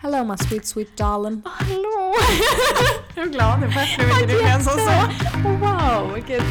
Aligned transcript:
Hello 0.00 0.24
my 0.24 0.36
sweet 0.36 0.66
sweet 0.66 0.96
darling. 0.96 1.42
Hallå! 1.44 2.14
Jag 3.14 3.26
är 3.26 3.30
glad 3.30 3.60
nu 3.60 3.70
först 3.70 3.98
nu 3.98 4.04
inte 4.04 4.34
du 4.34 4.40
ens 4.40 4.64
så. 4.64 4.70
Oh, 5.44 5.58
wow, 5.58 6.14
vilket 6.14 6.42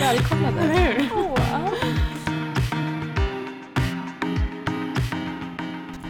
välkomnande. 0.00 0.60
Eller 0.62 0.74
hur? 0.74 1.08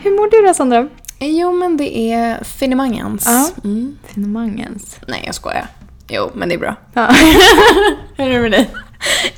Hur 0.03 0.11
mår 0.11 0.31
du 0.31 0.47
då 0.47 0.55
Sandra? 0.55 0.89
Jo 1.21 1.53
men 1.53 1.77
det 1.77 2.13
är 2.13 2.45
finemangens. 2.45 3.25
Ja. 3.27 3.51
Mm. 3.65 3.99
Finemangens. 4.07 5.01
Nej 5.09 5.23
jag 5.27 5.35
skojar. 5.35 5.67
Jo 6.09 6.31
men 6.35 6.49
det 6.49 6.55
är 6.55 6.59
bra. 6.59 6.77
Ja. 6.93 7.07
Hur 8.17 8.27
är 8.27 8.33
det 8.33 8.41
med 8.41 8.51
dig? 8.51 8.71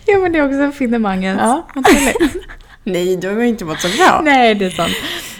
ja 0.06 0.18
men 0.18 0.32
det 0.32 0.38
är 0.38 0.44
också 0.46 0.78
finemangens. 0.78 1.40
Ja, 1.40 1.66
vad 1.74 1.84
trevligt. 1.84 2.36
Nej 2.84 3.16
du 3.16 3.28
har 3.28 3.40
ju 3.40 3.48
inte 3.48 3.64
mått 3.64 3.80
så 3.80 3.88
bra. 3.88 4.20
Nej, 4.24 4.54
det 4.54 4.64
är 4.66 4.70
sant. 4.70 4.94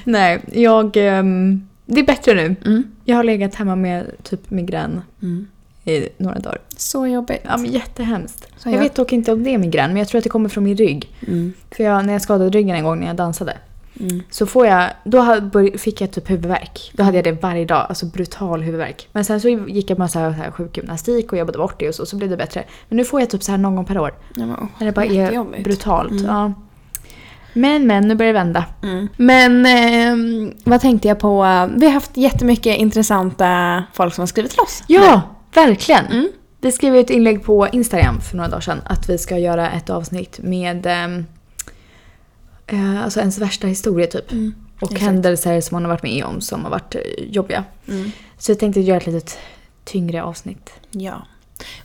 Nej, 0.05 0.41
jag... 0.53 0.97
ehm, 0.97 1.69
det 1.87 2.01
är 2.01 2.05
bättre 2.07 2.35
nu. 2.35 2.57
Mm. 2.67 2.83
Jag 3.05 3.17
har 3.17 3.25
legat 3.25 3.55
hemma 3.55 3.77
med 3.77 4.11
typ 4.23 4.51
migrän 4.51 5.03
Mm. 5.23 5.47
i 5.85 6.09
några 6.17 6.39
dagar. 6.39 6.59
Så 6.77 7.07
jobbigt. 7.07 7.41
Ja, 7.45 7.57
men 7.57 7.71
jättehemskt. 7.73 8.49
Så 8.57 8.69
jag 8.69 8.75
jag- 8.75 8.81
vet 8.81 8.95
dock 8.95 9.13
inte 9.13 9.33
om 9.33 9.45
det 9.45 9.55
är 9.55 9.59
migrän, 9.59 9.91
men 9.91 9.97
jag 9.97 10.09
tror 10.09 10.19
att 10.19 10.25
det 10.25 10.31
kommer 10.31 10.49
från 10.49 10.65
min 10.65 10.77
rygg. 10.77 11.13
Mm. 11.27 11.53
För 11.71 11.85
jag, 11.85 12.07
när 12.07 12.13
jag 12.13 12.23
skadade 12.23 12.51
ryggen 12.51 12.77
en 12.77 12.85
gång 12.85 13.01
när 13.01 13.07
jag 13.07 13.17
dansade, 13.17 13.57
Mm. 14.01 14.23
så 14.31 14.47
får 14.47 14.67
jag, 14.67 14.91
då 15.05 15.41
bör- 15.41 15.79
fick 15.79 16.01
jag 16.01 16.11
typ 16.11 16.31
huvudvärk. 16.31 16.91
Då 16.95 17.03
hade 17.03 17.17
jag 17.19 17.25
det 17.25 17.33
varje 17.43 17.65
dag, 17.65 17.87
alltså 17.89 18.07
brutal 18.07 18.63
huvudvärk. 18.63 19.09
Men 19.13 19.25
sen 19.25 19.41
så 19.41 19.49
gick 19.49 19.91
jag 19.91 20.11
så 20.11 20.19
här, 20.19 20.31
så 20.33 20.37
här 20.43 20.51
sjukgymnastik 20.51 21.33
och 21.33 21.39
jobbade 21.39 21.59
bort 21.59 21.81
det 21.81 21.89
och 21.89 21.95
så, 21.95 22.07
så 22.07 22.17
blev 22.17 22.31
det 22.31 22.37
bättre. 22.37 22.65
Men 22.89 22.97
nu 22.97 23.05
får 23.05 23.21
jag 23.21 23.31
typ 23.31 23.43
så 23.43 23.51
här 23.51 23.59
någon 23.59 23.77
gång 23.77 23.85
per 23.85 23.99
år. 23.99 24.15
Ja, 24.37 24.47
men, 24.47 24.69
När 24.79 24.87
det 24.87 24.93
bara 24.93 25.05
är 25.05 25.11
jättejobbigt. 25.11 25.65
brutalt. 25.65 26.11
Mm. 26.11 26.25
Ja. 26.25 26.53
Men 27.53 27.87
men, 27.87 28.09
nu 28.09 28.15
börjar 28.15 28.33
det 28.33 28.39
vända. 28.39 28.65
Mm. 28.83 29.09
Men 29.17 29.67
ehm, 29.67 30.55
vad 30.65 30.81
tänkte 30.81 31.09
jag 31.09 31.19
på? 31.19 31.43
Vi 31.77 31.87
har 31.87 31.93
haft 31.93 32.17
jättemycket 32.17 32.77
intressanta 32.77 33.85
folk 33.93 34.15
som 34.15 34.23
har 34.23 34.27
skrivit 34.27 34.51
till 34.51 34.61
oss. 34.61 34.83
Ja, 34.87 35.23
verkligen. 35.55 36.07
Mm. 36.07 36.29
Vi 36.61 36.73
skrev 36.73 36.97
ett 36.97 37.11
inlägg 37.11 37.45
på 37.45 37.69
Instagram 37.69 38.21
för 38.21 38.37
några 38.37 38.49
dagar 38.49 38.61
sedan 38.61 38.81
att 38.85 39.09
vi 39.09 39.19
ska 39.19 39.39
göra 39.39 39.71
ett 39.71 39.91
avsnitt 39.91 40.39
med 40.43 40.87
ehm, 40.87 41.27
eh, 42.67 43.05
alltså 43.05 43.21
ens 43.21 43.39
värsta 43.39 43.67
historia 43.67 44.07
typ. 44.07 44.33
Mm. 44.33 44.55
Och 44.81 44.93
Exakt. 44.93 45.03
händelser 45.03 45.61
som 45.61 45.75
man 45.75 45.83
har 45.85 45.91
varit 45.91 46.03
med 46.03 46.25
om 46.25 46.41
som 46.41 46.65
har 46.65 46.71
varit 46.71 46.95
eh, 46.95 47.01
jobbiga. 47.19 47.65
Mm. 47.89 48.11
Så 48.39 48.51
jag 48.51 48.59
tänkte 48.59 48.81
göra 48.81 48.99
ett 48.99 49.07
litet 49.07 49.39
tyngre 49.85 50.23
avsnitt. 50.23 50.71
Ja. 50.91 51.23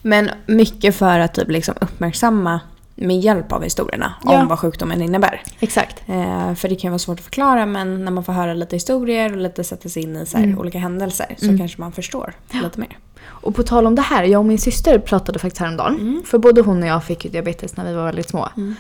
Men 0.02 0.30
mycket 0.46 0.96
för 0.96 1.20
att 1.20 1.34
typ 1.34 1.50
liksom 1.50 1.76
uppmärksamma 1.82 2.60
med 2.96 3.20
hjälp 3.20 3.52
av 3.52 3.64
historierna 3.64 4.14
Ja. 4.24 4.42
om 4.42 4.48
vad 4.48 4.60
sjukdomen 4.60 5.02
innebär. 5.02 5.42
Exakt. 5.60 6.04
Eh, 6.10 6.54
för 6.54 6.70
det 6.70 6.76
kan 6.76 6.88
ju 6.88 6.90
vara 6.90 7.00
svårt 7.00 7.20
att 7.20 7.26
förklara 7.26 7.66
men 7.66 8.06
när 8.06 8.12
man 8.12 8.24
får 8.24 8.34
höra 8.34 8.54
lite 8.54 8.76
historier 8.76 9.32
och 9.32 9.38
lite 9.38 9.64
sätta 9.64 9.90
sig 9.90 10.04
in 10.04 10.16
i 10.16 10.26
så 10.26 10.38
här 10.38 10.44
Mm. 10.44 10.60
olika 10.60 10.80
händelser 10.80 11.36
så 11.38 11.46
Mm. 11.46 11.58
kanske 11.58 11.82
man 11.82 11.92
förstår 11.92 12.34
lite 12.64 12.80
mer. 12.80 12.98
Och 13.26 13.56
på 13.56 13.64
tal 13.64 13.88
om 13.88 13.96
det 13.96 14.02
här, 14.02 14.24
jag 14.24 14.40
och 14.40 14.46
min 14.46 14.58
syster 14.60 15.00
pratade 15.00 15.40
faktiskt 15.40 15.60
häromdagen. 15.60 15.96
Mm. 16.00 16.24
För 16.26 16.38
både 16.38 16.62
hon 16.62 16.84
och 16.84 16.90
jag 16.90 17.04
fick 17.04 17.26
ju 17.26 17.32
diabetes 17.32 17.78
när 17.78 17.86
vi 17.86 17.94
var 17.94 18.06
väldigt 18.06 18.30
små. 18.30 18.50
Mm. 18.58 18.76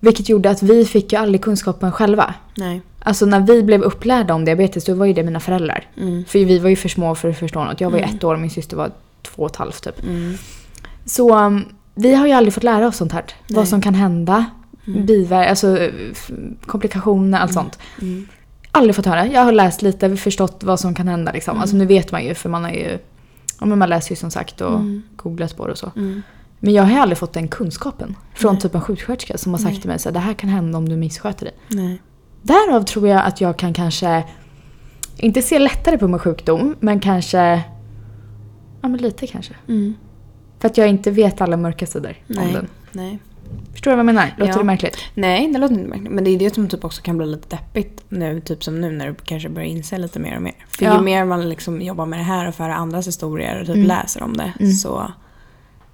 Vilket 0.00 0.28
gjorde 0.28 0.50
att 0.50 0.62
vi 0.62 0.84
fick 0.84 1.12
ju 1.12 1.18
aldrig 1.18 1.42
kunskapen 1.42 1.92
själva. 1.92 2.34
Nej. 2.56 2.80
Alltså 3.02 3.26
när 3.26 3.40
vi 3.40 3.62
blev 3.62 3.82
upplärda 3.82 4.34
om 4.34 4.44
diabetes 4.44 4.84
då 4.84 4.94
var 4.94 5.06
ju 5.06 5.12
det 5.12 5.22
mina 5.22 5.40
föräldrar. 5.40 5.84
Mm. 5.96 6.24
För 6.28 6.38
vi 6.38 6.58
var 6.58 6.68
ju 6.70 6.76
för 6.76 6.88
små 6.88 7.14
för 7.14 7.28
att 7.30 7.38
förstå 7.38 7.64
något. 7.64 7.80
Jag 7.80 7.90
var 7.90 7.98
ju 7.98 8.04
Mm. 8.04 8.16
ett 8.16 8.24
år 8.24 8.34
och 8.34 8.40
min 8.40 8.50
syster 8.50 8.76
var 8.76 8.90
två 9.22 9.42
och 9.42 9.50
ett 9.50 9.56
halvt 9.56 9.84
typ. 9.84 10.02
Mm. 10.04 10.34
Så 11.04 11.38
um, 11.38 11.64
vi 11.96 12.14
har 12.14 12.26
ju 12.26 12.32
aldrig 12.32 12.54
fått 12.54 12.64
lära 12.64 12.86
oss 12.86 12.96
sånt 12.96 13.12
här. 13.12 13.24
Nej. 13.28 13.56
Vad 13.56 13.68
som 13.68 13.80
kan 13.80 13.94
hända, 13.94 14.44
Mm. 14.86 15.06
biverk, 15.06 15.48
alltså 15.48 15.78
komplikationer, 16.66 17.38
allt 17.38 17.52
sånt. 17.52 17.78
Mm. 18.02 18.28
Aldrig 18.70 18.96
fått 18.96 19.06
höra. 19.06 19.26
Jag 19.26 19.44
har 19.44 19.52
läst 19.52 19.82
lite, 19.82 20.16
förstått 20.16 20.64
vad 20.64 20.80
som 20.80 20.94
kan 20.94 21.08
hända 21.08 21.32
liksom. 21.32 21.52
Mm. 21.52 21.60
Alltså 21.62 21.76
nu 21.76 21.86
vet 21.86 22.12
man 22.12 22.24
ju 22.24 22.34
för 22.34 22.48
man 22.48 22.64
har 22.64 22.70
ju, 22.70 22.98
ja 23.60 23.66
men 23.66 23.78
man 23.78 23.88
läser 23.88 24.10
ju 24.12 24.16
som 24.16 24.30
sagt 24.30 24.60
och 24.60 24.74
Mm. 24.74 25.02
googlat 25.16 25.56
på 25.56 25.66
det 25.66 25.72
och 25.72 25.78
så. 25.78 25.92
Mm. 25.96 26.22
Men 26.60 26.72
jag 26.74 26.82
har 26.82 27.00
aldrig 27.00 27.18
fått 27.18 27.32
den 27.32 27.48
kunskapen. 27.48 28.16
Från 28.34 28.52
Nej. 28.52 28.62
typ 28.62 28.74
en 28.74 28.80
sjuksköterska 28.80 29.38
som 29.38 29.52
har 29.52 29.58
sagt 29.58 29.72
Nej. 29.72 29.80
till 29.80 29.88
mig 29.88 29.98
att 30.06 30.14
det 30.14 30.20
här 30.20 30.34
kan 30.34 30.50
hända 30.50 30.78
om 30.78 30.88
du 30.88 30.96
missköter 30.96 31.44
dig. 31.44 31.54
Nej. 31.68 32.02
Därav 32.42 32.82
tror 32.82 33.08
jag 33.08 33.24
att 33.24 33.40
jag 33.40 33.56
kan 33.56 33.72
kanske, 33.74 34.24
inte 35.16 35.42
se 35.42 35.58
lättare 35.58 35.98
på 35.98 36.08
min 36.08 36.18
sjukdom, 36.18 36.76
men 36.80 37.00
kanske, 37.00 37.62
ja 38.82 38.88
men 38.88 38.96
lite 38.96 39.26
kanske. 39.26 39.54
Mm. 39.68 39.94
För 40.60 40.68
att 40.68 40.78
jag 40.78 40.88
inte 40.88 41.10
vet 41.10 41.40
alla 41.40 41.56
mörka 41.56 41.86
sidor 41.86 42.10
om 42.28 42.34
Nej. 42.34 42.52
den. 42.52 42.66
Nej. 42.92 43.18
Förstår 43.72 43.90
du 43.90 43.96
vad 43.96 43.98
jag 43.98 44.06
menar? 44.06 44.34
Låter 44.38 44.52
Ja. 44.52 44.58
det 44.58 44.64
märkligt? 44.64 44.96
Nej, 45.14 45.52
det 45.52 45.58
låter 45.58 45.74
inte 45.74 45.88
märkligt. 45.88 46.12
Men 46.12 46.24
det 46.24 46.30
är 46.30 46.38
det 46.38 46.54
som 46.54 46.68
typ 46.68 46.84
också 46.84 47.02
kan 47.02 47.16
bli 47.18 47.26
lite 47.26 47.56
deppigt 47.56 48.04
nu, 48.08 48.40
typ 48.40 48.64
som 48.64 48.80
nu 48.80 48.92
när 48.92 49.06
du 49.06 49.14
kanske 49.24 49.48
börjar 49.48 49.68
inse 49.68 49.98
lite 49.98 50.18
mer 50.20 50.36
och 50.36 50.42
mer. 50.42 50.54
För 50.68 50.84
Ja. 50.84 50.96
ju 50.96 51.02
mer 51.02 51.24
man 51.24 51.48
liksom 51.48 51.82
jobbar 51.82 52.06
med 52.06 52.18
det 52.18 52.22
här 52.22 52.48
och 52.48 52.54
för 52.54 52.68
andras 52.70 53.06
historier 53.06 53.60
och 53.60 53.66
typ 53.66 53.74
Mm. 53.76 53.86
läser 53.88 54.22
om 54.22 54.36
det 54.36 54.52
Mm. 54.60 54.72
så 54.72 55.12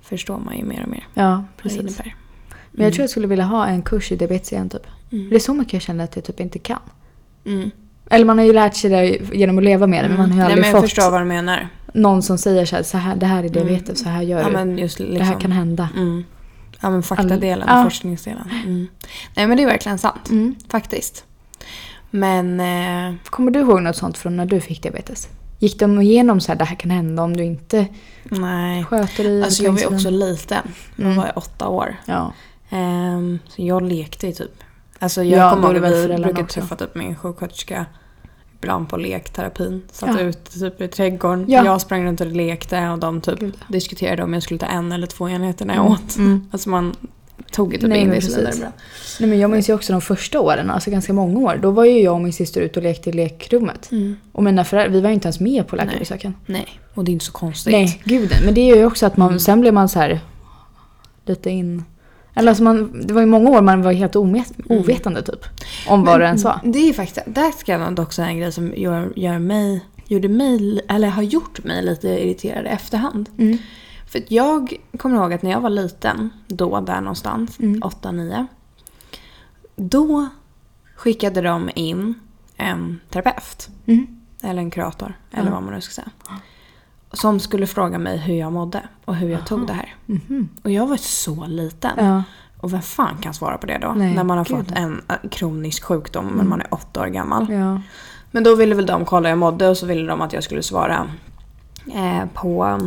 förstår 0.03 0.39
man 0.39 0.57
ju 0.59 0.65
mer 0.65 0.83
och 0.83 0.89
mer 0.89 1.07
Ja, 1.15 1.45
precis. 1.57 1.81
innebär. 1.81 2.15
Men 2.71 2.85
jag 2.85 2.93
tror 2.95 3.03
jag 3.03 3.11
skulle 3.11 3.27
vilja 3.27 3.45
ha 3.45 3.67
en 3.67 3.83
kurs 3.83 4.13
i 4.13 4.17
diabetes 4.17 4.53
igen 4.53 4.69
typ. 4.69 4.87
Mm. 5.13 5.29
Det 5.31 5.35
är 5.35 5.41
så 5.41 5.55
mycket 5.55 5.73
jag 5.73 5.83
känner 5.83 6.05
att 6.05 6.17
jag 6.17 6.25
typ 6.25 6.41
inte 6.41 6.59
kan. 6.59 6.79
Mm. 7.47 7.71
Eller 8.11 8.25
man 8.25 8.39
har 8.39 8.45
ju 8.45 8.53
lärt 8.53 8.75
sig 8.75 8.91
det 8.91 9.35
genom 9.37 9.59
att 9.59 9.65
leva 9.65 9.87
med 9.87 10.05
det, 10.05 10.09
men 10.09 10.17
man 10.19 10.31
har 10.31 10.37
ju 10.37 10.37
Nej, 10.37 10.45
aldrig 10.47 10.61
men 10.63 10.71
jag 10.71 10.81
fått 10.81 10.91
förstår 10.91 11.11
vad 11.11 11.21
du 11.21 11.25
menar. 11.25 11.69
Någon 11.93 12.23
som 12.23 12.39
säger 12.39 12.65
så 12.67 12.77
här, 12.77 12.83
så 12.83 12.99
här, 12.99 13.17
det 13.17 13.27
här 13.27 13.45
är 13.45 13.49
diabetes, 13.49 14.01
så 14.03 14.09
här 14.09 14.23
gör 14.23 14.51
Ja, 14.53 14.65
du. 14.65 14.71
just 14.81 14.99
liksom, 14.99 15.19
Det 15.19 15.25
här 15.25 15.41
kan 15.41 15.53
hända. 15.53 15.89
Mm. 15.97 16.25
Ja, 16.81 16.91
men 16.91 17.03
faktadelen, 17.03 17.69
Ja. 17.69 17.85
forskningsdelen. 17.85 18.51
Mm. 18.65 18.87
Nej, 19.37 19.47
men 19.47 19.57
det 19.57 19.63
är 19.63 19.67
verkligen 19.67 19.99
sant. 19.99 20.31
Mm. 20.31 20.55
Faktiskt. 20.69 21.25
Men... 22.11 22.61
Eh, 22.61 23.15
Kommer 23.25 23.51
du 23.51 23.61
ihåg 23.61 23.83
något 23.83 23.97
sånt 23.97 24.19
från 24.19 24.37
när 24.37 24.47
du 24.47 24.61
fick 24.61 24.83
diabetes? 24.83 25.29
Gick 25.59 25.79
de 25.79 26.01
igenom 26.01 26.41
så 26.41 26.53
här, 26.53 26.59
det 26.59 26.65
här 26.65 26.77
kan 26.77 26.91
hända 26.91 27.23
om 27.23 27.37
du 27.37 27.45
inte 27.45 27.87
nej. 28.25 28.85
sköter 28.85 29.25
dig? 29.25 29.43
Alltså 29.43 29.63
jag 29.65 29.73
var 29.73 29.79
ju 29.81 29.87
också 29.87 30.11
liten. 30.11 30.63
Då 30.97 31.03
Mm. 31.05 31.17
var 31.17 31.27
jag 31.27 31.37
åtta 31.39 31.69
år. 31.69 31.97
Ja. 32.07 32.33
Ehm, 32.71 33.39
så 33.49 33.63
jag 33.63 33.83
lekte 33.83 34.27
ju 34.27 34.33
typ. 34.33 34.53
Alltså 34.99 35.23
jag 35.23 35.39
Ja, 35.41 35.51
kommer 35.51 35.75
ihåg 35.75 35.85
att 35.85 35.93
vi 36.11 36.17
brukade 36.17 36.49
träffa 36.49 36.77
typ 36.77 36.95
min 36.95 37.17
sjuksköterska 37.17 37.87
ibland 38.63 38.89
på 38.89 38.97
lekterapin. 38.97 39.83
Satt 39.93 40.11
Ja. 40.15 40.21
ute 40.21 40.59
typ 40.59 40.81
i 40.81 40.89
trädgården. 40.89 41.45
Ja. 41.49 41.65
Jag 41.65 41.81
sprang 41.81 42.05
runt 42.05 42.21
och 42.21 42.27
lekte 42.27 42.89
och 42.89 42.99
de 42.99 43.21
typ 43.21 43.39
Gud. 43.41 43.55
diskuterade 43.69 44.23
om 44.23 44.35
jag 44.35 44.43
skulle 44.43 44.59
ta 44.61 44.67
en 44.67 44.93
eller 44.93 45.07
två 45.07 45.29
enheter 45.29 45.65
när 45.67 45.75
jag 45.75 45.81
Mm. 45.87 45.93
åt. 45.93 46.17
Mm. 46.17 46.49
Alltså 46.51 46.69
man 46.71 46.97
tog 47.53 47.73
ju 47.73 47.79
typ 47.79 47.89
Nej, 47.89 48.01
in 48.01 48.07
men 48.09 48.17
det 48.17 48.23
så 48.23 48.29
vidare 48.29 48.47
precis. 48.47 48.61
bra. 48.61 48.73
Nej, 49.21 49.29
men 49.31 49.39
jag 49.39 49.51
minns 49.51 49.69
ju 49.71 49.75
också 49.75 49.93
de 49.93 50.01
första 50.01 50.41
åren, 50.41 50.71
alltså 50.71 50.91
ganska 50.91 51.13
många 51.13 51.39
år. 51.39 51.59
Då 51.63 51.71
var 51.71 51.85
ju 51.85 52.01
jag 52.03 52.15
och 52.15 52.21
min 52.21 52.33
syster 52.33 52.61
ute 52.61 52.79
och 52.81 52.83
lekte 52.85 53.11
i 53.11 53.13
lekrummet. 53.13 53.89
Mm. 53.93 54.17
Och 54.33 54.43
mina 54.43 54.65
föräldrar, 54.65 54.93
vi 54.93 55.01
var 55.01 55.09
ju 55.09 55.15
inte 55.15 55.27
ens 55.29 55.41
med 55.41 55.67
på 55.67 55.77
läkarbesöken. 55.77 56.35
Nej, 56.47 56.67
och 56.95 57.05
det 57.05 57.11
är 57.11 57.13
inte 57.13 57.25
så 57.25 57.33
konstigt. 57.33 57.73
Nej, 57.73 58.03
gud 58.05 58.31
nej. 58.31 58.41
Men 58.45 58.55
det 58.55 58.67
gör 58.67 58.77
ju 58.77 58.85
också 58.87 59.07
att 59.07 59.17
man, 59.17 59.29
Mm. 59.29 59.41
sen 59.41 59.61
blev 59.61 59.75
man 59.75 59.89
så 59.89 59.99
här 59.99 60.21
lite 61.27 61.51
in... 61.51 61.85
Eller 62.35 62.49
alltså 62.49 62.65
man, 62.65 63.07
det 63.07 63.15
var 63.15 63.21
ju 63.21 63.27
många 63.27 63.51
år 63.51 63.63
man 63.63 63.83
var 63.83 63.93
helt 63.93 64.17
omet, 64.17 64.53
ovetande 64.69 65.23
typ. 65.23 65.45
Om 65.89 66.05
vad 66.05 66.21
det 66.21 66.27
ens 66.27 66.45
var. 66.45 66.61
Det 66.65 66.89
är 66.89 66.93
faktiskt, 66.93 67.27
där 67.27 67.51
ska 67.51 67.73
jag 67.73 67.95
dock 67.95 68.13
säga 68.13 68.29
en 68.29 68.39
grej 68.39 68.53
som 68.53 68.73
gör, 68.77 69.13
gör 69.17 69.39
mig, 69.39 69.87
gjorde 70.07 70.29
mig, 70.29 70.81
eller 70.89 71.09
har 71.09 71.23
gjort 71.23 71.65
mig 71.65 71.83
lite 71.83 72.09
irriterad 72.09 72.65
i 72.65 72.69
efterhand. 72.69 73.29
Mm. 73.39 73.59
För 74.07 74.23
jag 74.29 74.77
kommer 74.99 75.17
ihåg 75.17 75.33
att 75.33 75.43
när 75.43 75.51
jag 75.51 75.61
var 75.61 75.71
liten, 75.71 76.31
då 76.47 76.81
där 76.81 77.01
någonstans, 77.01 77.59
Mm. 77.59 77.81
8-9. 77.83 78.47
Då 79.77 80.29
skickade 80.97 81.41
de 81.43 81.71
in 81.75 82.15
en 82.57 83.01
terapeut. 83.11 83.69
Mm. 83.87 84.07
Eller 84.43 84.63
en 84.63 84.71
kurator, 84.71 85.19
eller 85.31 85.51
vad 85.51 85.63
man 85.63 85.75
nu 85.75 85.81
ska 85.81 85.93
säga. 85.93 86.11
Som 87.13 87.41
skulle 87.41 87.67
fråga 87.67 87.99
mig 87.99 88.19
hur 88.19 88.35
jag 88.35 88.53
mådde 88.53 88.83
och 89.05 89.15
hur 89.17 89.29
jag 89.29 89.47
tog 89.47 89.67
det 89.67 89.73
här. 89.73 89.95
Mhm. 90.07 90.49
Och 90.63 90.71
jag 90.71 90.87
var 90.87 90.97
så 90.97 91.47
liten. 91.47 91.91
Ja. 91.97 92.23
Och 92.61 92.73
vem 92.73 92.83
fan 92.83 93.17
kan 93.21 93.35
svara 93.35 93.59
på 93.59 93.67
det 93.67 93.79
då? 93.79 93.93
Nej, 93.97 94.15
när 94.15 94.25
man 94.25 94.39
har 94.39 94.45
gud. 94.45 94.57
fått 94.57 94.71
en 94.79 95.03
äh, 95.09 95.29
kronisk 95.31 95.85
sjukdom 95.85 96.25
men 96.27 96.35
Mm. 96.35 96.49
man 96.49 96.61
är 96.61 96.75
åtta 96.75 97.01
år 97.03 97.07
gammal. 97.07 97.53
ja. 97.53 97.81
Men 98.31 98.45
då 98.45 98.55
ville 98.55 98.75
väl 98.75 98.87
de 98.87 99.05
kolla 99.05 99.29
hur 99.29 99.31
jag 99.31 99.39
mådde 99.39 99.69
och 99.69 99.77
så 99.77 99.87
ville 99.87 100.07
de 100.07 100.21
att 100.21 100.33
jag 100.33 100.45
skulle 100.45 100.63
svara 100.63 101.07
eh, 101.95 102.25
på 102.35 102.81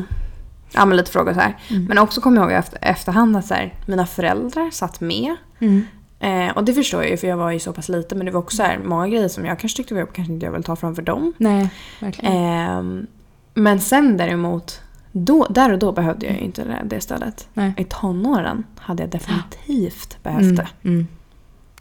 ja, 0.73 0.85
men 0.85 0.97
lite 0.97 1.11
frågor 1.11 1.33
så 1.33 1.39
här. 1.39 1.57
Mm. 1.69 1.85
Men 1.85 1.97
också 1.97 2.21
kommer 2.21 2.37
jag 2.41 2.49
ihåg 2.51 2.59
efter, 2.59 2.77
efterhand 2.81 3.37
att 3.37 3.45
så 3.45 3.53
här, 3.53 3.73
mina 3.85 4.05
föräldrar 4.05 4.71
satt 4.71 5.01
med. 5.01 5.35
Mm. 5.59 5.85
Eh, 6.19 6.55
och 6.57 6.63
det 6.63 6.73
förstår 6.73 7.01
jag 7.01 7.11
ju 7.11 7.17
för 7.17 7.27
jag 7.27 7.37
var 7.37 7.51
ju 7.51 7.59
så 7.59 7.73
pass 7.73 7.89
liten 7.89 8.17
men 8.17 8.25
det 8.25 8.31
var 8.31 8.39
också 8.39 8.57
så 8.57 8.63
här, 8.63 8.79
många 8.85 9.07
grejer 9.07 9.27
som 9.27 9.45
jag 9.45 9.59
kanske 9.59 9.77
tyckte 9.77 9.93
var 9.93 10.01
jobbigt 10.01 10.15
kanske 10.15 10.33
inte 10.33 10.45
jag 10.45 10.53
vill 10.53 10.63
ta 10.63 10.75
framför 10.75 11.01
dem. 11.01 11.33
Nej, 11.37 11.69
verkligen. 12.01 12.33
Ehm, 12.35 13.07
men 13.55 13.81
sen 13.81 14.17
däremot, 14.17 14.81
då, 15.11 15.47
där 15.49 15.73
och 15.73 15.79
då 15.79 15.91
behövde 15.91 16.25
jag 16.25 16.35
ju 16.35 16.41
inte 16.41 16.63
det, 16.63 16.81
det 16.85 17.01
stödet. 17.01 17.47
Nej. 17.53 17.73
I 17.77 17.83
tonåren 17.83 18.63
hade 18.77 19.03
jag 19.03 19.09
definitivt 19.09 20.17
behövt 20.23 20.41
Mm. 20.43 20.55
det. 20.55 20.67
Mm. 20.83 21.07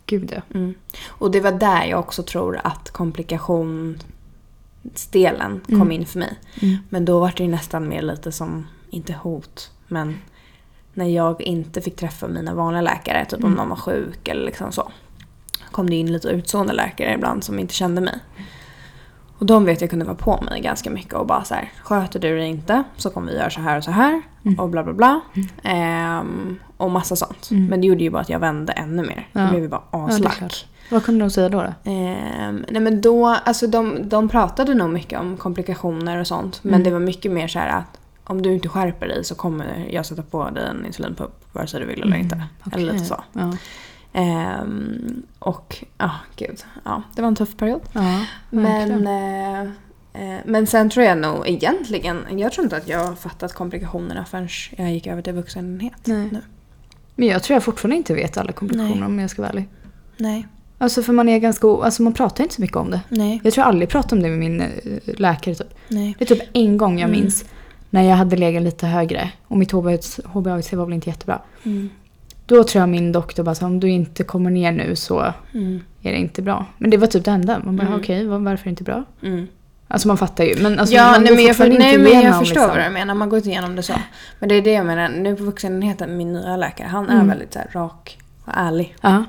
Gud 0.06 0.32
ja. 0.37 0.43
Mm. 0.59 0.75
Och 1.06 1.31
det 1.31 1.41
var 1.41 1.53
där 1.53 1.85
jag 1.85 1.99
också 2.00 2.23
tror 2.23 2.61
att 2.65 2.91
komplikationsdelen 2.91 5.61
kom 5.67 5.75
Mm. 5.75 5.93
in 5.93 6.06
för 6.06 6.19
mig. 6.19 6.38
Mm. 6.62 6.76
Men 6.88 7.05
då 7.05 7.21
var 7.21 7.32
det 7.37 7.43
ju 7.44 7.50
nästan 7.50 7.88
mer 7.88 8.03
lite 8.03 8.32
som, 8.32 8.67
inte 8.91 9.12
hot, 9.12 9.70
men 9.88 10.19
när 10.94 11.06
jag 11.09 11.41
inte 11.41 11.81
fick 11.81 11.97
träffa 11.97 12.29
mina 12.29 12.55
vanliga 12.55 12.82
läkare, 12.82 13.25
typ 13.25 13.38
om 13.38 13.44
Mm. 13.44 13.56
någon 13.56 13.69
var 13.69 13.77
sjuk 13.77 14.29
eller 14.29 14.44
liksom 14.47 14.73
så. 14.73 14.91
Kom 15.70 15.91
det 15.91 15.97
in 15.97 16.12
lite 16.12 16.29
utstående 16.29 16.73
läkare 16.73 17.15
ibland 17.15 17.44
som 17.44 17.59
inte 17.59 17.75
kände 17.75 18.00
mig. 18.00 18.19
Och 19.44 19.49
de 19.49 19.64
vet 19.64 19.81
jag 19.81 19.91
kunde 19.91 20.05
vara 20.05 20.17
på 20.17 20.41
mig 20.50 20.61
ganska 20.61 20.91
mycket 20.91 21.14
och 21.14 21.26
bara 21.26 21.44
så 21.44 21.55
här, 21.55 21.73
sköter 21.82 22.20
du 22.20 22.37
det 22.38 22.46
inte 22.46 22.82
så 22.96 23.11
kommer 23.11 23.32
vi 23.32 23.38
göra 23.38 23.50
så 23.50 23.61
här 23.61 23.76
och 23.79 23.85
så 23.85 23.91
här 23.91 24.23
Mm. 24.44 24.61
och 24.61 24.69
bla 24.69 24.82
bla 24.85 24.93
bla. 24.93 25.20
Ehm, 25.62 26.58
och 26.76 26.91
massa 26.91 27.17
sånt. 27.17 27.49
Mm. 27.50 27.67
Men 27.67 27.81
det 27.81 27.87
gjorde 27.87 28.05
ju 28.05 28.11
bara 28.11 28.23
att 28.23 28.29
jag 28.29 28.38
vände 28.38 28.73
ännu 28.73 29.02
mer. 29.02 29.29
Ja. 29.32 29.41
Jag 29.41 29.50
blev 29.50 29.62
ju 29.62 29.69
bara 29.69 29.82
Ja, 29.91 30.06
aslack. 30.08 30.37
klart. 30.38 30.64
Vad 30.91 31.05
kunde 31.05 31.25
de 31.25 31.31
säga 31.31 31.49
då? 31.49 31.62
då? 31.62 31.91
Ehm, 31.91 32.64
nej 32.70 32.82
men 32.82 33.00
då, 33.00 33.26
alltså 33.26 33.67
de, 33.67 34.08
de 34.08 34.29
pratade 34.29 34.75
nog 34.75 34.91
mycket 34.91 35.20
om 35.20 35.37
komplikationer 35.37 36.20
och 36.20 36.26
sånt. 36.26 36.58
Men 36.62 36.75
Mm. 36.75 36.85
det 36.85 36.91
var 36.91 37.00
mycket 37.00 37.32
mer 37.32 37.49
så 37.49 37.58
här 37.58 37.69
att 37.79 37.99
om 38.25 38.43
du 38.43 38.55
inte 38.55 38.69
skärper 38.69 39.06
dig 39.08 39.25
så 39.25 39.35
kommer 39.35 39.87
jag 39.91 40.06
sätta 40.06 40.23
på 40.23 40.50
dig 40.50 40.67
en 40.67 40.87
insulinpupp 40.87 41.44
vare 41.52 41.67
sig 41.67 41.81
du 41.81 41.87
vill 41.87 42.02
eller 42.02 42.17
inte. 42.17 42.35
Eller 42.35 42.76
Mm, 42.76 42.88
Okej. 42.88 42.93
lite 42.99 43.05
så. 43.05 43.23
Ja. 43.32 43.52
Ehm, 44.17 45.23
och 45.39 45.85
ja, 45.99 46.11
gud. 46.37 46.65
Ja, 46.85 47.03
det 47.15 47.23
var 47.23 47.29
en 47.29 47.37
tuff 47.37 47.57
period. 47.57 47.81
Ja, 47.93 48.21
Men, 48.51 49.07
eh, 49.07 49.61
eh, 50.23 50.41
men 50.45 50.67
sen 50.67 50.91
tror 50.91 51.07
jag 51.07 51.19
nog 51.19 51.49
egentligen, 51.49 52.25
jag 52.39 52.53
tror 52.53 52.65
inte 52.65 52.77
att 52.77 52.89
jag 52.89 53.05
har 53.05 53.15
fattat 53.15 53.53
komplikationerna 53.55 54.25
förrän 54.25 54.49
jag 54.77 54.93
gick 54.93 55.07
över 55.07 55.23
till 55.23 55.33
vuxenenhet. 55.33 55.95
Nej. 56.05 56.29
Nu. 56.33 56.41
Men 57.15 57.29
jag 57.29 57.43
tror 57.43 57.55
jag 57.55 57.63
fortfarande 57.63 57.97
inte 57.97 58.15
vet 58.15 58.37
alla 58.37 58.53
komplikationer 58.53 58.95
Nej. 58.97 59.07
om 59.07 59.19
jag 59.19 59.31
ska 59.31 59.43
vara 59.43 59.51
ärlig. 59.51 59.69
Nej. 60.17 60.47
Alltså 60.79 61.03
för 61.03 61.13
man 61.13 61.29
är 61.29 61.39
ganska, 61.39 61.69
alltså 61.69 62.03
man 62.03 62.13
pratar 62.13 62.45
inte 62.45 62.55
så 62.55 62.61
mycket 62.63 62.77
om 62.77 62.91
det. 62.91 63.01
Nej. 63.09 63.41
Jag 63.45 63.53
tror 63.53 63.63
jag 63.63 63.69
aldrig 63.69 63.89
pratade 63.89 64.17
om 64.17 64.23
det 64.23 64.29
med 64.29 64.39
min 64.39 64.61
eh, 64.61 64.69
läkare 65.19 65.55
typ. 65.55 65.75
Nej. 65.89 66.15
Det 66.19 66.25
är 66.31 66.37
typ 66.37 66.49
en 66.53 66.77
gång 66.77 66.99
jag 66.99 67.09
Mm. 67.09 67.21
minns 67.21 67.45
när 67.91 68.03
jag 68.03 68.17
hade 68.17 68.37
legat 68.37 68.63
lite 68.63 68.87
högre 68.87 69.31
och 69.47 69.59
mitt 69.59 69.73
HbA1c 69.73 70.77
var 70.77 70.85
väl 70.85 70.95
inte 70.95 71.11
jättebra. 71.11 71.41
Mm. 71.63 71.91
Då 72.46 72.64
tror 72.64 72.81
jag 72.82 72.88
min 72.88 73.12
doktor 73.12 73.43
bara 73.43 73.55
sa 73.55 73.67
om 73.67 73.81
du 73.81 73.91
inte 73.91 74.25
kommer 74.25 74.50
ner 74.50 74.73
nu 74.73 74.96
så 74.96 75.32
Mm. 75.55 75.81
är 76.02 76.12
det 76.12 76.19
inte 76.19 76.43
bra. 76.43 76.67
Men 76.79 76.91
det 76.91 76.96
var 76.96 77.06
typ 77.06 77.25
det 77.25 77.31
enda. 77.31 77.58
Man 77.64 77.76
bara 77.76 77.87
Mm. 77.87 78.00
okej, 78.00 78.26
var- 78.26 78.38
varför 78.38 78.70
inte 78.70 78.85
bra? 78.85 79.05
Mm. 79.23 79.46
Alltså 79.88 80.08
man 80.08 80.19
fattar 80.19 80.44
ju. 80.44 80.62
Men 80.62 80.79
alltså, 80.79 80.94
ja, 80.94 81.11
man 81.11 81.20
nej, 81.20 81.29
går 81.29 81.37
men 81.37 81.44
jag, 81.44 81.56
för, 81.56 81.69
nej, 81.69 81.94
inte 81.94 81.99
men 82.12 82.23
jag 82.23 82.38
förstår 82.38 82.55
liksom. 82.61 82.76
vad 82.76 82.87
du 82.87 82.91
menar. 82.91 83.14
Man 83.14 83.29
går 83.29 83.37
inte 83.37 83.49
igenom 83.49 83.76
det 83.76 83.82
så. 83.82 83.93
Men 84.38 84.49
det 84.49 84.55
är 84.55 84.62
det 84.62 84.73
jag 84.73 84.87
menar. 84.87 85.08
Nu 85.08 85.37
på 85.37 85.44
vuxenenheten, 85.44 86.17
min 86.17 86.32
nya 86.32 86.56
läkare, 86.56 86.88
han 86.88 87.08
är 87.08 87.14
Mm. 87.14 87.29
väldigt 87.29 87.52
så 87.52 87.58
här, 87.58 87.69
rak 87.73 88.19
och 88.44 88.52
ärlig. 88.56 88.94
Ja, 89.00 89.25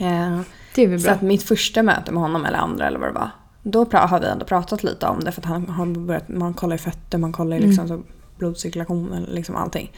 Eh, 0.00 0.40
det 0.74 0.82
är 0.84 0.88
väl 0.88 1.00
så 1.00 1.04
bra. 1.04 1.14
att 1.14 1.22
mitt 1.22 1.42
första 1.42 1.82
möte 1.82 2.12
med 2.12 2.22
honom, 2.22 2.44
eller 2.44 2.58
andra 2.58 2.86
eller 2.86 2.98
vad 2.98 3.08
det 3.08 3.12
var, 3.12 3.30
då 3.62 3.86
har 3.92 4.20
vi 4.20 4.26
ändå 4.26 4.44
pratat 4.44 4.82
lite 4.84 5.06
om 5.06 5.20
det. 5.24 5.32
För 5.32 5.40
att 5.40 5.46
han 5.46 5.68
har 5.68 5.86
börjat, 5.86 6.28
man 6.28 6.54
kollar 6.54 6.74
ju 6.74 6.78
fötter, 6.78 7.18
man 7.18 7.32
kollar 7.32 7.58
liksom 7.58 7.84
Mm. 7.86 7.98
så 7.98 8.04
blodcirkulation, 8.38 9.26
liksom 9.30 9.56
allting. 9.56 9.90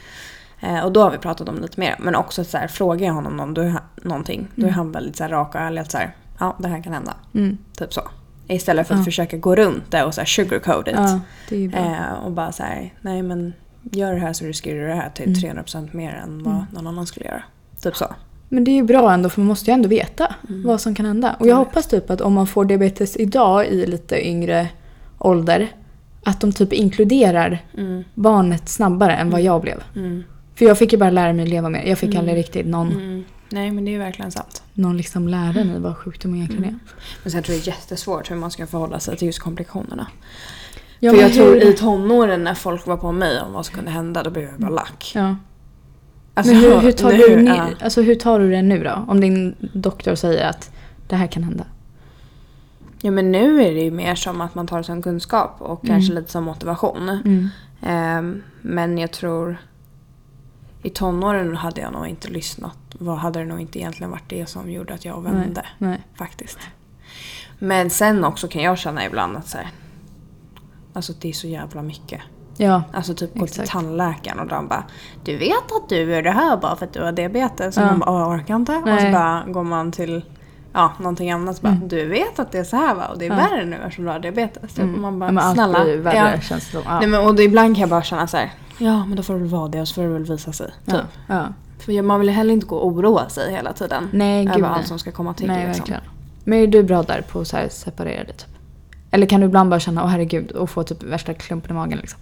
Eh, 0.61 0.85
och 0.85 0.93
då 0.93 1.03
har 1.03 1.11
vi 1.11 1.19
pratat 1.19 1.49
om 1.49 1.55
det 1.57 1.63
lite 1.63 1.81
mer. 1.81 1.97
Men 1.99 2.15
också 2.15 2.45
så 2.45 2.59
här, 2.59 2.69
frågar 2.69 3.07
jag 3.07 3.15
honom 3.15 3.41
om, 3.41 3.55
då, 3.55 3.73
någonting, 4.03 4.49
då 4.55 4.63
är 4.63 4.67
Mm. 4.67 4.75
han 4.75 4.93
väldigt 4.93 5.17
så 5.17 5.23
här, 5.25 5.31
rak 5.31 5.55
och 5.55 5.61
ärlig. 5.61 5.81
Att 5.81 5.91
så 5.91 5.99
här, 5.99 6.15
ja, 6.39 6.57
det 6.59 6.69
här 6.69 6.83
kan 6.83 6.93
hända. 6.93 7.15
Mm. 7.35 7.59
Typ 7.79 7.93
så. 7.93 8.01
Istället 8.49 8.87
för 8.87 8.95
att 8.95 9.01
Ja. 9.01 9.05
försöka 9.05 9.37
gå 9.37 9.57
runt 9.57 9.91
det 9.91 10.05
och 10.05 10.15
så 10.15 10.21
här 10.21 10.27
sugarcoat 10.27 10.89
it. 10.89 10.95
Ja. 10.97 11.79
Eh, 11.79 12.13
och 12.25 12.33
bara 12.33 12.53
så 12.53 12.63
här, 12.63 12.95
nej 13.01 13.23
men 13.23 13.53
gör 13.83 14.13
det 14.15 14.21
här 14.21 14.33
så 14.33 14.45
riskerar 14.45 14.81
du 14.81 14.87
det 14.87 14.95
här 14.95 15.11
till 15.11 15.25
Mm. 15.29 15.41
300% 15.65 15.93
mer 15.93 16.15
än 16.25 16.43
vad 16.43 16.55
Mm. 16.55 16.67
någon 16.73 16.87
annan 16.87 17.07
skulle 17.07 17.27
göra. 17.27 17.43
Typ 17.83 17.97
så. 17.97 18.07
Men 18.49 18.65
det 18.65 18.71
är 18.71 18.75
ju 18.75 18.83
bra 18.83 19.13
ändå 19.13 19.29
för 19.29 19.41
man 19.41 19.47
måste 19.49 19.71
ju 19.71 19.75
ändå 19.75 19.89
veta 19.89 20.35
Mm. 20.49 20.63
vad 20.67 20.81
som 20.81 20.95
kan 20.95 21.07
hända. 21.07 21.37
Och 21.39 21.47
jag 21.47 21.51
Jag 21.51 21.57
hoppas 21.57 21.87
typ 21.87 22.11
att 22.11 22.21
om 22.21 22.33
man 22.35 22.47
får 22.47 22.65
diabetes 22.65 23.17
idag 23.17 23.67
i 23.67 23.87
lite 23.87 24.29
yngre 24.29 24.69
ålder 25.19 25.69
att 26.25 26.41
de 26.41 26.53
typ 26.53 26.73
inkluderar 26.73 27.59
Mm. 27.79 28.05
barnet 28.15 28.69
snabbare 28.69 29.15
än 29.17 29.31
vad 29.31 29.41
jag 29.41 29.61
blev. 29.63 29.83
Mm. 30.61 30.67
För 30.67 30.71
jag 30.71 30.79
fick 30.79 30.93
ju 30.93 30.99
bara 30.99 31.11
lära 31.11 31.33
mig 31.33 31.47
leva 31.47 31.69
med. 31.69 31.89
Jag 31.89 31.99
fick 31.99 32.09
Mm. 32.11 32.19
aldrig 32.19 32.37
riktigt 32.39 32.67
någon, 32.67 32.93
Mm. 32.93 33.25
Nej 33.53 33.71
men 33.71 33.85
det 33.85 33.91
är 33.91 33.93
ju 33.93 33.99
verkligen 33.99 34.31
sant. 34.31 34.63
någon 34.75 34.97
liksom 34.97 35.29
lära 35.29 35.65
mig 35.65 35.81
vad 35.81 35.97
sjukdom 35.97 36.35
egentligen 36.35 36.65
är. 36.65 36.69
Mm. 36.69 36.81
Men 37.23 37.33
sen 37.33 37.43
tror 37.43 37.55
jag 37.57 37.65
det 37.65 37.71
är 37.71 37.75
jättesvårt 37.75 38.31
hur 38.31 38.37
man 38.37 38.51
ska 38.51 38.67
förhålla 38.67 39.01
sig 39.01 39.17
till 39.17 39.27
just 39.27 39.39
komplikationerna. 39.39 40.07
Ja, 41.01 41.13
För 41.13 41.21
jag 41.21 41.33
tror 41.35 41.57
i 41.57 41.73
tonåren 41.73 42.45
när 42.45 42.55
folk 42.55 42.87
var 42.87 42.97
på 42.97 43.13
mig 43.13 43.41
om 43.41 43.53
vad 43.53 43.67
som 43.67 43.75
kunde 43.75 43.91
hända, 43.91 44.23
då 44.23 44.31
blev 44.31 44.45
jag 44.45 44.61
bara 44.61 44.71
lack. 44.71 45.13
Ja. 45.15 45.37
Alltså, 46.35 46.53
Men 46.53 46.63
hur, 46.63 46.79
hur, 46.81 46.93
tar 46.93 47.13
nu, 47.13 47.19
du, 47.19 47.45
ja. 47.45 47.69
alltså, 47.83 48.03
hur 48.03 48.15
tar 48.15 48.39
du 48.41 48.51
det 48.51 48.63
nu 48.63 48.85
då? 48.85 49.05
Om 49.09 49.21
din 49.21 49.55
doktor 49.73 50.15
säger 50.15 50.49
att 50.49 50.71
det 51.09 51.17
här 51.17 51.27
kan 51.27 51.43
hända. 51.43 51.65
ja 53.03 53.11
men 53.11 53.33
nu 53.33 53.63
är 53.63 53.75
det 53.75 53.81
ju 53.81 53.91
mer 53.91 54.15
som 54.15 54.41
att 54.41 54.55
man 54.55 54.67
tar 54.67 54.79
det 54.79 54.85
som 54.85 55.03
kunskap 55.03 55.57
och 55.59 55.87
kanske 55.87 56.13
Mm. 56.13 56.23
lite 56.23 56.33
som 56.33 56.45
motivation. 56.45 57.09
Mm. 57.09 57.49
Ehm, 57.83 58.43
men 58.63 58.99
jag 58.99 59.11
tror 59.13 59.57
i 60.83 60.91
tonåren 60.91 61.57
hade 61.57 61.81
jag 61.81 61.93
nog 61.93 62.07
inte 62.07 62.29
lyssnat. 62.29 62.77
Vad 62.99 63.17
hade 63.19 63.39
det 63.39 63.45
nog 63.45 63.61
inte 63.61 63.79
egentligen 63.79 64.11
varit 64.11 64.29
det 64.29 64.47
som 64.49 64.71
gjorde 64.71 64.95
att 64.95 65.05
jag 65.05 65.23
vände. 65.23 65.67
Nej. 65.79 66.01
Faktiskt. 66.15 66.59
Men 67.59 67.91
sen 67.91 68.25
också 68.25 68.49
kan 68.49 68.63
jag 68.63 68.79
känna 68.79 69.05
ibland 69.07 69.37
att 69.37 69.49
så 69.49 69.57
här, 69.59 69.69
Alltså 70.93 71.13
det 71.21 71.29
är 71.29 71.33
så 71.33 71.47
jävla 71.47 71.83
mycket. 71.83 72.21
Ja. 72.57 72.83
Alltså 72.93 73.15
typ 73.15 73.35
gå 73.39 73.47
till 73.47 73.69
tandläkaren 73.69 74.39
och 74.41 74.47
de 74.47 74.69
bara 74.69 74.85
Du 75.25 75.37
vet 75.37 75.73
att 75.73 75.89
du 75.89 76.15
är 76.15 76.23
det 76.23 76.31
här 76.31 76.57
bara 76.57 76.77
för 76.77 76.87
att 76.87 76.93
du 76.93 77.03
har 77.03 77.13
diabetes? 77.13 77.77
Och 77.77 77.83
Ja. 77.83 77.87
man 77.87 77.99
bara 77.99 78.11
"Åh, 78.11 78.21
jag 78.21 78.29
orkar 78.31 78.57
inte. 78.57 78.73
Och 78.77 78.81
så 78.83 78.95
Nej. 78.95 79.13
bara 79.13 79.45
går 79.47 79.65
man 79.65 79.93
till 79.93 80.25
ja, 80.73 80.93
någonting 80.99 81.31
annat 81.31 81.61
bara 81.61 81.73
Mm. 81.73 81.89
Du 81.89 82.05
vet 82.07 82.39
att 82.39 82.53
det 82.53 82.59
är 82.59 82.65
så 82.65 82.77
här 82.77 82.95
va? 82.95 83.07
Och 83.07 83.19
det 83.19 83.25
är 83.27 83.31
Ja. 83.31 83.37
värre 83.37 83.65
nu 83.65 83.77
eftersom 83.77 84.05
du 84.05 84.11
har 84.11 84.19
diabetes. 84.19 84.75
Typ. 84.75 84.83
Och 84.85 84.89
Man 84.89 85.19
bara 85.19 85.27
Ja, 85.27 85.33
men 85.33 85.45
allt 85.45 85.55
snälla. 85.57 85.81
blir 85.85 85.95
ju 85.95 86.01
värre 86.01 86.33
ja. 86.35 86.41
känns 86.41 86.65
det 86.67 86.73
som. 86.73 86.83
Ja. 86.85 86.99
Nej, 86.99 87.09
men, 87.09 87.27
och 87.27 87.35
då 87.35 87.43
ibland 87.43 87.75
kan 87.77 87.81
jag 87.81 87.91
bara 87.91 88.03
känna 88.03 88.27
så 88.27 88.37
här. 88.37 88.51
Ja 88.79 89.07
men 89.07 89.17
då 89.17 89.23
får 89.23 89.35
det 89.35 89.41
väl 89.41 89.49
vara 89.49 89.69
det 89.69 89.81
och 89.81 89.89
så 89.89 89.95
får 89.95 90.03
det 90.03 90.09
väl 90.09 90.25
visa 90.25 90.53
sig. 90.53 90.71
Typ. 90.87 90.97
ja. 91.27 91.47
För 91.79 92.03
man 92.03 92.21
vill 92.21 92.29
ju 92.29 92.35
heller 92.35 92.53
inte 92.55 92.67
gå 92.67 92.77
och 92.77 92.87
oroa 92.87 93.29
sig 93.29 93.53
hela 93.53 93.73
tiden. 93.73 94.09
Nej, 94.13 94.45
gud 94.45 94.55
över 94.57 94.69
allt 94.69 94.87
som 94.87 94.99
ska 94.99 95.13
komma 95.13 95.35
till. 95.35 95.47
Nej, 95.47 95.67
liksom. 95.67 95.81
verkligen. 95.81 96.01
Men 96.45 96.59
är 96.59 96.67
du 96.67 96.83
bra 96.83 97.03
där 97.03 97.23
på 97.23 97.41
att 97.41 97.73
separera 97.73 98.25
det? 98.25 98.33
Typ? 98.33 98.49
Eller 99.11 99.27
kan 99.27 99.41
du 99.41 99.47
ibland 99.47 99.71
bara 99.71 99.81
känna, 99.81 100.03
åh 100.05 100.09
herregud, 100.09 100.51
och 100.51 100.71
få 100.71 100.83
typ 100.83 101.03
värsta 101.03 101.35
klumpen 101.35 101.71
i 101.71 101.75
magen 101.75 101.99
liksom? 101.99 102.21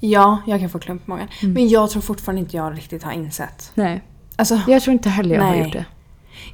Ja, 0.00 0.38
jag 0.46 0.60
kan 0.60 0.68
få 0.70 0.78
klump 0.78 1.02
i 1.06 1.10
magen. 1.10 1.28
Mm. 1.42 1.54
Men 1.54 1.68
jag 1.68 1.90
tror 1.90 2.02
fortfarande 2.02 2.40
inte 2.40 2.56
jag 2.56 2.76
riktigt 2.76 3.02
har 3.02 3.12
insett. 3.12 3.70
Nej. 3.74 4.02
Alltså, 4.36 4.60
Jag 4.66 4.82
tror 4.82 4.92
inte 4.92 5.08
heller 5.08 5.34
jag 5.34 5.42
har 5.42 5.50
Nej. 5.50 5.62
gjort 5.64 5.72
det. 5.72 5.84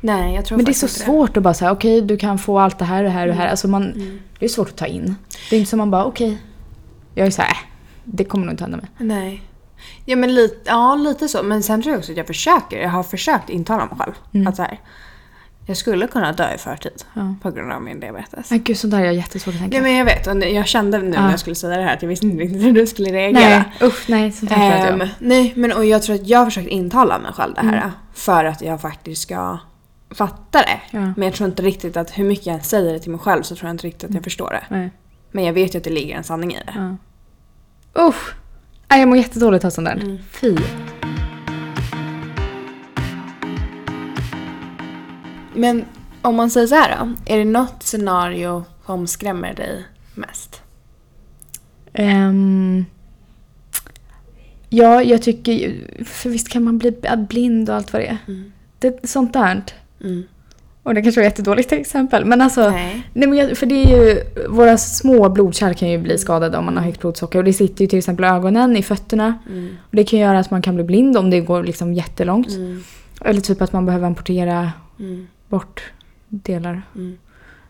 Nej 0.00 0.34
jag 0.34 0.44
tror 0.44 0.56
Men 0.58 0.64
det 0.64 0.70
är 0.70 0.72
så 0.72 0.88
svårt 0.88 1.36
att 1.36 1.42
bara 1.42 1.54
säga, 1.54 1.72
okej 1.72 2.00
du 2.00 2.16
kan 2.16 2.38
få 2.38 2.58
allt 2.58 2.78
det 2.78 2.84
här, 2.84 3.02
det 3.02 3.08
här 3.10 3.28
och 3.28 3.34
det 3.34 3.40
här. 3.40 3.48
Alltså 3.48 3.68
man, 3.68 3.82
Mm. 3.92 4.18
det 4.38 4.44
är 4.44 4.48
svårt 4.48 4.68
att 4.68 4.76
ta 4.76 4.86
in. 4.86 5.16
Det 5.50 5.56
är 5.56 5.60
inte 5.60 5.70
som 5.70 5.78
man 5.78 5.90
bara, 5.90 6.04
okej. 6.04 6.38
Jag 7.14 7.26
är 7.26 7.30
såhär, 7.30 7.50
äh, 7.50 7.56
det 8.04 8.24
kommer 8.24 8.46
nog 8.46 8.52
inte 8.52 8.64
hända 8.64 8.76
mig. 8.76 8.86
Nej. 8.98 9.42
Ja 10.04 10.16
men 10.16 10.34
lite, 10.34 10.56
ja, 10.64 10.94
lite 10.94 11.28
så. 11.28 11.42
Men 11.42 11.62
sen 11.62 11.82
tror 11.82 11.92
jag 11.92 11.98
också 11.98 12.12
att 12.12 12.18
jag 12.18 12.26
försöker. 12.26 12.80
Jag 12.82 12.88
har 12.90 13.02
försökt 13.02 13.50
intala 13.50 13.86
mig 13.86 13.94
själv. 13.98 14.12
Mm. 14.34 14.46
Att 14.46 14.56
så 14.56 14.62
här, 14.62 14.80
jag 15.66 15.76
skulle 15.76 16.06
kunna 16.06 16.32
dö 16.32 16.54
i 16.54 16.58
förtid. 16.58 17.02
Ja. 17.14 17.34
På 17.42 17.50
grund 17.50 17.72
av 17.72 17.82
min 17.82 18.00
diabetes. 18.00 18.50
Men 18.50 18.62
gud, 18.62 18.76
sånt 18.78 18.90
där 18.90 19.00
är 19.00 19.04
jag 19.04 19.14
jättesvårt 19.14 19.54
att 19.54 19.60
tänka. 19.60 19.76
Ja 19.76 19.82
men 19.82 19.92
jag 19.94 20.04
vet. 20.04 20.26
Och 20.26 20.36
jag 20.44 20.66
kände 20.66 20.98
nu 20.98 21.12
Ja. 21.14 21.20
när 21.22 21.30
jag 21.30 21.40
skulle 21.40 21.56
säga 21.56 21.76
det 21.76 21.82
här 21.82 21.94
att 21.94 22.02
jag 22.02 22.08
visste 22.08 22.26
inte 22.26 22.42
riktigt 22.44 22.62
hur 22.62 22.72
du 22.72 22.86
skulle 22.86 23.12
reagera. 23.12 23.40
nej, 23.48 23.64
usch 23.82 24.04
nej, 24.08 24.32
sånt 24.32 24.52
klarar 24.52 24.76
inte 24.76 24.88
Ehm, 24.88 25.00
jag. 25.00 25.08
nej 25.18 25.52
men 25.56 25.72
och 25.72 25.84
jag 25.84 26.02
tror 26.02 26.14
att 26.16 26.26
jag 26.28 26.38
har 26.38 26.44
försökt 26.44 26.68
intala 26.68 27.18
mig 27.18 27.32
själv 27.32 27.54
det 27.54 27.60
här. 27.60 27.76
Mm. 27.76 27.90
För 28.14 28.44
att 28.44 28.62
jag 28.62 28.80
faktiskt 28.80 29.22
ska 29.22 29.58
fatta 30.16 30.58
det. 30.58 30.80
Ja. 30.90 31.12
Men 31.16 31.22
jag 31.22 31.34
tror 31.34 31.48
inte 31.48 31.62
riktigt 31.62 31.96
att 31.96 32.18
hur 32.18 32.24
mycket 32.24 32.46
jag 32.46 32.64
säger 32.64 32.92
det 32.92 32.98
till 32.98 33.10
mig 33.10 33.20
själv 33.20 33.42
så 33.42 33.56
tror 33.56 33.68
jag 33.68 33.74
inte 33.74 33.86
riktigt 33.86 34.04
att 34.04 34.14
jag 34.14 34.24
förstår 34.24 34.50
det. 34.50 34.76
Nej. 34.76 34.90
Men 35.30 35.44
jag 35.44 35.52
vet 35.52 35.74
ju 35.74 35.78
att 35.78 35.84
det 35.84 35.90
ligger 35.90 36.16
en 36.16 36.24
sanning 36.24 36.54
i 36.54 36.58
det. 36.66 36.74
Ja. 36.74 36.96
Usch! 38.08 38.34
Nej, 38.88 39.00
jag 39.00 39.08
mår 39.08 39.18
jättedåligt 39.18 39.64
av 39.64 39.70
sånt 39.70 39.88
där. 39.88 39.94
Mm. 39.94 40.18
Fy. 40.30 40.56
Men 45.54 45.84
om 46.22 46.36
man 46.36 46.50
säger 46.50 46.66
så 46.66 46.74
här 46.74 46.96
då. 46.98 47.32
Är 47.32 47.38
det 47.38 47.44
något 47.44 47.82
scenario 47.82 48.64
som 48.86 49.06
skrämmer 49.06 49.54
dig 49.54 49.84
mest? 50.14 50.62
Ehm, 51.92 52.84
ja, 54.68 55.02
jag 55.02 55.22
tycker 55.22 55.74
För 56.04 56.30
visst 56.30 56.48
kan 56.48 56.64
man 56.64 56.78
bli 56.78 56.94
blind 57.28 57.70
och 57.70 57.76
allt 57.76 57.92
vad 57.92 58.02
det 58.02 58.06
är. 58.06 58.18
Mm. 58.28 58.52
Det, 58.78 59.08
sånt 59.08 59.32
där. 59.32 59.62
Mm. 60.04 60.22
Och 60.82 60.94
det 60.94 61.02
kanske 61.02 61.20
var 61.20 61.26
ett 61.26 61.32
jättedåligt 61.32 61.72
exempel. 61.72 62.24
Men 62.24 62.40
alltså. 62.40 62.70
Nej. 62.70 63.10
Nej, 63.12 63.28
men 63.28 63.38
jag, 63.38 63.56
för 63.58 63.66
det 63.66 63.74
är 63.74 63.86
ju, 64.06 64.22
våra 64.48 64.78
små 64.78 65.28
blodkärl 65.28 65.74
kan 65.74 65.88
ju 65.90 65.98
bli 65.98 66.18
skadade 66.18 66.58
om 66.58 66.64
man 66.64 66.76
har 66.76 66.84
högt 66.84 67.00
blodsocker. 67.00 67.38
Och 67.38 67.44
det 67.44 67.52
sitter 67.52 67.80
ju 67.82 67.88
till 67.88 67.98
exempel 67.98 68.24
i 68.24 68.28
ögonen, 68.28 68.76
i 68.76 68.82
fötterna. 68.82 69.38
Mm. 69.48 69.76
Och 69.80 69.96
det 69.96 70.04
kan 70.04 70.18
göra 70.18 70.38
att 70.38 70.50
man 70.50 70.62
kan 70.62 70.74
bli 70.74 70.84
blind 70.84 71.16
om 71.16 71.30
det 71.30 71.40
går 71.40 71.62
liksom 71.64 71.94
jättelångt. 71.94 72.48
Mm. 72.48 72.82
Eller 73.20 73.40
typ 73.40 73.62
att 73.62 73.72
man 73.72 73.86
behöver 73.86 74.06
amputera 74.06 74.72
Mm. 74.98 75.26
bort 75.48 75.82
delar, 76.28 76.82
Mm. 76.94 77.18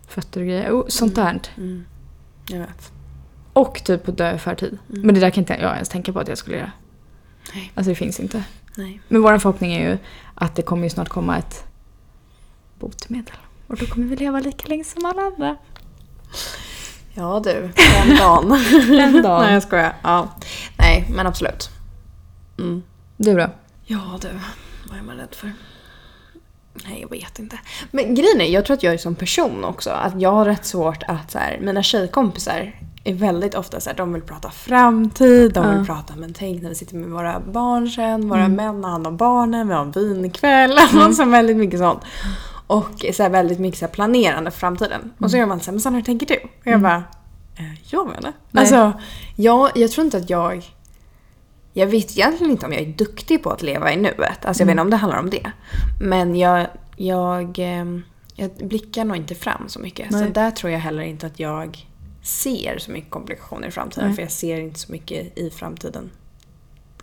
fötter 0.09 0.40
och 0.40 0.47
grejer. 0.47 0.71
Och 0.71 0.92
sånt 0.92 1.14
där. 1.14 1.40
Mm. 1.56 1.85
Jag 2.50 2.59
vet. 2.59 2.92
Och 3.52 3.83
typ 3.85 4.09
att 4.09 4.18
dö 4.18 4.35
i 4.35 4.38
förtid. 4.38 4.78
Mm. 4.90 5.02
Men 5.06 5.14
det 5.14 5.21
där 5.21 5.30
kan 5.30 5.42
inte 5.42 5.52
jag 5.62 5.75
ens 5.75 5.88
tänka 5.88 6.12
på 6.12 6.18
att 6.21 6.28
jag 6.28 6.38
skulle 6.38 6.56
göra. 6.56 6.73
Nej. 7.54 7.73
Alltså 7.75 7.88
det 7.90 7.95
finns 7.95 8.21
inte. 8.21 8.45
Nej. 8.76 9.00
Men 9.09 9.23
vår 9.23 9.38
förhoppning 9.38 9.73
är 9.75 9.90
ju 9.90 9.99
att 10.35 10.56
det 10.56 10.62
kommer 10.62 10.83
ju 10.85 10.90
snart 10.90 11.09
komma 11.09 11.38
ett 11.38 11.65
botemedel. 12.78 13.35
Och 13.66 13.76
då 13.76 13.87
kommer 13.87 14.06
vi 14.06 14.16
leva 14.16 14.40
lika 14.40 14.66
länge 14.68 14.85
som 14.85 15.04
alla 15.04 15.23
andra. 15.23 15.56
Ja 17.14 17.40
du, 17.45 17.71
den 17.76 18.16
dagen. 18.18 18.49
Den 18.88 19.23
dagen. 19.23 19.42
Nej 19.45 19.52
jag 19.54 19.62
skojar. 19.62 19.95
Ja. 20.02 20.28
Nej 20.78 21.06
men 21.11 21.26
absolut. 21.26 21.71
Mm. 22.59 22.83
Du 23.16 23.35
då? 23.37 23.50
Ja 23.85 24.18
du, 24.23 24.28
vad 24.88 24.99
är 24.99 25.02
man 25.02 25.16
rädd 25.16 25.35
för? 25.35 25.52
Nej, 26.88 27.00
jag 27.00 27.11
vet 27.11 27.38
inte. 27.38 27.59
Men 27.90 28.14
grejen 28.14 28.40
är, 28.40 28.45
jag 28.45 28.64
tror 28.64 28.76
att 28.76 28.83
jag 28.83 28.95
är 28.95 28.99
som 28.99 29.14
person 29.14 29.64
också. 29.64 29.90
Att 29.90 30.21
jag 30.21 30.33
har 30.33 30.45
rätt 30.45 30.64
svårt 30.64 31.02
att 31.09 31.30
så 31.30 31.38
här, 31.38 31.59
mina 31.61 31.83
tjejkompisar 31.83 32.73
är 33.04 33.14
väldigt 33.14 33.54
ofta 33.54 33.80
så 33.80 33.90
här, 33.90 33.97
de 33.97 34.12
vill 34.12 34.23
prata 34.23 34.50
framtid, 34.50 35.52
de 35.52 35.68
vill 35.71 35.78
Ja. 35.78 35.85
prata 35.95 36.16
men 36.16 36.35
tänk 36.35 36.62
när 36.62 36.68
vi 36.68 36.75
sitter 36.75 36.97
med 36.97 37.09
våra 37.11 37.40
barn 37.40 37.88
sen, 37.90 38.28
våra 38.28 38.49
män 38.49 38.85
har 38.85 38.90
hand 38.90 39.06
om 39.06 39.16
barnen, 39.16 39.68
vi 39.68 39.75
har 39.75 39.83
en 39.83 39.90
vinkväll. 39.92 40.78
Alltså 40.95 41.25
väldigt 41.25 41.56
mycket 41.56 41.80
sånt. 41.80 42.00
Och 42.66 43.04
så 43.12 43.28
väldigt 43.28 43.58
mycket 43.58 43.80
så 43.80 43.88
planerande 43.88 44.50
för 44.50 44.58
framtiden. 44.58 45.12
Och 45.18 45.30
så 45.30 45.37
gör 45.37 45.46
man 45.46 45.61
så 45.61 45.66
här, 45.66 45.73
men 45.73 45.80
Sandra 45.80 45.96
hur 45.99 46.04
tänker 46.04 46.26
du? 46.26 46.37
Och 46.37 46.66
jag 46.66 46.80
bara, 46.80 47.04
eh, 47.56 47.90
jag 47.90 48.08
vet 48.08 48.16
inte. 48.16 48.32
Nej. 48.50 48.61
Alltså, 48.61 49.00
jag, 49.37 49.70
jag 49.75 49.90
tror 49.90 50.04
inte 50.04 50.16
att 50.16 50.30
jag 50.30 50.64
jag 51.73 51.87
vet 51.87 52.11
egentligen 52.11 52.50
inte 52.50 52.66
om 52.66 52.73
jag 52.73 52.82
är 52.82 52.87
duktig 52.87 53.42
på 53.42 53.50
att 53.50 53.62
leva 53.62 53.92
i 53.92 53.96
nuet. 53.96 54.44
Alltså 54.44 54.62
jag 54.62 54.66
vet 54.66 54.73
inte 54.73 54.82
om 54.82 54.90
det 54.90 54.96
handlar 54.96 55.18
om 55.18 55.30
det. 55.30 55.50
Men 56.00 56.37
jag, 56.37 56.66
jag, 56.96 57.58
ehm, 57.58 58.02
jag 58.35 58.50
blickar 58.50 59.04
nog 59.04 59.16
inte 59.16 59.35
fram 59.35 59.68
så 59.68 59.78
mycket. 59.78 60.11
Nej. 60.11 60.26
Så 60.26 60.32
där 60.32 60.50
tror 60.50 60.73
jag 60.73 60.78
heller 60.78 61.02
inte 61.02 61.26
att 61.26 61.40
jag 61.40 61.87
ser 62.23 62.78
så 62.78 62.90
mycket 62.90 63.11
komplikationer 63.11 63.68
i 63.68 63.70
framtiden. 63.70 64.06
Nej. 64.06 64.14
För 64.14 64.23
jag 64.23 64.32
ser 64.32 64.61
inte 64.61 64.80
så 64.80 64.92
mycket 64.92 65.38
i 65.38 65.50
framtiden. 65.50 66.11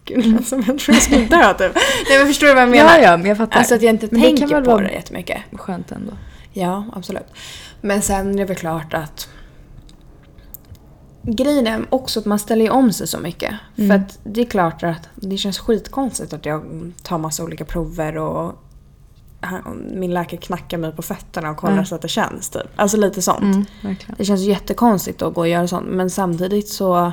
Gud, 0.05 0.35
det 0.37 0.43
som 0.43 0.63
jag 0.67 0.79
tror 0.79 0.95
jag 0.95 1.03
skulle 1.03 1.25
dö 1.25 1.53
typ. 1.53 1.75
Nej 2.09 2.17
men 2.17 2.27
förstår 2.27 2.47
du 2.47 2.53
vad 2.53 2.61
jag 2.63 2.69
menar? 2.69 2.97
Ja, 2.97 3.03
ja, 3.03 3.17
men 3.17 3.25
jag 3.25 3.37
fattar. 3.37 3.57
Alltså 3.59 3.75
att 3.75 3.81
jag 3.81 3.89
inte 3.89 4.07
Men 4.11 4.21
det 4.21 4.27
tänker 4.27 4.47
väl 4.47 4.63
på 4.63 4.71
vara- 4.71 4.83
det 4.87 4.91
jättemycket. 4.93 5.41
Skönt 5.53 5.91
ändå. 5.91 6.11
Ja, 6.53 6.85
absolut. 6.93 7.27
Men 7.81 8.01
sen 8.01 8.33
är 8.33 8.37
det 8.37 8.45
väl 8.45 8.55
klart 8.57 8.93
att 8.93 9.27
Grejen 11.25 11.67
är 11.67 11.85
också 11.89 12.19
att 12.19 12.25
man 12.25 12.39
ställer 12.39 12.69
om 12.71 12.93
sig 12.93 13.07
så 13.07 13.19
mycket. 13.19 13.53
Mm. 13.77 13.89
För 13.89 14.05
att 14.05 14.19
det 14.23 14.41
är 14.41 14.45
klart 14.45 14.83
att 14.83 15.09
det 15.15 15.37
känns 15.37 15.59
skitkonstigt 15.59 16.33
att 16.33 16.45
jag 16.45 16.63
tar 17.03 17.17
massa 17.17 17.43
olika 17.43 17.65
prover 17.65 18.17
och 18.17 18.55
min 19.93 20.13
läkare 20.13 20.37
knackar 20.41 20.77
mig 20.77 20.91
på 20.91 21.01
fötterna 21.01 21.49
och 21.51 21.57
kollar 21.57 21.77
Ja. 21.77 21.85
så 21.85 21.95
att 21.95 22.01
det 22.01 22.07
känns 22.07 22.49
typ. 22.49 22.61
Alltså 22.75 22.97
lite 22.97 23.21
sånt. 23.21 23.67
Mm. 23.83 23.95
Det 24.17 24.25
känns 24.25 24.41
jättekonstigt 24.41 25.21
att 25.21 25.33
gå 25.33 25.41
och 25.41 25.47
göra 25.47 25.67
sånt 25.67 25.87
men 25.89 26.09
samtidigt 26.09 26.69
så 26.69 27.11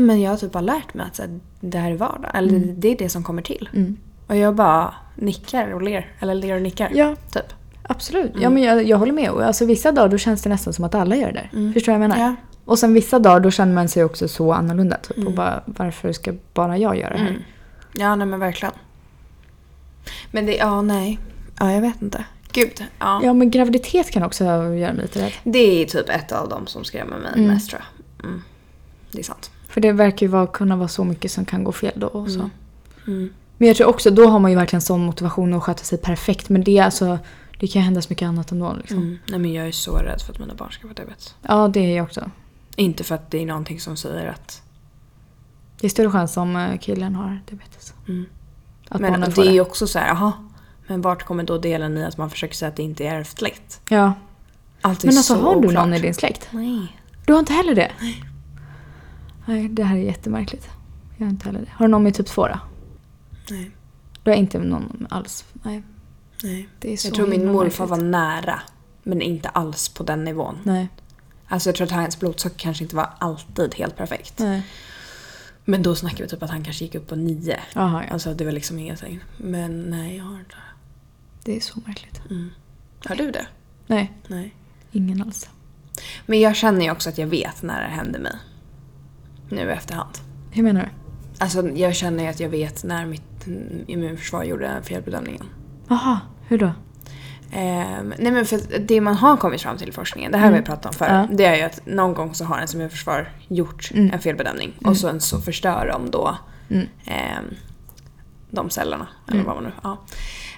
men 0.00 0.20
jag 0.20 0.30
har 0.30 0.36
typ 0.36 0.52
bara 0.52 0.60
lärt 0.60 0.94
mig 0.94 1.06
att 1.06 1.16
så 1.16 1.22
här, 1.22 1.40
det 1.60 1.78
här 1.78 1.90
är 1.90 1.96
vardag. 1.96 2.30
Eller 2.34 2.58
det 2.76 2.88
är 2.88 2.96
det 2.98 3.08
som 3.08 3.22
kommer 3.24 3.42
till. 3.42 3.68
Mm. 3.74 3.96
Och 4.26 4.36
jag 4.36 4.54
bara 4.54 4.94
nickar 5.14 5.70
och 5.72 5.82
ler. 5.82 6.12
Eller 6.20 6.34
ler 6.34 6.54
och 6.56 6.62
nickar. 6.62 6.90
Ja, 6.94 7.16
Typ. 7.32 7.52
absolut. 7.82 8.32
Ja, 8.40 8.50
men 8.50 8.62
jag, 8.62 8.84
jag 8.86 8.98
håller 8.98 9.12
med. 9.12 9.30
Alltså, 9.30 9.66
vissa 9.66 9.92
dagar 9.92 10.08
då 10.08 10.18
känns 10.18 10.42
det 10.42 10.48
nästan 10.50 10.72
som 10.72 10.84
att 10.84 10.94
alla 10.94 11.16
gör 11.16 11.32
det. 11.32 11.48
Mm. 11.52 11.72
Förstår 11.72 11.92
du 11.92 11.98
vad 11.98 12.04
jag 12.04 12.08
menar? 12.16 12.28
Ja. 12.30 12.36
Och 12.64 12.78
sen 12.78 12.94
vissa 12.94 13.18
dagar 13.18 13.40
då 13.40 13.50
känner 13.50 13.74
man 13.74 13.88
sig 13.88 14.04
också 14.04 14.28
så 14.28 14.52
annorlunda. 14.52 14.96
Typ, 14.96 15.26
och 15.26 15.32
bara, 15.32 15.62
varför 15.66 16.12
ska 16.12 16.34
bara 16.54 16.78
jag 16.78 16.96
göra 16.98 17.10
det 17.12 17.18
här? 17.18 17.28
Mm. 17.30 17.42
Ja, 17.94 18.14
nej 18.16 18.26
men 18.26 18.40
verkligen. 18.40 18.74
Men 20.30 20.46
det, 20.46 20.56
ja 20.56 20.82
nej. 20.82 21.18
Ja, 21.60 21.72
jag 21.72 21.80
vet 21.80 22.02
inte. 22.02 22.24
Gud. 22.52 22.84
Ja. 22.98 23.20
Ja, 23.24 23.32
men 23.32 23.50
graviditet 23.50 24.10
kan 24.10 24.22
också 24.22 24.44
göra 24.44 24.62
mig 24.62 24.94
lite 25.02 25.22
rädd. 25.24 25.32
Det 25.44 25.82
är 25.82 25.86
typ 25.86 26.08
ett 26.08 26.32
av 26.32 26.48
dem 26.48 26.66
som 26.66 26.84
skrämmer 26.84 27.16
mig 27.18 27.32
Mm. 27.34 27.46
mest 27.46 27.70
tror 27.70 27.82
jag. 27.82 28.24
Mm. 28.28 28.42
Det 29.12 29.18
är 29.18 29.22
sant. 29.24 29.50
För 29.68 29.80
det 29.80 29.92
verkar 29.92 30.26
ju 30.26 30.32
vara, 30.32 30.46
kunna 30.46 30.76
vara 30.76 30.88
så 30.88 31.04
mycket 31.04 31.30
som 31.30 31.44
kan 31.44 31.64
gå 31.64 31.72
fel 31.72 31.92
då. 31.96 32.06
Och 32.06 32.30
så. 32.30 32.38
Mm. 32.38 32.50
Mm. 33.06 33.30
Men 33.58 33.68
jag 33.68 33.76
tror 33.76 33.88
också, 33.88 34.10
då 34.10 34.26
har 34.26 34.38
man 34.38 34.50
ju 34.50 34.56
verkligen 34.56 34.80
sån 34.82 35.00
motivation 35.00 35.54
att 35.54 35.62
sköta 35.62 35.84
sig 35.84 35.98
perfekt. 35.98 36.48
Men 36.48 36.64
det 36.64 36.78
är 36.78 36.84
alltså, 36.84 37.18
det 37.60 37.66
kan 37.66 37.82
hända 37.82 38.02
så 38.02 38.06
mycket 38.10 38.26
annat 38.28 38.52
ändå. 38.52 38.74
Liksom. 38.78 38.98
Mm. 38.98 39.18
Nej 39.28 39.38
men 39.38 39.52
jag 39.52 39.68
är 39.68 39.72
så 39.72 39.96
rädd 39.96 40.20
för 40.20 40.32
att 40.32 40.38
mina 40.38 40.54
barn 40.54 40.72
ska 40.72 40.88
få 40.88 40.94
diabetes. 40.94 41.34
Ja, 41.42 41.68
det 41.68 41.80
är 41.80 41.96
jag 41.96 42.04
också. 42.04 42.30
Inte 42.76 43.04
för 43.04 43.14
att 43.14 43.30
det 43.30 43.38
är 43.42 43.46
någonting 43.46 43.80
som 43.80 43.96
säger 43.96 44.26
att... 44.26 44.62
Det 45.80 45.86
är 45.86 45.90
större 45.90 46.10
chans 46.10 46.36
om 46.36 46.56
eh, 46.56 46.78
killen 46.78 47.14
har 47.14 47.40
diabetes. 47.48 47.94
Mm. 48.08 48.26
Att 48.88 49.00
men 49.00 49.20
det 49.20 49.26
är 49.26 49.44
det. 49.44 49.52
ju 49.52 49.60
också 49.60 49.86
så 49.86 49.98
här, 49.98 50.08
jaha. 50.08 50.32
Men 50.86 51.02
vart 51.02 51.22
kommer 51.22 51.44
då 51.44 51.58
delen 51.58 51.98
i 51.98 52.04
att 52.04 52.16
man 52.16 52.30
försöker 52.30 52.54
säga 52.54 52.68
att 52.68 52.76
det 52.76 52.82
inte 52.82 53.04
är 53.04 53.20
ärftligt? 53.20 53.80
Ja. 53.88 54.12
Allt 54.80 55.04
är 55.04 55.08
Men 55.08 55.16
alltså 55.16 55.34
så 55.34 55.40
har 55.40 55.52
du 55.52 55.58
oklart. 55.68 55.74
någon 55.74 55.94
i 55.94 55.98
din 55.98 56.14
släkt? 56.14 56.48
Nej. 56.50 56.96
Du 57.26 57.32
har 57.32 57.40
inte 57.40 57.52
heller 57.52 57.74
det? 57.74 57.90
Nej. 58.00 58.24
Det 59.70 59.84
här 59.84 59.96
är 59.96 60.00
jättemärkligt. 60.00 60.68
Jag 61.16 61.26
har 61.26 61.30
inte 61.30 61.46
heller 61.46 61.60
det. 61.60 61.70
Har 61.70 61.86
du 61.86 61.90
någon 61.90 62.02
med 62.02 62.14
typ 62.14 62.26
2 62.26 62.46
då? 62.46 62.60
Nej. 63.50 63.70
Du 64.22 64.30
har 64.30 64.36
inte 64.36 64.58
någon 64.58 65.06
alls? 65.10 65.44
Nej. 65.62 65.82
Nej. 66.42 66.68
Det 66.78 66.92
är 66.92 66.96
så 66.96 67.08
Jag 67.08 67.14
tror 67.14 67.26
min 67.26 67.52
morfar 67.52 67.86
var 67.86 67.96
nära. 67.96 68.60
Men 69.02 69.22
inte 69.22 69.48
alls 69.48 69.88
på 69.88 70.02
den 70.02 70.24
nivån. 70.24 70.58
Nej. 70.62 70.88
Alltså 71.48 71.68
jag 71.68 71.76
tror 71.76 71.84
att 71.86 71.92
hans 71.92 72.18
blodsocker 72.20 72.58
kanske 72.58 72.84
inte 72.84 72.96
var 72.96 73.10
alltid 73.18 73.74
helt 73.74 73.96
perfekt. 73.96 74.38
Nej. 74.38 74.62
Men 75.64 75.82
då 75.82 75.94
snackar 75.94 76.24
vi 76.24 76.30
typ 76.30 76.42
att 76.42 76.50
han 76.50 76.64
kanske 76.64 76.84
gick 76.84 76.94
upp 76.94 77.06
på 77.08 77.16
nio. 77.16 77.60
Jaha, 77.74 78.04
ja. 78.06 78.12
Alltså 78.12 78.34
det 78.34 78.44
var 78.44 78.52
liksom 78.52 78.78
ingenting. 78.78 79.20
Men 79.36 79.82
nej, 79.82 80.16
jag 80.16 80.24
har 80.24 80.38
inte 80.38 80.54
Det 81.44 81.56
är 81.56 81.60
så 81.60 81.80
märkligt. 81.86 82.20
mm. 82.30 82.50
Har 83.04 83.16
du 83.16 83.30
det? 83.30 83.46
Nej, 83.86 84.12
Nej. 84.26 84.54
ingen 84.92 85.22
alls. 85.22 85.48
Men 86.26 86.40
jag 86.40 86.56
känner 86.56 86.84
ju 86.84 86.90
också 86.90 87.08
att 87.08 87.18
jag 87.18 87.26
vet 87.26 87.62
när 87.62 87.82
det 87.82 87.94
hände 87.94 88.18
mig. 88.18 88.36
Nu 89.48 89.68
i 89.68 89.72
efterhand. 89.72 90.10
Hur 90.50 90.62
menar 90.62 90.80
du? 90.80 90.88
Alltså 91.44 91.68
jag 91.68 91.94
känner 91.94 92.24
ju 92.24 92.30
att 92.30 92.40
jag 92.40 92.48
vet 92.48 92.84
när 92.84 93.06
mitt 93.06 93.46
mm, 93.46 93.84
immunförsvar 93.86 94.44
gjorde 94.44 94.80
felbedömningen. 94.82 95.44
Jaha, 95.88 96.20
hur 96.48 96.58
då? 96.58 96.70
Ehm, 97.52 98.14
nej 98.18 98.32
men 98.32 98.44
för 98.46 98.78
det 98.78 99.00
man 99.00 99.14
har 99.14 99.36
kommit 99.36 99.62
fram 99.62 99.76
till 99.76 99.88
i 99.88 99.92
forskningen, 99.92 100.32
det 100.32 100.38
här 100.38 100.50
har 100.50 100.58
vi 100.58 100.64
pratat 100.64 100.86
om 100.86 100.92
förr, 100.92 101.06
Ja. 101.06 101.26
det 101.36 101.44
är 101.44 101.56
ju 101.56 101.62
att 101.62 101.80
någon 101.86 102.14
gång 102.14 102.34
så 102.34 102.44
har 102.44 102.56
ens 102.56 102.74
immunförsvar 102.74 103.32
gjort 103.48 103.90
Mm. 103.94 104.10
en 104.12 104.18
felbedömning 104.18 104.72
och 104.84 104.96
sen 104.96 105.20
så 105.20 105.40
förstör 105.40 105.86
de 105.92 106.10
då 106.10 106.38
Mm. 106.70 106.86
ehm, 107.04 107.44
de 108.50 108.70
cellerna. 108.70 109.06
Eller 109.26 109.34
Mm. 109.40 109.46
vad 109.46 109.54
man 109.56 109.64
nu... 109.64 109.72
Ja. 109.82 109.96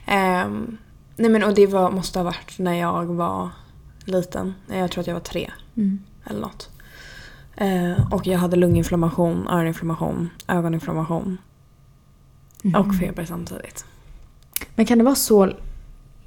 Ehm, 0.06 0.78
nej 1.16 1.30
men 1.30 1.44
och 1.44 1.54
det 1.54 1.66
var, 1.66 1.90
måste 1.90 2.18
ha 2.18 2.25
varit 2.25 2.59
när 2.59 2.75
jag 2.75 3.04
var 3.06 3.49
liten. 4.04 4.54
Jag 4.68 4.90
tror 4.90 5.00
att 5.00 5.06
jag 5.06 5.14
var 5.14 5.20
tre 5.20 5.50
Mm. 5.76 5.99
eller 6.25 6.40
något. 6.40 6.70
Eh, 7.61 8.12
och 8.12 8.26
jag 8.26 8.38
hade 8.38 8.57
lunginflammation, 8.57 9.49
öroninflammation, 9.49 10.31
ögoninflammation 10.49 11.38
Mhm. 12.62 12.75
och 12.75 12.95
feber 12.95 13.25
samtidigt. 13.25 13.85
Men 14.75 14.87
kan 14.87 14.99
det 14.99 15.05
vara 15.05 15.14
så 15.14 15.52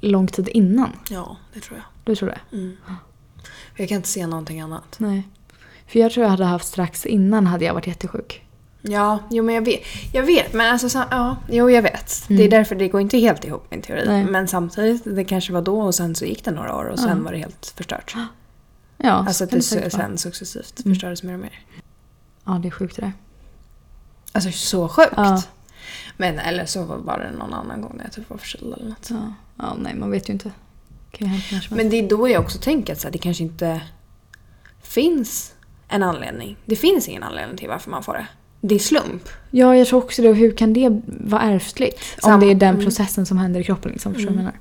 lång 0.00 0.26
tid 0.26 0.48
innan? 0.48 0.90
Ja, 1.10 1.36
det 1.54 1.60
tror 1.60 1.76
jag. 1.78 1.84
Du 2.04 2.16
tror 2.16 2.28
det? 2.28 2.56
Mm. 2.56 2.76
Jag 3.76 3.88
kan 3.88 3.96
inte 3.96 4.08
se 4.08 4.26
någonting 4.26 4.60
annat. 4.60 4.94
Nej. 4.98 5.28
För 5.86 5.98
jag 5.98 6.12
tror 6.12 6.24
jag 6.24 6.30
hade 6.30 6.44
haft 6.44 6.66
strax 6.66 7.06
innan 7.06 7.46
hade 7.46 7.64
jag 7.64 7.74
varit 7.74 7.86
jättesjuk. 7.86 8.40
Ja, 8.82 9.18
jo 9.30 9.44
men 9.44 9.54
jag 9.54 9.62
vet. 9.64 9.80
Jag 10.12 10.22
vet, 10.22 10.52
men 10.52 10.72
alltså 10.72 10.88
så, 10.88 11.02
ja, 11.10 11.36
jo 11.50 11.70
jag 11.70 11.82
vet. 11.82 12.24
Det 12.28 12.34
är 12.34 12.38
Mm. 12.38 12.50
därför 12.50 12.74
det 12.74 12.88
går 12.88 13.00
inte 13.00 13.18
helt 13.18 13.44
ihop 13.44 13.66
min 13.70 13.82
teori. 13.82 14.02
Nej. 14.06 14.24
Men 14.24 14.48
samtidigt, 14.48 15.02
det 15.16 15.24
kanske 15.24 15.52
var 15.52 15.62
då 15.62 15.80
och 15.80 15.94
sen 15.94 16.14
så 16.14 16.24
gick 16.24 16.44
det 16.44 16.50
några 16.50 16.76
år 16.76 16.84
och 16.84 16.98
sen 16.98 17.18
Ja. 17.18 17.24
var 17.24 17.32
det 17.32 17.38
helt 17.38 17.72
förstört. 17.76 18.16
Ja, 18.98 19.10
Alltså 19.12 19.32
så 19.32 19.44
att 19.44 19.50
det 19.50 19.56
det 19.80 19.90
sen 19.90 20.18
successivt 20.18 20.80
Mm. 20.84 20.94
förstördes 20.94 21.22
mer 21.22 21.34
och 21.34 21.40
mer. 21.40 21.60
Ja, 22.44 22.52
det 22.52 22.68
är 22.68 22.70
sjukt 22.70 22.96
det 22.96 23.02
där. 23.02 23.12
Alltså 24.32 24.50
så 24.52 24.88
sjukt. 24.88 25.12
Ja. 25.16 25.42
Men 26.16 26.38
eller 26.38 26.66
så 26.66 26.84
var 26.84 27.18
det 27.18 27.38
någon 27.38 27.54
annan 27.54 27.80
gång 27.82 27.92
när 27.96 28.04
jag 28.04 28.12
typ 28.12 28.30
var 28.30 28.36
förkyld 28.36 28.74
eller 28.74 28.88
något. 28.88 29.08
Ja. 29.10 29.32
ja, 29.56 29.76
nej 29.78 29.94
man 29.94 30.10
vet 30.10 30.28
ju 30.28 30.32
inte. 30.32 30.50
Kan 31.10 31.28
ju 31.28 31.34
hända. 31.38 31.66
Men 31.70 31.90
det 31.90 31.96
är 31.96 32.08
då 32.08 32.28
jag 32.28 32.42
också 32.42 32.58
tänker 32.58 32.92
att 32.92 33.00
så 33.00 33.06
här, 33.06 33.12
det 33.12 33.18
kanske 33.18 33.42
inte 33.42 33.80
finns 34.82 35.54
en 35.88 36.02
anledning. 36.02 36.56
Det 36.66 36.76
finns 36.76 37.08
ingen 37.08 37.22
anledning 37.22 37.56
till 37.58 37.68
varför 37.68 37.90
man 37.90 38.02
får 38.02 38.12
det. 38.12 38.26
Det 38.60 38.74
är 38.74 38.78
slump. 38.78 39.28
Ja, 39.50 39.76
jag 39.76 39.86
tror 39.86 40.02
också 40.04 40.22
det. 40.22 40.32
Hur 40.32 40.56
kan 40.56 40.72
det 40.72 41.00
vara 41.06 41.42
ärftligt? 41.42 42.00
Sam- 42.22 42.34
Om 42.34 42.40
det 42.40 42.46
är 42.46 42.54
den 42.54 42.74
mm. 42.74 42.84
processen 42.84 43.26
som 43.26 43.38
händer 43.38 43.60
i 43.60 43.64
kroppen. 43.64 43.92
Liksom, 43.92 44.14
förstår 44.14 44.30
jag 44.32 44.36
menar? 44.36 44.54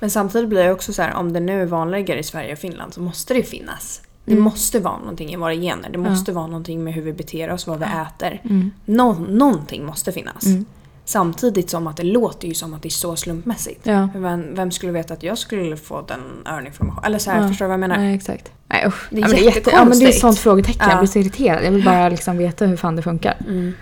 Men 0.00 0.10
samtidigt 0.10 0.48
blir 0.48 0.64
det 0.64 0.72
också 0.72 0.92
så 0.92 1.02
här, 1.02 1.14
om 1.14 1.32
det 1.32 1.40
nu 1.40 1.62
är 1.62 1.66
vanligare 1.66 2.18
i 2.20 2.22
Sverige 2.22 2.52
och 2.52 2.58
Finland 2.58 2.94
så 2.94 3.00
måste 3.02 3.34
det 3.34 3.42
finnas. 3.42 4.02
Det 4.24 4.32
Mm. 4.32 4.44
måste 4.44 4.80
vara 4.80 4.98
någonting 4.98 5.32
i 5.32 5.36
våra 5.36 5.54
gener. 5.54 5.90
Det 5.90 5.98
måste 5.98 6.32
vara 6.32 6.46
någonting 6.46 6.84
med 6.84 6.94
hur 6.94 7.02
vi 7.02 7.12
beter 7.12 7.50
oss, 7.52 7.66
vad 7.66 7.78
vi 7.78 7.84
äter. 7.84 8.40
Mm. 8.44 8.70
Nå- 8.84 9.18
någonting 9.28 9.86
måste 9.86 10.12
finnas. 10.12 10.46
Mm. 10.46 10.64
Samtidigt 11.04 11.70
som 11.70 11.86
att 11.86 11.96
det 11.96 12.02
låter 12.02 12.48
ju 12.48 12.54
som 12.54 12.74
att 12.74 12.82
det 12.82 12.88
är 12.88 12.90
så 12.90 13.16
slumpmässigt. 13.16 13.86
Ja. 13.86 14.08
Vem, 14.14 14.54
vem 14.54 14.70
skulle 14.70 14.92
veta 14.92 15.14
att 15.14 15.22
jag 15.22 15.38
skulle 15.38 15.76
få 15.76 16.02
den 16.08 16.20
öroninflamationen? 16.46 17.04
Eller 17.04 17.18
så 17.18 17.30
här, 17.30 17.42
Ja. 17.42 17.48
förstår 17.48 17.64
du 17.64 17.68
vad 17.68 17.72
jag 17.72 17.80
menar? 17.80 17.96
Nej, 17.96 18.14
exakt. 18.14 18.52
Nej, 18.68 18.84
usch. 18.86 19.06
Det 19.10 19.16
är 19.16 19.20
ja, 19.20 19.26
men 19.28 19.36
det 19.36 19.42
är 19.42 19.54
jätte, 19.54 19.70
ja, 19.70 19.84
men 19.84 19.88
det 19.88 19.94
är 19.94 19.96
ett 19.96 20.00
jättekonstigt. 20.00 20.20
sånt 20.20 20.38
frågetecken. 20.38 20.80
Jag 20.88 20.92
Ja. 20.96 20.98
blir 20.98 21.08
så 21.08 21.18
irriterad. 21.18 21.64
Jag 21.64 21.70
vill 21.70 21.84
bara 21.84 22.08
liksom 22.08 22.38
veta 22.38 22.66
hur 22.66 22.76
fan 22.76 22.96
det 22.96 23.02
funkar. 23.02 23.36
Mm. 23.48 23.72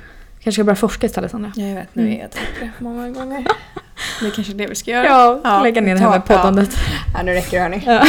Kanske 0.41 0.53
ska 0.53 0.65
börja 0.65 0.77
forska 0.77 1.07
istället, 1.07 1.31
Sandra. 1.31 1.53
Jag 1.57 1.75
vet, 1.75 1.95
nu 1.95 2.15
är 2.15 2.19
jag 2.21 2.31
tänkt 2.31 2.49
det 2.61 2.71
många 2.85 3.11
gånger. 3.11 3.47
Det 4.21 4.27
är 4.27 4.31
kanske 4.31 4.53
det 4.53 4.67
vi 4.67 4.75
ska 4.75 4.91
göra. 4.91 5.05
Ja, 5.07 5.41
Ja, 5.45 5.63
lägga 5.63 5.81
ner 5.81 5.95
det 5.95 6.01
här 6.01 6.11
med 6.11 6.25
poddandet. 6.25 6.77
Ja, 7.15 7.23
nu 7.23 7.33
räcker 7.33 7.57
det 7.57 7.63
hörni. 7.63 7.83
Ja. 7.87 8.07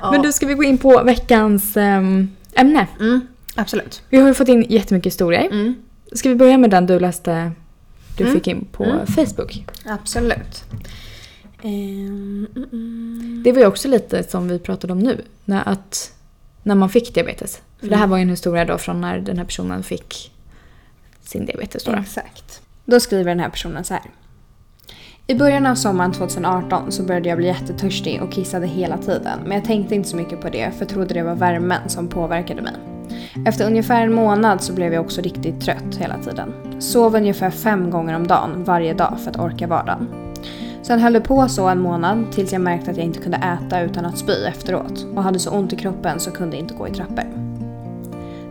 Ja. 0.00 0.10
Men 0.10 0.22
du, 0.22 0.32
ska 0.32 0.46
vi 0.46 0.54
gå 0.54 0.64
in 0.64 0.78
på 0.78 1.02
veckans 1.02 1.76
ehm, 1.76 2.28
ämne? 2.54 2.86
Mm, 3.00 3.20
absolut. 3.54 4.02
Vi 4.08 4.20
har 4.20 4.28
ju 4.28 4.34
fått 4.34 4.48
in 4.48 4.66
jättemycket 4.68 5.12
historier. 5.12 5.44
Mm, 5.46 5.74
Ska 6.12 6.28
vi 6.28 6.34
börja 6.34 6.58
med 6.58 6.70
den 6.70 6.86
du 6.86 6.98
läste, 7.00 7.52
du 8.16 8.24
Mm. 8.24 8.34
fick 8.36 8.46
in 8.46 8.64
på 8.72 8.84
Mm. 8.84 9.06
Facebook? 9.06 9.64
absolut. 9.86 10.64
Ehm. 11.62 12.46
Det 13.44 13.52
var 13.52 13.60
ju 13.60 13.66
också 13.66 13.88
lite 13.88 14.22
som 14.22 14.48
vi 14.48 14.58
pratade 14.58 14.92
om 14.92 14.98
nu. 14.98 15.24
När, 15.44 15.68
att, 15.68 16.12
när 16.62 16.74
man 16.74 16.88
fick 16.88 17.14
diabetes. 17.14 17.60
För 17.80 17.86
det 17.88 17.94
här 17.96 18.02
Mm. 18.02 18.10
var 18.10 18.16
ju 18.18 18.22
en 18.22 18.28
historia 18.30 18.64
då 18.64 18.78
från 18.78 19.00
när 19.00 19.18
den 19.18 19.38
här 19.38 19.44
personen 19.44 19.82
fick 19.82 20.32
sin 21.22 21.46
diabetes. 21.46 21.84
Då. 21.84 21.92
Exakt. 21.92 22.60
Då 22.84 23.00
skriver 23.00 23.24
den 23.24 23.40
här 23.40 23.48
personen 23.48 23.84
så 23.84 23.94
här. 23.94 24.02
I 25.26 25.34
början 25.34 25.66
av 25.66 25.74
sommaren 25.74 26.12
2018 26.12 26.92
så 26.92 27.02
började 27.02 27.28
jag 27.28 27.38
bli 27.38 27.46
jättetörstig 27.46 28.22
och 28.22 28.32
kissade 28.32 28.66
hela 28.66 28.98
tiden. 28.98 29.38
Men 29.42 29.52
jag 29.52 29.64
tänkte 29.64 29.94
inte 29.94 30.08
så 30.08 30.16
mycket 30.16 30.40
på 30.40 30.48
det 30.48 30.70
för 30.70 30.80
jag 30.80 30.88
trodde 30.88 31.14
det 31.14 31.22
var 31.22 31.34
värmen 31.34 31.88
som 31.88 32.08
påverkade 32.08 32.62
mig. 32.62 32.72
Efter 33.46 33.66
ungefär 33.66 34.02
en 34.02 34.14
månad 34.14 34.62
så 34.62 34.72
blev 34.72 34.92
jag 34.94 35.04
också 35.04 35.20
riktigt 35.20 35.60
trött 35.60 35.96
hela 35.98 36.18
tiden. 36.18 36.52
Sov 36.78 37.14
ungefär 37.14 37.50
fem 37.50 37.90
gånger 37.90 38.16
om 38.16 38.26
dagen 38.26 38.64
varje 38.64 38.94
dag 38.94 39.20
för 39.20 39.30
att 39.30 39.38
orka 39.38 39.66
vardagen. 39.66 40.08
Sen 40.82 41.00
höll 41.00 41.12
det 41.12 41.20
på 41.20 41.48
så 41.48 41.68
en 41.68 41.80
månad 41.80 42.32
tills 42.32 42.52
jag 42.52 42.62
märkte 42.62 42.90
att 42.90 42.96
jag 42.96 43.06
inte 43.06 43.20
kunde 43.20 43.38
äta 43.38 43.80
utan 43.80 44.06
att 44.06 44.18
spy 44.18 44.44
efteråt 44.48 45.06
och 45.16 45.22
hade 45.22 45.38
så 45.38 45.50
ont 45.50 45.72
i 45.72 45.76
kroppen 45.76 46.20
så 46.20 46.30
kunde 46.30 46.56
inte 46.56 46.74
gå 46.74 46.88
i 46.88 46.90
trappor. 46.90 47.24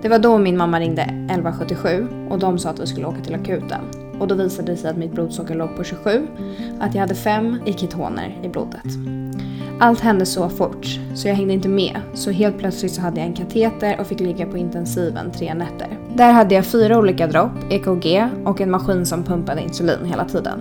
Det 0.02 0.10
var 0.10 0.20
då 0.20 0.38
min 0.38 0.58
mamma 0.58 0.80
ringde 0.80 1.02
1177 1.02 2.08
och 2.30 2.40
de 2.40 2.60
sa 2.60 2.70
att 2.70 2.80
vi 2.80 2.88
skulle 2.88 3.08
åka 3.08 3.22
till 3.22 3.36
akuten. 3.36 4.03
Och 4.20 4.28
då 4.28 4.36
visade 4.36 4.72
det 4.72 4.78
sig 4.78 4.90
att 4.90 4.98
mitt 4.98 5.12
blodsocker 5.12 5.56
låg 5.56 5.76
på 5.76 5.84
27, 5.84 6.28
att 6.80 6.96
jag 6.96 7.02
hade 7.02 7.16
5 7.16 7.58
i 7.66 7.74
ketoner 7.74 8.38
i 8.44 8.50
blodet. 8.50 8.86
Allt 9.80 10.00
hände 10.00 10.26
så 10.26 10.50
fort, 10.50 10.88
så 11.16 11.28
jag 11.28 11.36
hängde 11.36 11.54
inte 11.54 11.70
med. 11.70 12.02
Så 12.14 12.32
helt 12.32 12.58
plötsligt 12.58 12.94
så 12.94 13.02
hade 13.02 13.20
jag 13.20 13.28
en 13.28 13.34
kateter 13.34 14.00
och 14.00 14.08
fick 14.08 14.20
ligga 14.20 14.46
på 14.46 14.58
intensiven 14.58 15.32
tre 15.32 15.54
nätter. 15.54 16.00
Där 16.16 16.32
hade 16.32 16.56
jag 16.56 16.66
fyra 16.66 16.98
olika 16.98 17.28
dropp, 17.28 17.52
EKG 17.70 18.28
och 18.46 18.62
en 18.62 18.72
maskin 18.72 19.06
som 19.06 19.24
pumpade 19.24 19.62
insulin 19.62 20.06
hela 20.06 20.26
tiden. 20.26 20.60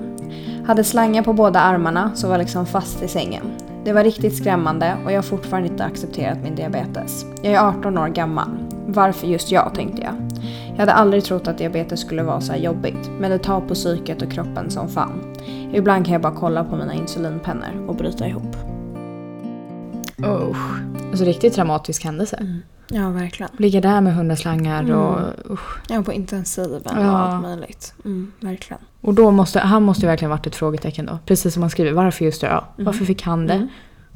Hade 0.67 0.85
slangar 0.85 1.23
på 1.23 1.33
båda 1.33 1.61
armarna 1.61 2.11
så 2.15 2.29
var 2.29 2.39
liksom 2.39 2.67
fast 2.67 3.03
i 3.03 3.09
sängen. 3.09 3.43
Det 3.85 3.93
var 3.93 4.05
riktigt 4.05 4.37
skrämmande 4.37 4.97
och 5.05 5.13
jag 5.13 5.17
har 5.17 5.23
fortfarande 5.23 5.69
inte 5.69 5.85
accepterat 5.85 6.39
min 6.43 6.55
diabetes. 6.55 7.25
Jag 7.43 7.53
är 7.53 7.69
18 7.69 7.99
år 7.99 8.09
gammal. 8.09 8.49
Varför 8.87 9.27
just 9.27 9.51
jag, 9.51 9.75
tänkte 9.75 10.03
jag. 10.03 10.32
Jag 10.71 10.79
hade 10.79 10.93
aldrig 10.93 11.25
trott 11.25 11.49
att 11.49 11.59
diabetes 11.59 12.01
skulle 12.01 12.23
vara 12.23 12.41
så 12.41 12.53
här 12.53 12.59
jobbigt, 12.59 13.11
men 13.21 13.31
det 13.31 13.39
tar 13.39 13.61
på 13.61 13.75
psyket 13.75 14.23
och 14.23 14.31
kroppen 14.33 14.71
som 14.71 14.89
fan. 14.89 15.35
Ibland 15.73 16.05
kan 16.05 16.13
jag 16.13 16.23
bara 16.23 16.35
kolla 16.35 16.65
på 16.65 16.77
mina 16.77 16.95
insulinpennor 16.95 17.87
och 17.89 17.95
bryta 17.97 18.27
ihop. 18.29 18.57
Usch. 20.19 20.57
Alltså 21.11 21.25
riktigt 21.25 21.55
traumatisk 21.55 22.05
händelse. 22.05 22.61
Ja, 22.89 23.09
verkligen. 23.11 23.51
Ligga 23.57 23.81
där 23.81 24.01
med 24.01 24.15
hundaslangar 24.15 24.83
Mm. 24.83 24.97
och 24.99 25.19
usch. 25.51 25.79
Ja, 25.89 26.03
på 26.03 26.13
intensiven 26.13 26.97
och 26.99 27.05
Ja. 27.05 27.11
allt 27.19 27.43
möjligt. 27.43 27.95
Mm, 28.05 28.33
verkligen. 28.41 28.83
Och 29.01 29.15
då 29.15 29.31
måste, 29.31 29.61
han 29.61 29.83
måste 29.83 30.03
ju 30.03 30.07
verkligen 30.09 30.31
varit 30.31 30.47
ett 30.47 30.55
frågetecken 30.55 31.07
då. 31.07 31.19
Precis 31.27 31.55
som 31.55 31.63
han 31.63 31.71
skriver, 31.71 31.93
varför 31.93 32.25
just 32.25 32.43
jag? 32.43 32.65
Varför 32.77 33.05
fick 33.05 33.23
han 33.23 33.47
det? 33.47 33.55
Mm. 33.55 33.69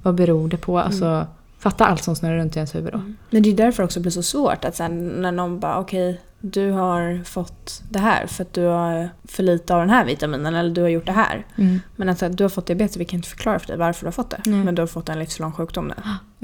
Vad 0.02 0.14
beror 0.14 0.49
det 0.49 0.57
på? 0.57 0.78
Alltså, 0.78 1.26
fatta 1.70 1.87
allt 1.87 2.02
som 2.04 2.16
snurrar 2.16 2.37
runt 2.37 2.56
i 2.56 2.58
ens 2.58 2.75
huvud 2.75 2.92
då. 2.92 3.00
Men 3.30 3.42
det 3.42 3.49
är 3.50 3.54
därför 3.54 3.82
också 3.82 4.00
blir 4.00 4.12
så 4.12 4.23
svårt 4.23 4.64
att 4.64 4.76
sen 4.76 5.08
när 5.08 5.32
någon 5.32 5.61
bara 5.61 5.78
okej, 5.78 6.20
du 6.40 6.70
har 6.70 7.25
fått 7.25 7.82
det 7.90 7.99
här 7.99 8.26
för 8.26 8.42
att 8.44 8.52
du 8.52 8.64
har 8.64 9.08
för 9.25 9.42
lite 9.42 9.75
av 9.75 9.80
den 9.80 9.90
här 9.90 10.04
vitaminen 10.04 10.54
eller 10.54 10.70
du 10.70 10.82
har 10.82 10.88
gjort 10.88 11.06
det 11.06 11.12
här. 11.12 11.46
Mm. 11.58 11.80
Men 11.96 12.08
alltså, 12.08 12.28
du 12.28 12.44
har 12.44 12.49
fått 12.49 12.66
diabetes, 12.66 12.96
vi 12.96 13.04
kan 13.04 13.18
inte 13.18 13.28
förklara 13.28 13.58
för 13.58 13.66
dig 13.66 13.76
varför 13.76 14.00
du 14.00 14.06
har 14.06 14.12
fått 14.12 14.30
det. 14.30 14.40
Nej. 14.46 14.64
Men 14.64 14.75
du 14.75 14.82
har 14.82 14.87
fått 14.87 15.08
en 15.08 15.18
livslång 15.18 15.52
sjukdom 15.52 15.88
nu. 15.88 15.94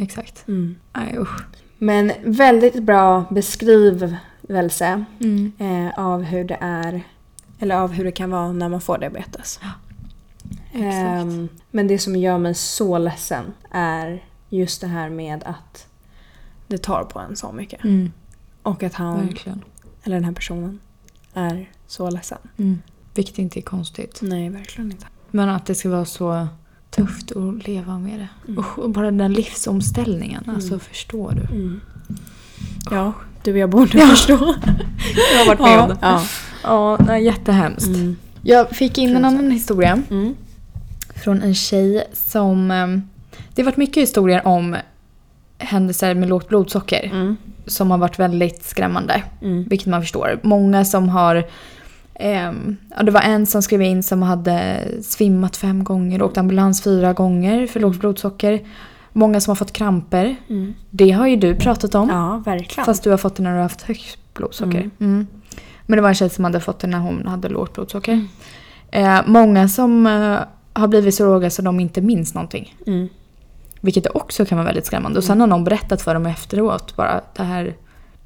Exakt. 0.02 0.48
Mm. 0.48 0.74
Usch. 1.18 1.44
Men 1.78 2.12
väldigt 2.24 2.82
bra 2.82 3.24
beskrivelse 3.30 5.04
Mm. 5.20 5.52
eh, 5.58 5.98
av 6.04 6.22
hur 6.22 6.44
det 6.44 6.58
är, 6.60 7.02
eller 7.58 7.76
av 7.76 7.92
hur 7.92 8.04
det 8.04 8.12
kan 8.12 8.30
vara 8.30 8.52
när 8.52 8.68
man 8.68 8.80
får 8.80 8.98
diabetes. 8.98 9.60
exakt. 10.72 10.94
Ehm, 11.22 11.48
men 11.70 11.88
det 11.88 11.98
som 11.98 12.16
gör 12.16 12.38
mig 12.38 12.54
så 12.54 12.98
ledsen 12.98 13.44
är 13.70 14.22
just 14.56 14.80
det 14.80 14.87
här 14.87 15.09
med 15.11 15.42
att 15.47 15.87
det 16.66 16.78
tar 16.78 17.04
på 17.04 17.18
en 17.18 17.37
så 17.37 17.52
mycket. 17.52 17.85
Mm. 17.85 18.12
Och 18.62 18.82
att 18.82 18.94
han, 18.94 19.26
Verkligen. 19.26 19.64
eller 20.04 20.16
den 20.16 20.25
här 20.25 20.32
personen, 20.32 20.80
är 21.35 21.71
så 21.87 22.11
ledsen. 22.11 22.38
Mm. 22.56 22.82
Vilket 23.14 23.38
inte 23.38 23.61
är 23.61 23.62
konstigt. 23.62 24.18
Nej, 24.23 24.49
verkligen 24.49 24.90
inte. 24.92 25.06
Men 25.30 25.49
att 25.49 25.66
det 25.66 25.75
ska 25.75 25.88
vara 25.90 26.04
så 26.04 26.49
tufft 26.90 27.32
att 27.32 27.66
leva 27.66 27.99
med 27.99 28.18
det. 28.21 28.28
Mm. 28.52 28.64
Och 28.76 28.90
bara 28.90 29.11
den 29.11 29.32
livsomställningen. 29.32 30.42
Mm. 30.44 30.56
Alltså 30.56 30.78
förstår 30.78 31.30
du? 31.32 31.80
Ja, 32.90 33.12
du 33.44 33.52
och 33.52 33.59
jag 33.59 33.71
borde 33.71 33.99
Ja. 33.99 34.06
förstå. 34.06 34.35
Jag 35.33 35.38
har 35.38 35.46
varit 35.46 35.61
med 35.61 35.81
om 35.81 35.88
det. 35.88 35.98
Ja, 36.62 36.98
ja 37.07 37.18
jättehemskt. 37.18 37.87
Mm. 37.87 38.16
Jag 38.42 38.70
fick 38.70 38.98
in 38.98 39.16
en 39.16 39.24
annan 39.24 39.50
historia 39.50 40.03
Mm. 40.11 40.35
från 41.14 41.42
en 41.42 41.55
tjej 41.55 42.05
som... 42.12 42.70
Det 43.55 43.62
har 43.62 43.66
varit 43.66 43.77
mycket 43.77 44.03
historier 44.03 44.47
om 44.47 44.77
händelser 45.59 46.14
med 46.14 46.29
lågt 46.29 46.49
blodsocker 46.49 47.11
Mm. 47.12 47.37
som 47.66 47.90
har 47.90 47.99
varit 47.99 48.18
väldigt 48.18 48.64
skrämmande. 48.64 49.23
Mm. 49.42 49.64
Vilket 49.68 49.87
man 49.88 50.01
förstår. 50.01 50.40
Många 50.42 50.85
som 50.85 51.09
har... 51.09 51.45
ja, 52.97 53.03
det 53.03 53.11
var 53.11 53.21
en 53.21 53.47
som 53.47 53.62
skrev 53.62 53.83
in 53.83 54.03
som 54.03 54.23
hade 54.23 54.85
svimmat 55.03 55.57
fem 55.57 55.85
gånger 55.85 56.23
och 56.23 56.29
åkt 56.29 56.38
ambulans 56.38 56.83
fyra 56.83 57.12
gånger 57.12 57.66
för 57.66 57.81
lågt 57.81 58.01
blodsocker. 58.01 58.61
Många 59.12 59.40
som 59.40 59.51
har 59.51 59.57
fått 59.57 59.73
kramper. 59.73 60.37
Mm. 60.49 60.75
Det 60.90 61.11
har 61.11 61.27
ju 61.27 61.37
du 61.37 61.55
pratat 61.55 61.95
om. 61.95 62.09
Ja, 62.09 62.42
verkligen. 62.47 62.85
Fast 62.85 63.05
du 63.05 63.11
har 63.11 63.16
fått 63.18 63.37
det 63.37 63.42
när 63.42 63.51
du 63.51 63.57
har 63.57 63.62
haft 63.62 63.83
högt 63.83 64.18
blodsocker. 64.35 64.79
Mm. 64.79 64.90
Mm. 65.01 65.27
Men 65.87 65.97
det 65.97 66.03
var 66.03 66.09
en 66.09 66.14
tjej 66.14 66.31
som 66.31 66.45
hade 66.45 66.61
fått 66.61 66.79
det 66.79 66.87
när 66.87 66.99
hon 66.99 67.27
hade 67.27 67.49
lågt 67.49 67.73
blodsocker. 67.75 68.12
Mm. 68.12 68.27
Eh, 68.90 69.23
många 69.27 69.68
som 69.68 70.07
eh, 70.07 70.38
har 70.73 70.88
blivit 70.88 71.14
så 71.14 71.25
låga 71.25 71.51
så 71.51 71.62
de 71.62 71.81
inte 71.81 72.01
minns 72.01 72.35
någonting. 72.35 72.75
Mm. 73.83 73.87
Vilket 73.87 74.07
också 74.16 74.45
kan 74.45 74.59
vara 74.59 74.66
väldigt 74.66 74.87
skrämmande. 74.87 75.18
Och 75.18 75.25
sen 75.25 75.40
har 75.40 75.47
någon 75.47 75.64
berättat 75.64 76.03
för 76.03 76.14
dem 76.14 76.27
efteråt 76.27 76.97
bara 76.97 77.21
det 77.37 77.42
här... 77.42 77.77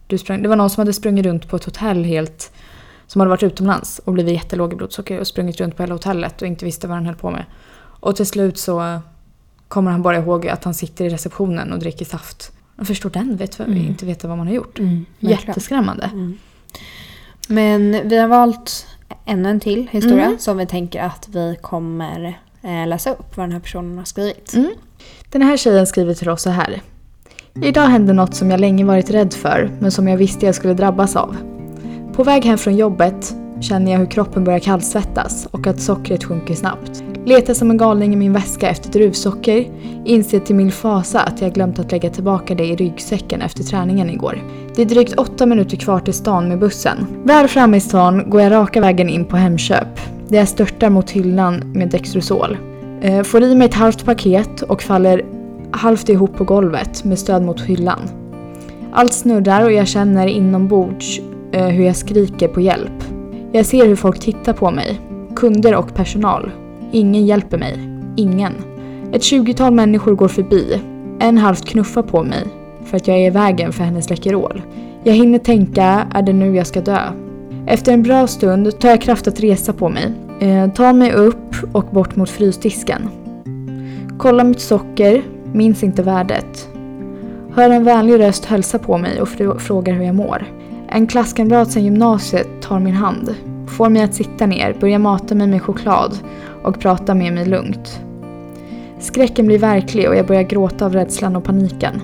Du 0.07 0.19
sprang, 0.19 0.43
det 0.43 0.49
var 0.49 0.57
någon 0.57 0.71
som 0.71 0.81
hade 0.81 0.93
sprungit 0.93 1.27
runt 1.27 1.49
på 1.49 1.57
ett 1.57 1.65
hotell 1.65 2.05
helt... 2.05 2.53
Som 3.07 3.21
hade 3.21 3.29
varit 3.31 3.43
utomlands 3.43 3.99
och 4.05 4.13
blivit 4.13 4.35
jättelåg 4.35 4.73
i 4.73 4.77
blodsocker 4.77 5.21
och 5.21 5.27
sprungit 5.27 5.61
runt 5.61 5.77
på 5.77 5.83
hela 5.83 5.95
hotellet 5.95 6.43
och 6.43 6.49
inte 6.49 6.65
visste 6.65 6.87
vad 6.89 6.97
han 6.97 7.07
höll 7.07 7.15
på 7.15 7.31
med. 7.31 7.45
Och 8.01 8.17
till 8.17 8.27
slut 8.27 8.59
så 8.59 9.01
kommer 9.69 9.91
han 9.91 10.03
bara 10.03 10.17
ihåg 10.17 10.49
att 10.49 10.65
han 10.65 10.75
sitter 10.75 11.05
i 11.05 11.09
receptionen 11.09 11.73
och 11.73 11.79
dricker 11.79 12.05
saft. 12.05 12.53
Jag 12.77 12.87
förstår 12.87 13.11
den, 13.11 13.37
vet, 13.37 13.61
Mm. 13.61 13.77
inte 13.77 14.07
veta 14.07 14.29
vad 14.29 14.39
man 14.39 14.47
har 14.47 14.55
gjort. 14.55 14.79
Mm. 14.79 15.05
Jätteskrämmande. 15.19 16.11
Mm. 16.13 16.39
Men 17.49 18.09
vi 18.09 18.19
har 18.19 18.29
valt 18.29 18.87
ännu 19.25 19.49
en 19.51 19.61
till 19.61 19.89
historia 19.91 20.25
Mm. 20.27 20.39
som 20.39 20.57
vi 20.59 20.67
tänker 20.67 21.03
att 21.03 21.29
vi 21.29 21.57
kommer 21.63 22.39
eh, 22.63 22.87
läsa 22.87 23.11
upp 23.11 23.37
vad 23.37 23.45
den 23.47 23.53
här 23.53 23.61
personen 23.61 23.99
har 23.99 24.05
skrivit. 24.05 24.55
Mm. 24.55 24.71
Den 25.31 25.43
här 25.43 25.57
tjejen 25.57 25.87
skriver 25.87 26.15
till 26.15 26.29
oss 26.29 26.43
så 26.43 26.51
här. 26.51 26.81
Idag 27.63 27.87
hände 27.87 28.13
något 28.13 28.35
som 28.35 28.51
jag 28.51 28.61
länge 28.61 28.85
varit 28.85 29.11
rädd 29.11 29.35
för, 29.35 29.71
men 29.81 29.91
som 29.91 30.09
jag 30.09 30.17
visste 30.17 30.47
jag 30.47 30.55
skulle 30.55 30.75
drabbas 30.75 31.17
av. 31.17 31.37
På 32.13 32.25
väg 32.25 32.45
hem 32.45 32.59
från 32.59 32.77
jobbet 32.77 33.35
känner 33.61 33.93
jag 33.93 33.99
hur 33.99 34.07
kroppen 34.07 34.45
börjar 34.45 34.59
kallsvettas 34.59 35.47
och 35.51 35.67
att 35.67 35.81
sockret 35.81 36.25
sjunker 36.25 36.55
snabbt. 36.55 37.05
Letar 37.25 37.55
som 37.55 37.71
en 37.71 37.77
galning 37.77 38.13
i 38.13 38.17
min 38.17 38.33
väska 38.33 38.69
efter 38.69 38.91
druvsocker, 38.91 39.71
inser 40.05 40.41
till 40.41 40.57
min 40.57 40.73
fasa 40.73 41.21
att 41.21 41.41
jag 41.41 41.53
glömt 41.53 41.79
att 41.79 41.93
lägga 41.93 42.11
tillbaka 42.11 42.55
det 42.55 42.65
i 42.65 42.77
ryggsäcken 42.77 43.43
efter 43.43 43.63
träningen 43.65 44.11
igår. 44.11 44.43
Det 44.77 44.83
är 44.83 44.87
drygt 44.87 45.15
åtta 45.19 45.47
minuter 45.47 45.77
kvar 45.77 46.01
till 46.01 46.15
stan 46.15 46.49
med 46.49 46.59
bussen. 46.59 47.07
Väl 47.25 47.49
framme 47.49 47.77
i 47.77 47.81
stan 47.81 48.31
går 48.31 48.41
jag 48.41 48.53
raka 48.53 48.81
vägen 48.81 49.09
in 49.09 49.25
på 49.25 49.37
Hemköp, 49.37 50.01
där 50.29 50.39
jag 50.39 50.49
störtar 50.49 50.91
mot 50.91 51.11
hyllan 51.11 51.73
med 51.75 51.91
Dextrosol. 51.91 52.57
Eh, 53.01 53.23
får 53.23 53.43
i 53.43 53.55
mig 53.55 53.67
ett 53.67 53.75
halvt 53.75 54.05
paket 54.05 54.63
och 54.63 54.83
faller 54.83 55.23
halvt 55.71 56.09
ihop 56.09 56.37
på 56.37 56.45
golvet 56.45 57.05
med 57.05 57.19
stöd 57.19 57.43
mot 57.43 57.61
hyllan. 57.61 58.01
Allt 58.93 59.13
snurrar 59.13 59.65
och 59.65 59.73
jag 59.73 59.89
känner 59.89 60.27
inombords 60.27 61.21
eh, 61.53 61.67
hur 61.67 61.85
jag 61.85 61.97
skriker 61.97 62.49
på 62.49 62.61
hjälp. 62.61 63.05
Jag 63.53 63.67
ser 63.67 63.87
hur 63.87 63.97
folk 63.97 64.21
tittar 64.21 64.53
på 64.53 64.71
mig. 64.71 65.01
Kunder 65.37 65.75
och 65.75 65.95
personal. 65.95 66.51
Ingen 66.93 67.27
hjälper 67.27 67.59
mig. 67.59 67.89
Ingen. 68.17 68.53
Ett 69.13 69.23
tjugotal 69.23 69.73
människor 69.73 70.15
går 70.15 70.29
förbi. 70.29 70.81
En 71.21 71.39
halvt 71.39 71.65
knuffar 71.65 72.03
på 72.03 72.23
mig 72.23 72.47
för 72.85 72.97
att 72.97 73.09
jag 73.09 73.17
är 73.17 73.27
i 73.27 73.31
vägen 73.31 73.73
för 73.73 73.85
hennes 73.85 74.11
Läkerol. 74.11 74.63
Jag 75.05 75.15
hinner 75.15 75.39
tänka, 75.39 76.07
är 76.15 76.23
det 76.23 76.33
nu 76.33 76.57
jag 76.57 76.67
ska 76.67 76.81
dö? 76.81 77.01
Efter 77.67 77.93
en 77.93 78.03
bra 78.03 78.27
stund 78.27 78.79
tar 78.79 78.89
jag 78.89 79.01
kraft 79.01 79.29
att 79.29 79.41
resa 79.41 79.73
på 79.73 79.89
mig. 79.89 80.13
Eh, 80.41 80.71
tar 80.71 80.93
mig 80.93 81.13
upp 81.13 81.55
och 81.73 81.85
bort 81.85 82.17
mot 82.17 82.31
frysdisken. 82.31 83.09
Kollar 84.19 84.45
mitt 84.45 84.61
socker, 84.61 85.23
minns 85.53 85.83
inte 85.83 86.03
värdet. 86.03 86.69
Hör 87.55 87.71
en 87.71 87.85
vänlig 87.85 88.19
röst 88.19 88.45
hälsa 88.45 88.79
på 88.79 88.99
mig 88.99 89.21
och 89.21 89.29
frågar 89.61 89.95
hur 89.95 90.05
jag 90.05 90.15
mår. 90.15 90.47
En 90.89 91.07
klasskamrat 91.07 91.71
sedan 91.71 91.85
gymnasiet 91.85 92.49
tar 92.63 92.81
min 92.81 92.95
hand, 92.95 93.35
får 93.67 93.89
mig 93.89 94.03
att 94.03 94.15
sitta 94.15 94.47
ner, 94.47 94.77
börjar 94.81 94.99
mata 94.99 95.35
mig 95.35 95.47
med 95.47 95.63
choklad 95.63 96.19
och 96.63 96.81
prata 96.81 97.15
med 97.15 97.33
mig 97.33 97.47
lugnt. 97.47 98.01
Skräcken 98.99 99.47
blir 99.47 99.59
verklig 99.59 100.09
och 100.09 100.17
jag 100.17 100.27
börjar 100.27 100.43
gråta 100.43 100.87
av 100.87 100.93
rädslan 100.93 101.37
och 101.37 101.45
paniken. 101.45 102.01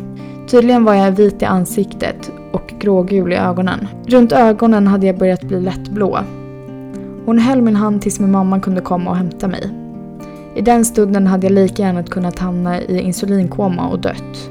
Tydligen 0.51 0.85
var 0.85 0.95
jag 0.95 1.13
vit 1.13 1.43
i 1.43 1.45
ansiktet 1.45 2.31
och 2.53 2.75
grågul 2.79 3.33
i 3.33 3.37
ögonen. 3.37 3.89
Runt 4.07 4.33
ögonen 4.33 4.87
hade 4.87 5.07
jag 5.07 5.19
börjat 5.19 5.43
bli 5.43 5.61
lätt 5.61 5.89
blå. 5.89 6.19
Hon 7.27 7.39
höll 7.39 7.63
min 7.63 7.77
hand 7.77 8.03
tills 8.03 8.21
min 8.21 8.31
mamma 8.31 8.61
kunde 8.61 8.81
komma 8.81 9.11
och 9.11 9.17
hämta 9.17 9.49
mig. 9.49 9.71
I 10.55 10.61
den 10.61 10.85
stunden 10.85 11.27
hade 11.27 11.47
jag 11.47 11.53
lika 11.53 11.83
gärna 11.83 12.03
kunnat 12.03 12.39
hamna 12.39 12.81
i 12.81 13.01
insulinkoma 13.01 13.89
och 13.89 14.01
dött. 14.01 14.51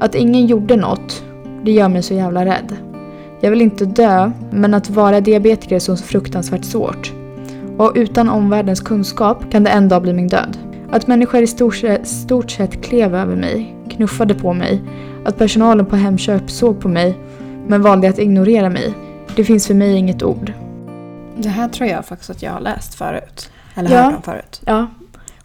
Att 0.00 0.14
ingen 0.14 0.46
gjorde 0.46 0.76
något, 0.76 1.24
det 1.64 1.72
gör 1.72 1.88
mig 1.88 2.02
så 2.02 2.14
jävla 2.14 2.44
rädd. 2.44 2.76
Jag 3.40 3.50
vill 3.50 3.62
inte 3.62 3.84
dö, 3.84 4.32
men 4.50 4.74
att 4.74 4.90
vara 4.90 5.20
diabetiker 5.20 5.76
är 5.76 5.80
så 5.80 5.96
fruktansvärt 5.96 6.64
svårt. 6.64 7.12
Och 7.76 7.92
utan 7.94 8.28
omvärldens 8.28 8.80
kunskap 8.80 9.50
kan 9.50 9.64
det 9.64 9.70
en 9.70 9.88
dag 9.88 10.02
bli 10.02 10.12
min 10.12 10.28
död. 10.28 10.58
Att 10.90 11.06
människor 11.06 11.42
i 11.42 11.46
stort 11.46 11.76
sett, 11.76 12.08
stort 12.08 12.50
sett 12.50 12.82
klev 12.82 13.14
över 13.14 13.36
mig, 13.36 13.76
knuffade 13.88 14.34
på 14.34 14.52
mig, 14.52 14.82
att 15.24 15.38
personalen 15.38 15.86
på 15.86 15.96
Hemköp 15.96 16.50
såg 16.50 16.80
på 16.80 16.88
mig 16.88 17.18
men 17.66 17.82
valde 17.82 18.08
att 18.08 18.18
ignorera 18.18 18.70
mig. 18.70 18.94
Det 19.36 19.44
finns 19.44 19.66
för 19.66 19.74
mig 19.74 19.96
inget 19.96 20.22
ord. 20.22 20.52
Det 21.36 21.48
här 21.48 21.68
tror 21.68 21.88
jag 21.88 22.06
faktiskt 22.06 22.30
att 22.30 22.42
jag 22.42 22.52
har 22.52 22.60
läst 22.60 22.94
förut. 22.94 23.50
Eller 23.74 23.90
Ja. 23.90 24.02
hört 24.02 24.16
om 24.16 24.22
förut. 24.22 24.60
Ja, 24.66 24.86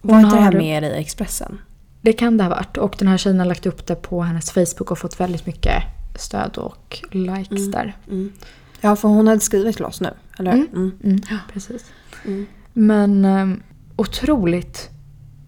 Var 0.00 0.20
inte 0.20 0.36
det 0.36 0.42
här 0.42 0.52
med 0.52 0.84
i 0.84 0.86
Expressen? 0.86 1.58
det 2.00 2.12
kan 2.12 2.36
det 2.36 2.44
ha 2.44 2.50
varit. 2.50 2.76
Och 2.76 2.94
den 2.98 3.08
här 3.08 3.16
tjejen 3.16 3.38
har 3.38 3.46
lagt 3.46 3.66
upp 3.66 3.86
det 3.86 3.94
på 3.94 4.22
hennes 4.22 4.50
Facebook 4.50 4.90
och 4.90 4.98
fått 4.98 5.20
väldigt 5.20 5.46
mycket 5.46 5.82
stöd 6.16 6.58
och 6.58 7.02
likes 7.10 7.50
Mm. 7.50 7.70
där. 7.70 7.96
Mm. 8.08 8.32
Ja, 8.80 8.96
för 8.96 9.08
hon 9.08 9.26
hade 9.28 9.40
skrivit 9.40 9.76
till 9.76 9.84
oss 9.84 10.00
nu, 10.00 10.10
eller 10.38 10.52
Mm. 10.52 10.66
Mm. 10.74 10.92
Mm, 11.04 11.20
precis. 11.52 11.84
Mm. 12.24 12.46
Men 12.72 13.24
um, 13.24 13.62
otroligt 13.96 14.90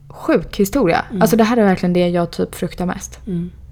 sjuk 0.09 0.57
historia. 0.61 1.04
Alltså 1.20 1.37
det 1.37 1.44
här 1.44 1.57
är 1.57 1.64
verkligen 1.64 1.92
det 1.92 2.09
jag 2.09 2.30
typ 2.30 2.54
fruktar 2.54 2.87
mest. 2.87 3.18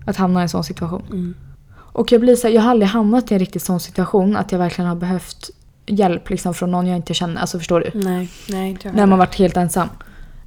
Att 0.06 0.16
hamna 0.16 0.40
i 0.40 0.42
en 0.42 0.48
sån 0.48 0.64
situation. 0.64 1.34
Och 1.74 2.12
jag 2.12 2.20
blir 2.20 2.36
så 2.36 2.46
här, 2.46 2.54
jag 2.54 2.62
har 2.62 2.70
aldrig 2.70 2.88
hamnat 2.88 3.30
i 3.30 3.34
en 3.34 3.38
riktigt 3.40 3.62
sån 3.62 3.80
situation 3.80 4.36
att 4.36 4.52
jag 4.52 4.58
verkligen 4.58 4.88
har 4.88 4.96
behövt 4.96 5.50
hjälp 5.94 6.30
liksom 6.30 6.54
från 6.54 6.70
någon 6.70 6.86
jag 6.86 6.96
inte 6.96 7.14
känner. 7.14 7.40
Alltså 7.40 7.58
förstår 7.58 7.80
du? 7.80 7.98
Nej, 7.98 8.30
nej 8.48 8.70
inte 8.70 8.88
jag 8.88 8.94
När 8.96 9.06
man 9.06 9.18
varit 9.18 9.34
helt 9.34 9.56
ensam. 9.56 9.88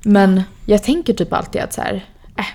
Men 0.03 0.43
jag 0.65 0.84
tänker 0.84 1.13
typ 1.13 1.34
alltid 1.34 1.62
att 1.62 1.73
så 1.73 1.81
här, 1.81 2.05
äh, 2.38 2.45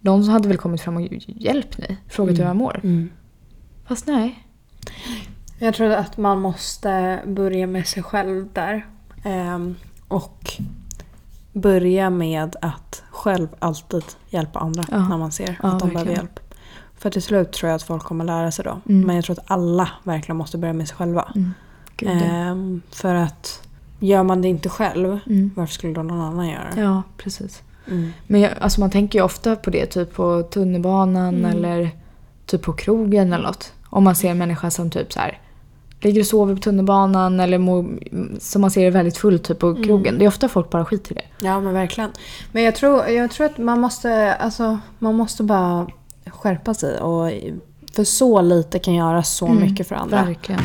någon 0.00 0.28
hade 0.28 0.48
väl 0.48 0.56
kommit 0.56 0.80
fram 0.80 0.96
och 0.96 1.08
hjälpt 1.26 1.78
mig. 1.78 1.96
Frågat 2.08 2.38
hur 2.38 2.44
jag 2.44 2.56
mår. 2.56 2.80
Mm. 2.82 3.10
Fast 3.86 4.06
nej. 4.06 4.44
Jag 5.58 5.74
tror 5.74 5.90
att 5.90 6.16
man 6.16 6.40
måste 6.40 7.20
börja 7.26 7.66
med 7.66 7.86
sig 7.86 8.02
själv 8.02 8.48
där. 8.52 8.86
Ehm, 9.24 9.74
och 10.08 10.52
börja 11.52 12.10
med 12.10 12.56
att 12.60 13.02
själv 13.10 13.48
alltid 13.58 14.04
hjälpa 14.30 14.58
andra 14.58 14.84
Ja. 14.90 15.08
när 15.08 15.18
man 15.18 15.32
ser 15.32 15.58
Ja, 15.62 15.68
att 15.68 15.78
de 15.78 15.88
behöver 15.88 15.94
verkligen. 15.94 16.16
hjälp. 16.16 16.40
För 16.96 17.10
till 17.10 17.22
slut 17.22 17.52
tror 17.52 17.68
jag 17.70 17.76
att 17.76 17.82
folk 17.82 18.02
kommer 18.02 18.24
lära 18.24 18.50
sig 18.50 18.64
då. 18.64 18.80
Mm. 18.88 19.06
Men 19.06 19.16
jag 19.16 19.24
tror 19.24 19.38
att 19.38 19.50
alla 19.50 19.88
verkligen 20.04 20.36
måste 20.36 20.58
börja 20.58 20.72
med 20.74 20.88
sig 20.88 20.96
själva. 20.96 21.32
Mm. 21.36 21.54
Gud, 22.00 22.08
ja. 22.10 22.14
Ehm, 22.24 22.82
för 22.90 23.14
att 23.14 23.62
gör 23.98 24.22
man 24.22 24.42
det 24.42 24.48
inte 24.48 24.68
själv, 24.68 25.18
Mm. 25.26 25.50
varför 25.56 25.74
skulle 25.74 25.92
då 25.92 26.02
någon 26.02 26.20
annan 26.20 26.48
göra 26.48 26.66
det? 26.74 26.80
Ja, 26.80 27.02
precis. 27.16 27.62
Mm. 27.90 28.12
Men 28.26 28.40
jag, 28.40 28.52
alltså 28.60 28.80
man 28.80 28.90
tänker 28.90 29.18
ju 29.18 29.24
ofta 29.24 29.56
på 29.56 29.70
det 29.70 29.86
typ 29.86 30.14
på 30.14 30.42
tunnelbanan 30.42 31.34
Mm. 31.34 31.50
eller 31.50 31.90
typ 32.46 32.62
på 32.62 32.72
krogen 32.72 33.32
eller 33.32 33.44
något. 33.44 33.72
Om 33.90 34.04
man 34.04 34.16
ser 34.16 34.30
en 34.30 34.38
människa 34.38 34.70
som 34.70 34.90
typ 34.90 35.12
så 35.12 35.20
här 35.20 35.38
ligger 36.02 36.20
och 36.20 36.26
sover 36.26 36.54
på 36.54 36.60
tunnelbanan 36.60 37.40
eller 37.40 37.58
som 38.40 38.60
man 38.60 38.70
ser 38.70 38.86
är 38.86 38.90
väldigt 38.90 39.16
full 39.18 39.38
typ 39.38 39.58
på 39.58 39.66
Mm. 39.66 39.82
krogen. 39.82 40.18
Det 40.18 40.24
är 40.24 40.28
ofta 40.28 40.48
folk 40.48 40.70
bara 40.70 40.84
skiter 40.84 41.12
i 41.12 41.14
det. 41.14 41.46
Ja 41.46 41.60
men 41.60 41.72
verkligen. 41.74 42.10
Men 42.52 42.62
jag 42.62 42.74
tror, 42.74 43.06
jag 43.06 43.30
tror 43.30 43.46
att 43.46 43.58
man 43.58 43.80
måste, 43.80 44.34
alltså, 44.34 44.78
man 44.98 45.14
måste 45.14 45.42
bara 45.42 45.86
skärpa 46.26 46.74
sig. 46.74 47.00
Och, 47.00 47.30
för 47.92 48.04
så 48.04 48.40
lite 48.40 48.78
kan 48.78 48.94
göra 48.94 49.22
så 49.22 49.46
Mm, 49.46 49.62
mycket 49.62 49.88
för 49.88 49.94
andra. 49.94 50.24
Verkligen. 50.24 50.60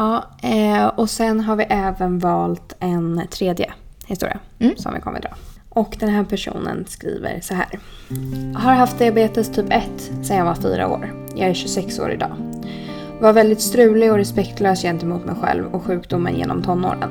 Ja, 0.00 0.24
eh, 0.42 0.86
och 0.86 1.10
sen 1.10 1.40
har 1.40 1.56
vi 1.56 1.64
även 1.68 2.18
valt 2.18 2.76
en 2.78 3.22
tredje 3.30 3.72
historia 4.06 4.38
Mm. 4.58 4.76
som 4.76 4.94
vi 4.94 5.00
kommer 5.00 5.20
dra. 5.20 5.30
Och 5.68 5.96
den 6.00 6.08
här 6.08 6.24
personen 6.24 6.84
skriver 6.88 7.40
så 7.40 7.54
här. 7.54 7.78
Har 8.54 8.72
haft 8.72 8.98
diabetes 8.98 9.52
typ 9.52 9.66
1 9.72 9.82
sedan 10.22 10.36
jag 10.36 10.44
var 10.44 10.54
fyra 10.54 10.88
år. 10.88 11.12
Jag 11.36 11.48
är 11.48 11.54
26 11.54 11.98
år 11.98 12.10
idag. 12.12 12.30
Var 13.20 13.32
väldigt 13.32 13.60
strulig 13.60 14.10
och 14.10 14.16
respektlös 14.16 14.82
gentemot 14.82 15.24
mig 15.24 15.34
själv 15.42 15.74
och 15.74 15.82
sjukdomen 15.82 16.36
genom 16.36 16.62
tonåren. 16.62 17.10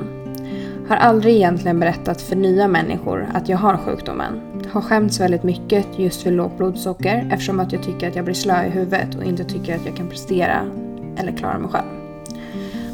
Har 0.90 0.96
aldrig 0.96 1.36
egentligen 1.36 1.80
berättat 1.80 2.22
för 2.22 2.36
nya 2.36 2.68
människor 2.68 3.28
att 3.34 3.50
jag 3.50 3.58
har 3.58 3.78
sjukdomen. 3.78 4.42
Har 4.72 4.82
skämts 4.82 5.20
väldigt 5.20 5.44
mycket 5.44 5.86
just 6.00 6.22
för 6.22 6.32
lågt 6.32 6.58
blodsocker 6.58 7.30
eftersom 7.32 7.60
att 7.60 7.72
jag 7.74 7.84
tycker 7.84 8.08
att 8.10 8.16
jag 8.16 8.26
blir 8.26 8.36
slö 8.36 8.66
i 8.66 8.70
huvudet 8.70 9.16
och 9.16 9.24
inte 9.24 9.44
tycker 9.44 9.76
att 9.76 9.86
jag 9.86 9.96
kan 9.96 10.08
prestera 10.10 10.62
eller 11.18 11.38
klara 11.38 11.58
mig 11.58 11.70
själv. 11.72 11.99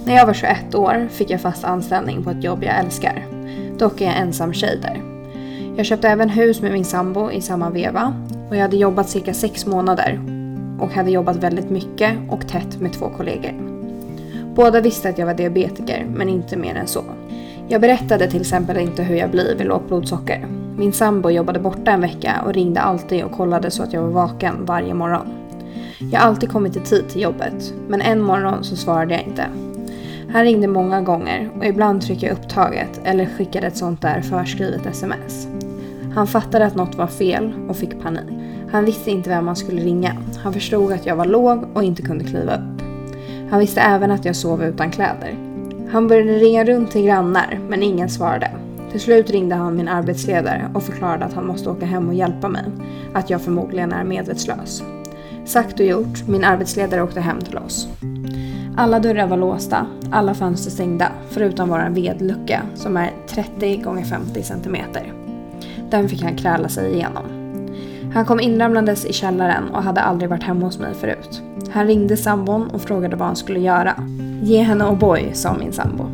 När 0.05 0.15
jag 0.15 0.25
var 0.25 0.33
21 0.33 0.75
år 0.75 1.07
fick 1.11 1.29
jag 1.29 1.41
fast 1.41 1.63
anställning 1.63 2.23
på 2.23 2.29
ett 2.29 2.43
jobb 2.43 2.63
jag 2.63 2.79
älskar. 2.79 3.25
Dock 3.77 4.01
är 4.01 4.05
jag 4.05 4.17
ensam 4.17 4.53
tjej 4.53 4.79
där. 4.81 5.01
Jag 5.77 5.85
köpte 5.85 6.09
även 6.09 6.29
hus 6.29 6.61
med 6.61 6.71
min 6.71 6.85
sambo 6.85 7.31
i 7.31 7.41
samma 7.41 7.69
veva 7.69 8.13
och 8.49 8.55
jag 8.55 8.61
hade 8.61 8.77
jobbat 8.77 9.09
cirka 9.09 9.33
sex 9.33 9.65
månader 9.65 10.21
och 10.79 10.91
hade 10.91 11.11
jobbat 11.11 11.35
väldigt 11.35 11.69
mycket 11.69 12.17
och 12.29 12.47
tätt 12.47 12.81
med 12.81 12.93
två 12.93 13.09
kollegor. 13.17 13.53
Båda 14.55 14.81
visste 14.81 15.09
att 15.09 15.17
jag 15.17 15.25
var 15.25 15.33
diabetiker, 15.33 16.05
men 16.15 16.29
inte 16.29 16.57
mer 16.57 16.75
än 16.75 16.87
så. 16.87 17.03
Jag 17.67 17.81
berättade 17.81 18.27
till 18.27 18.41
exempel 18.41 18.77
inte 18.77 19.03
hur 19.03 19.15
jag 19.15 19.31
blir 19.31 19.55
vid 19.55 19.67
lågt 19.67 19.87
blodsocker. 19.87 20.47
Min 20.77 20.93
sambo 20.93 21.29
jobbade 21.29 21.59
borta 21.59 21.91
en 21.91 22.01
vecka 22.01 22.41
och 22.45 22.53
ringde 22.53 22.81
alltid 22.81 23.23
och 23.23 23.31
kollade 23.31 23.71
så 23.71 23.83
att 23.83 23.93
jag 23.93 24.01
var 24.01 24.09
vaken 24.09 24.65
varje 24.65 24.93
morgon. 24.93 25.27
Jag 26.11 26.19
har 26.19 26.27
alltid 26.27 26.51
kommit 26.51 26.75
i 26.75 26.79
tid 26.79 27.09
till 27.09 27.21
jobbet, 27.21 27.73
men 27.87 28.01
en 28.01 28.21
morgon 28.21 28.63
så 28.63 28.75
svarade 28.75 29.13
jag 29.13 29.23
inte. 29.23 29.45
Han 30.35 30.43
ringde 30.43 30.67
många 30.67 31.01
gånger 31.01 31.49
och 31.57 31.65
ibland 31.65 32.01
tryckte 32.01 32.25
jag 32.25 32.33
upptaget 32.33 33.01
eller 33.03 33.25
skickade 33.25 33.67
ett 33.67 33.77
sånt 33.77 34.01
där 34.01 34.21
förskrivet 34.21 34.85
sms. 34.85 35.47
Han 36.15 36.27
fattade 36.27 36.65
att 36.65 36.75
något 36.75 36.95
var 36.95 37.07
fel 37.07 37.53
och 37.69 37.77
fick 37.77 38.01
panik. 38.01 38.23
Han 38.71 38.85
visste 38.85 39.11
inte 39.11 39.29
vem 39.29 39.47
han 39.47 39.55
skulle 39.55 39.81
ringa. 39.81 40.15
Han 40.43 40.53
förstod 40.53 40.91
att 40.91 41.05
jag 41.05 41.15
var 41.15 41.25
låg 41.25 41.63
och 41.73 41.83
inte 41.83 42.01
kunde 42.01 42.23
kliva 42.23 42.55
upp. 42.55 42.81
Han 43.49 43.59
visste 43.59 43.81
även 43.81 44.11
att 44.11 44.25
jag 44.25 44.35
sov 44.35 44.63
utan 44.63 44.91
kläder. 44.91 45.35
Han 45.91 46.07
började 46.07 46.31
ringa 46.31 46.65
runt 46.65 46.91
till 46.91 47.05
grannar, 47.05 47.59
men 47.69 47.83
ingen 47.83 48.09
svarade. 48.09 48.51
Till 48.91 49.01
slut 49.01 49.29
ringde 49.29 49.55
han 49.55 49.75
min 49.75 49.87
arbetsledare 49.87 50.71
och 50.73 50.83
förklarade 50.83 51.25
att 51.25 51.33
han 51.33 51.47
måste 51.47 51.69
åka 51.69 51.85
hem 51.85 52.07
och 52.07 52.15
hjälpa 52.15 52.49
mig. 52.49 52.65
Att 53.13 53.29
jag 53.29 53.41
förmodligen 53.41 53.91
är 53.91 54.03
medvetslös. 54.03 54.83
Sagt 55.45 55.79
och 55.79 55.85
gjort, 55.85 56.27
min 56.27 56.43
arbetsledare 56.43 57.03
åkte 57.03 57.21
hem 57.21 57.41
till 57.41 57.57
oss. 57.57 57.87
Alla 58.77 58.99
dörrar 58.99 59.27
var 59.27 59.37
låsta, 59.37 59.87
alla 60.11 60.33
fönster 60.33 60.71
stängda, 60.71 61.11
förutom 61.29 61.69
vår 61.69 61.89
vedlucka 61.89 62.61
som 62.75 62.97
är 62.97 63.11
30 63.27 63.83
x 63.99 64.09
50 64.09 64.43
cm. 64.43 64.75
Den 65.89 66.09
fick 66.09 66.23
han 66.23 66.35
kräla 66.35 66.69
sig 66.69 66.93
igenom. 66.93 67.23
Han 68.13 68.25
kom 68.25 68.39
inramlandes 68.39 69.05
i 69.05 69.13
källaren 69.13 69.69
och 69.69 69.83
hade 69.83 70.01
aldrig 70.01 70.29
varit 70.29 70.43
hemma 70.43 70.65
hos 70.65 70.79
mig 70.79 70.93
förut. 70.93 71.41
Han 71.71 71.87
ringde 71.87 72.17
sambon 72.17 72.69
och 72.69 72.81
frågade 72.81 73.15
vad 73.15 73.27
han 73.27 73.35
skulle 73.35 73.59
göra. 73.59 73.93
Ge 74.41 74.61
henne 74.61 74.85
O'boy, 74.85 75.33
sa 75.33 75.53
min 75.53 75.73
sambo. 75.73 76.05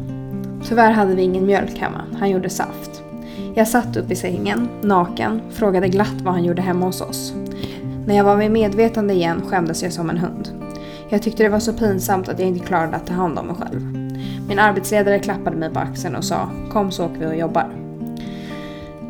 Tyvärr 0.68 0.92
hade 0.92 1.16
vi 1.16 1.22
ingen 1.22 1.46
mjölk 1.46 1.78
hemma, 1.78 2.02
han 2.20 2.30
gjorde 2.30 2.50
saft. 2.50 3.04
Jag 3.54 3.68
satt 3.68 3.98
upp 3.98 4.12
i 4.12 4.16
sängen, 4.16 4.70
naken, 4.82 5.42
frågade 5.52 5.88
glatt 5.88 6.22
vad 6.24 6.34
han 6.34 6.44
gjorde 6.44 6.62
hemma 6.62 6.86
hos 6.86 7.02
oss. 7.02 7.34
När 8.06 8.16
jag 8.16 8.24
var 8.24 8.36
vid 8.36 8.52
medvetande 8.52 9.14
igen 9.14 9.42
skämdes 9.48 9.84
jag 9.84 9.94
som 9.94 10.10
en 10.10 10.18
hund. 10.18 10.61
Jag 11.12 11.22
tyckte 11.22 11.44
det 11.44 11.50
var 11.50 11.60
så 11.60 11.74
pinsamt 11.74 12.30
att 12.30 12.40
jag 12.40 12.48
inte 12.48 12.66
klarade 12.66 12.96
att 12.96 13.08
ta 13.08 13.14
hand 13.14 13.40
om 13.40 13.48
mig 13.48 13.56
själv. 13.56 13.82
Min 14.48 14.60
arbetsledare 14.60 15.20
klappade 15.20 15.56
mig 15.56 15.70
på 15.70 15.80
axeln 15.80 16.16
och 16.16 16.24
sa 16.24 16.50
“Kom 16.72 16.92
så 16.92 17.06
åker 17.06 17.20
vi 17.20 17.26
och 17.26 17.36
jobbar”. 17.36 17.72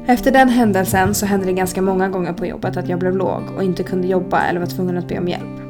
Efter 0.08 0.32
den 0.32 0.50
händelsen 0.50 1.16
så 1.16 1.26
hände 1.26 1.46
det 1.46 1.54
ganska 1.54 1.82
många 1.82 2.10
gånger 2.10 2.34
på 2.34 2.46
jobbet 2.46 2.78
att 2.78 2.90
jag 2.90 3.00
blev 3.00 3.16
låg 3.16 3.44
och 3.58 3.64
inte 3.64 3.84
kunde 3.84 4.08
jobba 4.08 4.42
eller 4.42 4.60
var 4.60 4.68
tvungen 4.68 4.98
att 4.98 5.08
be 5.08 5.20
om 5.20 5.28
hjälp. 5.28 5.62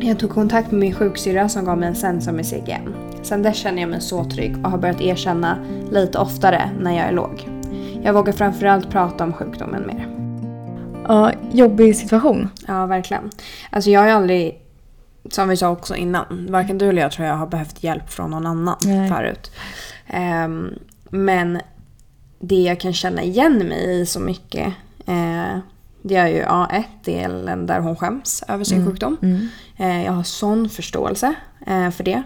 Jag 0.00 0.18
tog 0.18 0.30
kontakt 0.30 0.70
med 0.70 0.80
min 0.80 0.94
sjuksyrra 0.94 1.48
som 1.48 1.64
gav 1.64 1.78
mig 1.78 1.88
en 1.88 1.94
sensor 1.94 2.32
med 2.32 2.46
CGM. 2.46 2.94
Sen 3.22 3.42
dess 3.42 3.56
känner 3.56 3.80
jag 3.80 3.90
mig 3.90 4.00
så 4.00 4.24
trygg 4.24 4.56
och 4.64 4.70
har 4.70 4.78
börjat 4.78 5.00
erkänna 5.00 5.58
lite 5.90 6.18
oftare 6.18 6.70
när 6.80 6.96
jag 6.96 7.06
är 7.06 7.12
låg. 7.12 7.48
Jag 8.02 8.12
vågar 8.12 8.32
framförallt 8.32 8.90
prata 8.90 9.24
om 9.24 9.32
sjukdomen 9.32 9.86
mer. 9.86 10.08
Ja, 11.08 11.32
jobbig 11.52 11.96
situation. 11.96 12.48
Ja, 12.66 12.86
verkligen. 12.86 13.30
Alltså 13.70 13.90
jag 13.90 14.00
har 14.00 14.06
ju 14.06 14.12
aldrig, 14.12 14.54
som 15.30 15.48
vi 15.48 15.56
sa 15.56 15.68
också 15.68 15.96
innan, 15.96 16.46
varken 16.50 16.78
du 16.78 16.88
eller 16.88 17.02
jag 17.02 17.12
tror 17.12 17.28
jag 17.28 17.34
har 17.34 17.46
behövt 17.46 17.82
hjälp 17.82 18.10
från 18.10 18.30
någon 18.30 18.46
annan 18.46 18.76
Nej. 18.84 19.08
förut. 19.08 19.50
Ehm, 20.06 20.74
men 21.10 21.60
det 22.38 22.62
jag 22.62 22.80
kan 22.80 22.92
känna 22.92 23.22
igen 23.22 23.58
mig 23.58 24.00
i 24.00 24.06
så 24.06 24.20
mycket, 24.20 24.66
eh, 25.06 25.58
det 26.02 26.16
är 26.16 26.26
ju 26.26 26.36
ja, 26.36 26.70
ett 26.70 27.04
delen 27.04 27.66
där 27.66 27.80
hon 27.80 27.96
skäms 27.96 28.44
över 28.48 28.64
sin 28.64 28.86
sjukdom. 28.86 29.16
Mm. 29.22 29.48
Eh, 29.76 30.04
jag 30.04 30.12
har 30.12 30.22
sån 30.22 30.68
förståelse 30.68 31.34
eh, 31.66 31.90
för 31.90 32.04
det. 32.04 32.22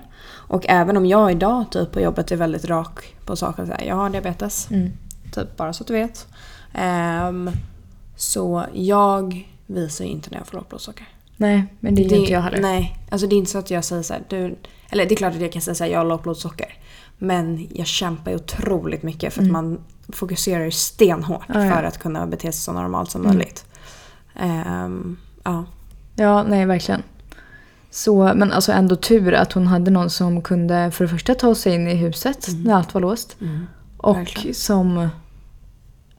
Och 0.50 0.64
även 0.68 0.96
om 0.96 1.06
jag 1.06 1.32
idag 1.32 1.64
typ 1.70 1.92
på 1.92 2.00
jobbet 2.00 2.32
är 2.32 2.36
väldigt 2.36 2.64
rak 2.64 3.16
på 3.24 3.36
saker, 3.36 3.66
så 3.66 3.72
här, 3.72 3.84
jag 3.84 3.96
har 3.96 4.10
diabetes. 4.10 4.70
Mm. 4.70 4.92
Typ 5.32 5.56
bara 5.56 5.72
så 5.72 5.82
att 5.82 5.86
du 5.86 5.92
vet. 5.92 6.26
Ehm, 6.74 7.50
så 8.16 8.64
jag 8.72 9.48
visar 9.66 10.04
ju 10.04 10.10
inte 10.10 10.30
när 10.30 10.38
jag 10.38 10.46
får 10.46 10.58
lågt 10.58 10.68
blodsocker. 10.68 11.08
Nej, 11.40 11.64
men 11.80 11.94
det 11.94 12.02
ju 12.02 12.16
inte 12.16 12.32
jag 12.32 12.40
heller. 12.40 12.60
Nej, 12.60 12.98
alltså 13.10 13.26
det 13.26 13.34
är 13.34 13.38
inte 13.38 13.50
så 13.50 13.58
att 13.58 13.70
jag 13.70 13.84
säger 13.84 14.02
så 14.02 14.12
här, 14.12 14.22
du, 14.28 14.58
eller 14.90 15.06
det 15.06 15.14
är 15.14 15.16
klart 15.16 15.34
att 15.34 15.40
jag 15.40 15.52
kan 15.52 15.62
säga 15.62 15.74
så 15.74 15.84
här, 15.84 15.90
jag 15.90 15.98
har 15.98 16.04
lågt 16.04 16.22
blodsocker. 16.22 16.78
Men 17.18 17.68
jag 17.74 17.86
kämpar 17.86 18.30
ju 18.30 18.36
otroligt 18.36 19.02
mycket 19.02 19.32
för 19.32 19.42
att 19.42 19.50
man 19.50 19.80
fokuserar 20.08 20.64
ju 20.64 20.70
stenhårt 20.70 21.48
Mm. 21.50 21.66
Ja, 21.66 21.74
för 21.74 21.82
att 21.82 21.98
kunna 21.98 22.26
bete 22.26 22.52
sig 22.52 22.62
så 22.62 22.72
normalt 22.72 23.10
som 23.10 23.20
Mm. 23.20 23.36
möjligt. 23.36 23.64
Ehm, 24.36 25.16
ja. 25.44 25.64
Ja, 26.16 26.42
nej 26.42 26.66
verkligen. 26.66 27.02
Så, 27.90 28.32
men 28.34 28.52
alltså 28.52 28.72
ändå 28.72 28.96
tur 28.96 29.34
att 29.34 29.52
hon 29.52 29.66
hade 29.66 29.90
någon 29.90 30.10
som 30.10 30.42
kunde 30.42 30.90
för 30.90 31.04
det 31.04 31.08
första 31.10 31.34
ta 31.34 31.54
sig 31.54 31.74
in 31.74 31.88
i 31.88 31.94
huset 31.94 32.46
när 32.64 32.74
allt 32.74 32.94
var 32.94 33.00
låst. 33.00 33.36
Och 33.96 34.16
Verkligen. 34.16 34.54
som... 34.54 35.08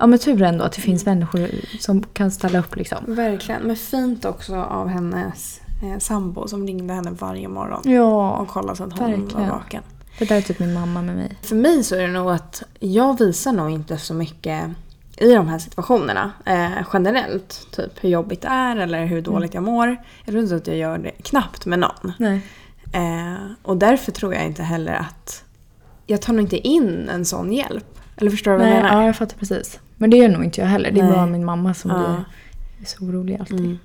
Ja 0.02 0.08
men 0.08 0.20
tur 0.20 0.42
ändå 0.42 0.64
att 0.64 0.72
det 0.72 0.82
finns 0.82 1.06
människor 1.06 1.50
som 1.80 2.04
kan 2.04 2.32
ställa 2.32 2.60
upp 2.60 2.76
liksom. 2.76 2.98
Verkligen. 3.08 3.62
Men 3.62 3.76
fint 3.76 4.26
också 4.26 4.56
av 4.56 4.88
hennes 4.88 5.62
eh, 5.84 6.00
sambo 6.00 6.48
som 6.48 6.68
ringde 6.68 6.94
henne 6.94 7.12
varje 7.12 7.48
morgon. 7.48 7.82
Ja, 7.86 8.32
Och 8.32 8.48
kollade 8.48 8.76
så 8.78 8.84
att 8.84 9.00
hon 9.00 9.30
var 9.34 9.48
vaken. 9.48 9.84
det 10.20 10.26
där 10.26 10.36
är 10.38 10.42
typ 10.42 10.60
min 10.60 10.74
mamma 10.74 11.02
med 11.02 11.16
mig. 11.16 11.38
För 11.42 11.56
mig 11.56 11.84
så 11.84 11.96
är 11.96 12.02
det 12.02 12.14
nog 12.14 12.32
att 12.32 12.64
jag 12.80 13.20
visar 13.20 13.52
nog 13.52 13.72
inte 13.72 13.98
så 13.98 14.14
mycket 14.14 14.70
i 15.18 15.34
de 15.34 15.48
här 15.48 15.60
situationerna 15.60 16.32
eh, 16.46 16.88
generellt. 16.94 17.68
Typ 17.72 18.04
hur 18.04 18.10
jobbigt 18.10 18.42
det 18.42 18.48
är 18.48 18.78
eller 18.78 19.06
hur 19.06 19.22
dåligt 19.22 19.54
jag 19.54 19.64
mår. 19.64 19.88
Jag 20.26 20.34
tror 20.34 20.44
inte 20.44 20.56
att 20.56 20.68
jag 20.68 20.78
gör 20.78 20.98
det 20.98 21.12
knappt 21.12 21.66
med 21.66 21.80
någon. 21.80 22.14
Eh, 22.94 23.52
och 23.62 23.78
därför 23.78 24.12
tror 24.12 24.34
jag 24.34 24.46
inte 24.46 24.64
heller 24.64 24.94
att... 24.94 25.44
Jag 26.06 26.22
tar 26.22 26.34
nog 26.34 26.42
inte 26.42 26.68
in 26.68 27.10
en 27.10 27.26
sån 27.26 27.54
hjälp. 27.54 28.00
Eller 28.16 28.32
förstår 28.32 28.52
du 28.52 28.58
vad 28.58 28.68
jag 28.68 28.74
menar? 28.74 29.02
ja, 29.02 29.06
jag 29.06 29.16
fattar 29.16 29.38
precis. 29.38 29.80
Men 30.02 30.10
det 30.10 30.18
gör 30.18 30.30
nog 30.30 30.44
inte 30.44 30.62
jag 30.62 30.68
heller. 30.68 30.92
Det 30.92 31.00
är 31.00 31.04
Nej. 31.04 31.14
bara 31.14 31.26
min 31.26 31.46
mamma 31.46 31.74
som 31.74 31.92
Ja. 31.92 32.16
blir 32.78 32.88
så 32.88 33.04
orolig 33.06 33.38
alltid. 33.40 33.60
Mm. 33.60 33.78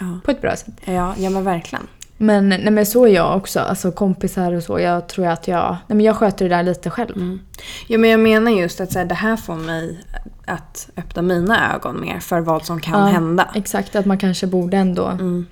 Ja. 0.00 0.18
På 0.24 0.30
ett 0.30 0.40
bra 0.40 0.56
sätt. 0.56 0.74
Ja, 0.84 1.14
ja 1.18 1.30
men 1.30 1.44
verkligen. 1.44 1.86
Men, 2.16 2.48
nej, 2.48 2.70
men 2.70 2.86
så 2.86 3.06
är 3.06 3.10
jag 3.14 3.36
också. 3.36 3.60
Alltså 3.60 3.92
kompisar 3.92 4.52
och 4.52 4.62
så. 4.62 4.78
Jag 4.80 5.08
tror 5.08 5.26
att 5.26 5.48
jag... 5.48 5.70
Nej, 5.86 5.96
men 5.96 6.00
jag 6.00 6.16
sköter 6.16 6.48
det 6.48 6.56
där 6.56 6.62
lite 6.62 6.90
själv. 6.90 7.16
Mm. 7.16 7.40
Ja, 7.88 7.98
men 7.98 8.10
jag 8.10 8.20
menar 8.20 8.50
just 8.50 8.80
att 8.80 8.92
så 8.92 8.98
här, 8.98 9.06
det 9.06 9.14
här 9.14 9.36
får 9.36 9.54
mig 9.56 10.00
att 10.46 10.90
öppna 10.96 11.22
mina 11.22 11.74
ögon 11.74 12.00
mer 12.00 12.20
för 12.20 12.40
vad 12.40 12.64
som 12.66 12.80
kan 12.80 13.00
Ja, 13.00 13.06
hända. 13.06 13.48
Exakt, 13.54 13.96
att 13.96 14.06
man 14.06 14.18
kanske 14.18 14.46
borde 14.46 14.76
ändå 14.76 15.06
Mm, 15.06 15.46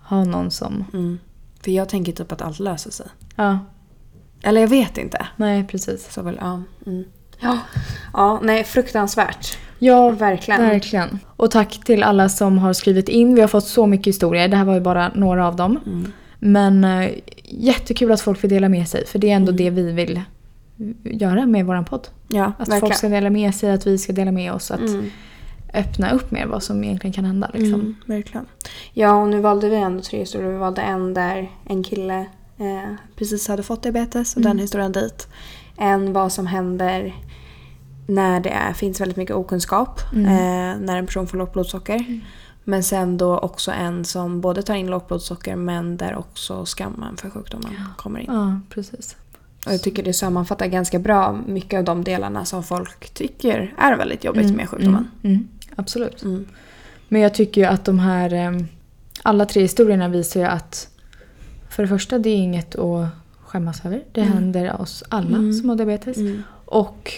ha 0.00 0.24
någon 0.24 0.50
som... 0.50 0.84
mm. 0.92 1.18
För 1.64 1.70
jag 1.70 1.88
tänker 1.88 2.12
typ 2.12 2.32
att 2.32 2.42
allt 2.42 2.58
löser 2.58 2.90
sig. 2.90 3.06
Ja, 3.36 3.58
Eller 4.42 4.60
jag 4.60 4.68
vet 4.68 4.98
inte. 4.98 5.26
nej 5.36 5.64
precis. 5.66 6.12
Så 6.12 6.22
väl, 6.22 6.38
ja. 6.40 6.62
Mm. 6.86 7.04
Ja. 7.40 7.58
ja, 8.12 8.40
nej 8.42 8.64
fruktansvärt. 8.64 9.58
Ja, 9.78 10.10
Verkligen. 10.10 10.60
verkligen. 10.60 11.18
Och 11.36 11.50
tack 11.50 11.80
till 11.84 12.02
alla 12.02 12.28
som 12.28 12.58
har 12.58 12.72
skrivit 12.72 13.08
in. 13.08 13.34
Vi 13.34 13.40
har 13.40 13.48
fått 13.48 13.64
så 13.66 13.86
mycket 13.86 14.06
historier. 14.06 14.48
Det 14.48 14.56
här 14.56 14.64
var 14.64 14.74
ju 14.74 14.80
bara 14.80 15.08
några 15.14 15.46
av 15.48 15.56
dem. 15.56 15.78
Mm. 15.86 16.12
Men 16.38 16.84
eh, 16.84 17.10
jättekul 17.44 18.12
att 18.12 18.20
folk 18.20 18.44
vill 18.44 18.50
dela 18.50 18.68
med 18.68 18.88
sig. 18.88 19.06
För 19.06 19.18
det 19.18 19.30
är 19.30 19.36
ändå 19.36 19.52
det 19.52 19.70
vi 19.70 19.92
vill 19.92 20.20
göra 21.04 21.46
med 21.46 21.66
vår 21.66 21.82
podd. 21.82 22.08
Ja, 22.28 22.44
Att 22.44 22.60
verkligen. 22.60 22.80
folk 22.80 22.94
ska 22.94 23.08
dela 23.08 23.30
med 23.30 23.54
sig, 23.54 23.70
att 23.70 23.86
vi 23.86 23.98
ska 23.98 24.12
dela 24.12 24.32
med 24.32 24.52
oss. 24.52 24.70
Att 24.70 24.80
Mm. 24.80 25.10
öppna 25.74 26.10
upp 26.10 26.30
mer 26.30 26.46
vad 26.46 26.62
som 26.62 26.84
egentligen 26.84 27.12
kan 27.14 27.24
hända. 27.24 27.50
Liksom. 27.54 27.74
Mm, 27.80 27.94
verkligen. 28.06 28.46
Ja, 28.92 29.12
och 29.22 29.28
nu 29.28 29.40
valde 29.40 29.68
vi 29.68 29.76
ändå 29.76 30.02
tre 30.02 30.18
historier. 30.18 30.50
Vi 30.50 30.56
valde 30.58 30.82
en 30.82 31.14
där 31.14 31.50
en 31.64 31.82
kille 31.84 32.18
eh, 32.58 32.94
precis 33.16 33.48
hade 33.48 33.62
fått 33.62 33.82
diabetes 33.82 34.34
och 34.36 34.40
Mm. 34.42 34.50
den 34.50 34.58
historien 34.58 34.92
dit. 34.92 35.28
En 35.76 36.12
vad 36.12 36.32
som 36.32 36.46
händer 36.46 37.14
när 38.06 38.40
det 38.40 38.50
är, 38.50 38.72
finns 38.72 39.00
väldigt 39.00 39.16
mycket 39.16 39.36
okunskap. 39.36 40.00
Mm. 40.12 40.26
Eh, 40.26 40.86
när 40.86 40.98
en 40.98 41.06
person 41.06 41.26
får 41.26 41.38
lågt 41.38 41.52
blodsocker. 41.52 42.20
Men 42.64 42.82
sen 42.82 43.18
då 43.18 43.38
också 43.38 43.70
en 43.70 44.04
som 44.04 44.40
både 44.40 44.62
tar 44.62 44.74
in 44.74 44.86
lågt 44.86 45.08
blodsocker 45.08 45.56
men 45.56 45.96
där 45.96 46.16
också 46.16 46.64
skammen 46.66 47.16
för 47.16 47.30
sjukdomen 47.30 47.72
kommer 47.96 48.20
in. 48.20 48.26
Ja, 48.28 48.60
precis. 48.70 49.16
Och 49.66 49.72
jag 49.72 49.82
tycker 49.82 50.02
det 50.02 50.12
sammanfattar 50.12 50.66
ganska 50.66 50.98
bra 50.98 51.38
mycket 51.46 51.78
av 51.78 51.84
de 51.84 52.04
delarna 52.04 52.44
som 52.44 52.62
folk 52.62 53.14
tycker 53.14 53.74
är 53.78 53.96
väldigt 53.96 54.24
jobbigt 54.24 54.56
med 54.56 54.68
sjukdomen. 54.68 55.08
Mm, 55.22 55.36
mm, 55.36 55.48
absolut. 55.76 56.22
Mm. 56.22 56.46
Men 57.08 57.20
jag 57.20 57.34
tycker 57.34 57.60
ju 57.60 57.66
att 57.66 57.84
de 57.84 57.98
här... 57.98 58.32
eh, 58.34 58.52
Alla 59.22 59.46
tre 59.46 59.62
historierna 59.62 60.08
visar 60.08 60.40
ju 60.40 60.46
att 60.46 60.88
för 61.70 61.82
det 61.82 61.88
första, 61.88 62.18
det 62.18 62.30
är 62.30 62.36
inget 62.36 62.74
att 62.74 63.06
skämmas 63.54 63.84
över. 63.84 64.04
Det 64.12 64.22
händer 64.22 64.80
oss 64.80 65.04
alla 65.08 65.36
Mm. 65.38 65.52
som 65.52 65.68
har 65.68 65.76
diabetes. 65.76 66.16
Mm. 66.16 66.42
Och 66.64 67.12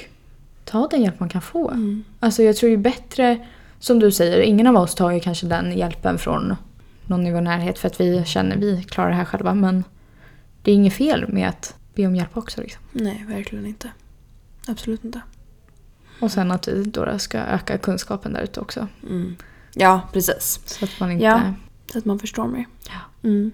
ta 0.64 0.86
den 0.90 1.02
hjälp 1.02 1.20
man 1.20 1.28
kan 1.28 1.42
få. 1.42 1.70
Mm. 1.70 2.04
Alltså 2.20 2.42
jag 2.42 2.56
tror 2.56 2.70
ju 2.70 2.76
bättre, 2.76 3.46
som 3.78 3.98
du 3.98 4.10
säger, 4.12 4.40
ingen 4.40 4.66
av 4.66 4.76
oss 4.76 4.94
tar 4.94 5.10
ju 5.10 5.20
kanske 5.20 5.46
den 5.46 5.78
hjälpen 5.78 6.18
från 6.18 6.56
någon 7.06 7.26
i 7.26 7.32
vår 7.32 7.40
närhet 7.40 7.78
för 7.78 7.88
att 7.88 8.00
vi 8.00 8.24
känner 8.24 8.56
vi 8.56 8.82
klarar 8.82 9.08
det 9.08 9.14
här 9.14 9.24
själva. 9.24 9.54
Men 9.54 9.84
det 10.62 10.70
är 10.70 10.74
inget 10.74 10.92
fel 10.94 11.28
med 11.32 11.48
att 11.48 11.74
be 11.94 12.06
om 12.06 12.16
hjälp 12.16 12.36
också. 12.36 12.60
Liksom. 12.60 12.82
Nej, 12.92 13.24
verkligen 13.28 13.66
inte. 13.66 13.90
Absolut 14.68 15.04
inte. 15.04 15.20
Och 16.20 16.32
sen 16.32 16.50
att 16.50 16.68
vi 16.68 16.84
då 16.84 17.18
ska 17.18 17.38
öka 17.38 17.78
kunskapen 17.78 18.32
där 18.32 18.42
ute 18.42 18.60
också. 18.60 18.88
Mm. 19.02 19.36
Ja, 19.74 20.00
precis. 20.12 20.60
Så 20.66 20.84
att 20.84 21.00
man 21.00 21.10
inte... 21.10 21.24
Ja. 21.24 21.40
Så 21.92 21.98
att 21.98 22.04
man 22.04 22.18
förstår 22.18 22.46
mer. 22.46 22.64
Ja. 22.88 23.28
Mm. 23.28 23.52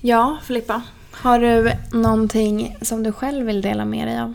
Ja, 0.00 0.38
Filippa. 0.42 0.82
Har 1.22 1.38
du 1.38 1.72
någonting 1.98 2.76
som 2.82 3.02
du 3.02 3.12
själv 3.12 3.46
vill 3.46 3.62
dela 3.62 3.84
med 3.84 4.08
dig 4.08 4.20
av? 4.20 4.34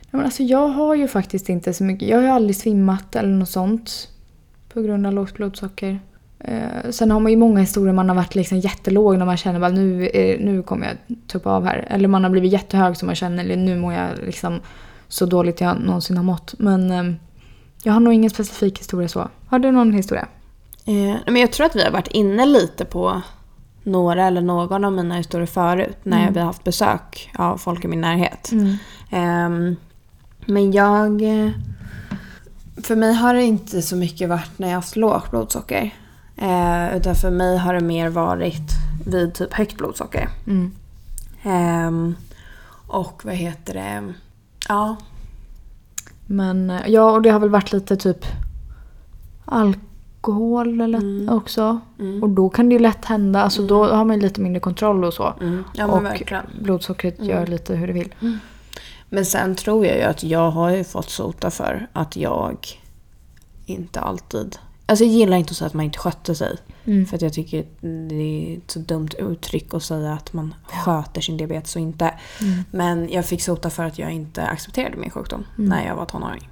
Ja, 0.00 0.16
men 0.16 0.24
alltså 0.24 0.42
jag 0.42 0.68
har 0.68 0.94
ju 0.94 1.08
faktiskt 1.08 1.48
inte 1.48 1.74
så 1.74 1.84
mycket. 1.84 2.08
Jag 2.08 2.16
har 2.16 2.22
ju 2.22 2.28
aldrig 2.28 2.56
svimmat 2.56 3.16
eller 3.16 3.28
något 3.28 3.48
sånt. 3.50 4.08
På 4.72 4.82
grund 4.82 5.06
av 5.06 5.12
lågt 5.12 5.34
blodsocker. 5.34 6.00
Eh, 6.38 6.90
sen 6.90 7.10
har 7.10 7.20
man 7.20 7.32
ju 7.32 7.38
många 7.38 7.60
historier 7.60 7.92
man 7.94 8.08
har 8.08 8.16
varit 8.16 8.34
liksom 8.34 8.58
jättelåg 8.58 9.18
när 9.18 9.26
man 9.26 9.36
känner 9.36 9.60
att 9.66 9.74
nu, 9.74 10.10
är- 10.14 10.38
nu 10.38 10.62
kommer 10.62 10.86
jag 10.86 11.16
tuppa 11.26 11.50
av 11.50 11.64
här. 11.64 11.86
Eller 11.90 12.08
man 12.08 12.24
har 12.24 12.30
blivit 12.30 12.52
jättehög 12.52 12.96
som 12.96 13.06
man 13.06 13.14
känner 13.14 13.44
eller 13.44 13.56
nu 13.56 13.76
mår 13.78 13.92
jag 13.92 14.08
liksom 14.26 14.60
så 15.08 15.26
dåligt 15.26 15.60
jag 15.60 15.80
någonsin 15.80 16.16
har 16.16 16.24
mått. 16.24 16.54
Men 16.58 16.90
eh, 16.90 17.04
jag 17.82 17.92
har 17.92 18.00
nog 18.00 18.12
ingen 18.14 18.30
specifik 18.30 18.78
historia 18.78 19.08
så. 19.08 19.28
Har 19.46 19.58
du 19.58 19.70
någon 19.70 19.92
historia? 19.92 20.26
Eh, 20.86 21.16
men 21.26 21.36
jag 21.36 21.52
tror 21.52 21.66
att 21.66 21.76
vi 21.76 21.82
har 21.84 21.90
varit 21.90 22.08
inne 22.08 22.46
lite 22.46 22.84
på 22.84 23.22
några 23.84 24.26
eller 24.26 24.40
någon 24.40 24.84
av 24.84 24.92
mina 24.92 25.14
historier 25.14 25.46
förut 25.46 25.98
när 26.02 26.22
Mm. 26.22 26.32
vi 26.34 26.38
har 26.40 26.46
haft 26.46 26.64
besök 26.64 27.30
av 27.38 27.56
folk 27.56 27.84
i 27.84 27.88
min 27.88 28.00
närhet. 28.00 28.50
Ehm, 29.10 29.76
men 30.46 30.72
jag... 30.72 31.22
eh, 31.22 31.50
För 32.82 32.96
mig 32.96 33.14
har 33.14 33.34
det 33.34 33.42
inte 33.42 33.82
så 33.82 33.96
mycket 33.96 34.28
varit 34.28 34.58
när 34.58 34.68
jag 34.68 34.72
har 34.74 34.80
haft 34.80 34.96
lågt 34.96 35.30
blodsocker. 35.30 35.94
Eh, 36.36 36.96
utan 36.96 37.14
för 37.14 37.30
mig 37.30 37.58
har 37.58 37.74
det 37.74 37.80
mer 37.80 38.08
varit 38.08 38.70
vid 39.06 39.34
typ 39.34 39.52
högt 39.52 39.76
blodsocker. 39.76 40.28
Mm. 40.46 40.72
Ehm, 41.42 42.14
och 42.86 43.22
vad 43.24 43.34
heter 43.34 43.74
det? 43.74 44.14
Ja. 44.68 44.96
Men 46.26 46.70
eh, 46.70 46.80
ja, 46.86 47.10
och 47.10 47.22
det 47.22 47.30
har 47.30 47.40
väl 47.40 47.50
varit 47.50 47.72
lite 47.72 47.96
typ 47.96 48.24
alkohol 49.44 49.80
eller 50.82 50.98
Mm. 50.98 51.28
också. 51.36 51.80
Mm. 51.98 52.22
Och 52.22 52.28
då 52.28 52.48
kan 52.48 52.68
det 52.68 52.72
ju 52.72 52.78
lätt 52.78 53.04
hända. 53.04 53.42
Alltså 53.42 53.62
då 53.66 53.84
har 53.86 54.04
man 54.04 54.18
lite 54.18 54.40
mindre 54.40 54.60
kontroll 54.60 55.04
och 55.04 55.14
så. 55.14 55.34
Mm. 55.40 55.64
Ja 55.74 55.86
och 55.86 56.04
verkligen. 56.04 56.44
blodsockret 56.62 57.22
gör 57.24 57.46
lite 57.46 57.74
hur 57.76 57.86
det 57.86 57.92
vill. 57.92 58.14
Men 59.08 59.24
sen 59.26 59.54
tror 59.54 59.86
jag 59.86 59.96
ju 59.96 60.02
att 60.02 60.22
jag 60.22 60.50
har 60.50 60.70
ju 60.70 60.84
fått 60.84 61.10
sota 61.10 61.50
för 61.50 61.86
att 61.92 62.16
jag 62.16 62.56
inte 63.66 64.00
alltid... 64.00 64.56
Alltså 64.86 65.04
jag 65.04 65.14
gillar 65.14 65.36
inte 65.36 65.50
att 65.50 65.56
säga 65.56 65.66
att 65.66 65.74
man 65.74 65.84
inte 65.84 65.98
skötte 65.98 66.34
sig. 66.34 66.56
Mm. 66.84 67.06
För 67.06 67.16
att 67.16 67.22
jag 67.22 67.32
tycker 67.32 67.64
det 68.08 68.14
är 68.14 68.56
ett 68.58 68.70
så 68.70 68.78
dumt 68.78 69.08
uttryck 69.18 69.74
att 69.74 69.82
säga 69.82 70.12
att 70.12 70.32
man 70.32 70.54
sköter 70.84 71.20
sin 71.20 71.36
diabetes 71.36 71.76
och 71.76 71.82
inte. 71.82 72.14
Mm. 72.40 72.64
Men 72.70 73.08
jag 73.12 73.26
fick 73.26 73.42
sota 73.42 73.70
för 73.70 73.84
att 73.84 73.98
jag 73.98 74.10
inte 74.12 74.42
accepterade 74.46 74.96
min 74.96 75.10
sjukdom 75.10 75.44
Mm. 75.58 75.68
när 75.70 75.86
jag 75.86 75.96
var 75.96 76.04
tonåring. 76.04 76.48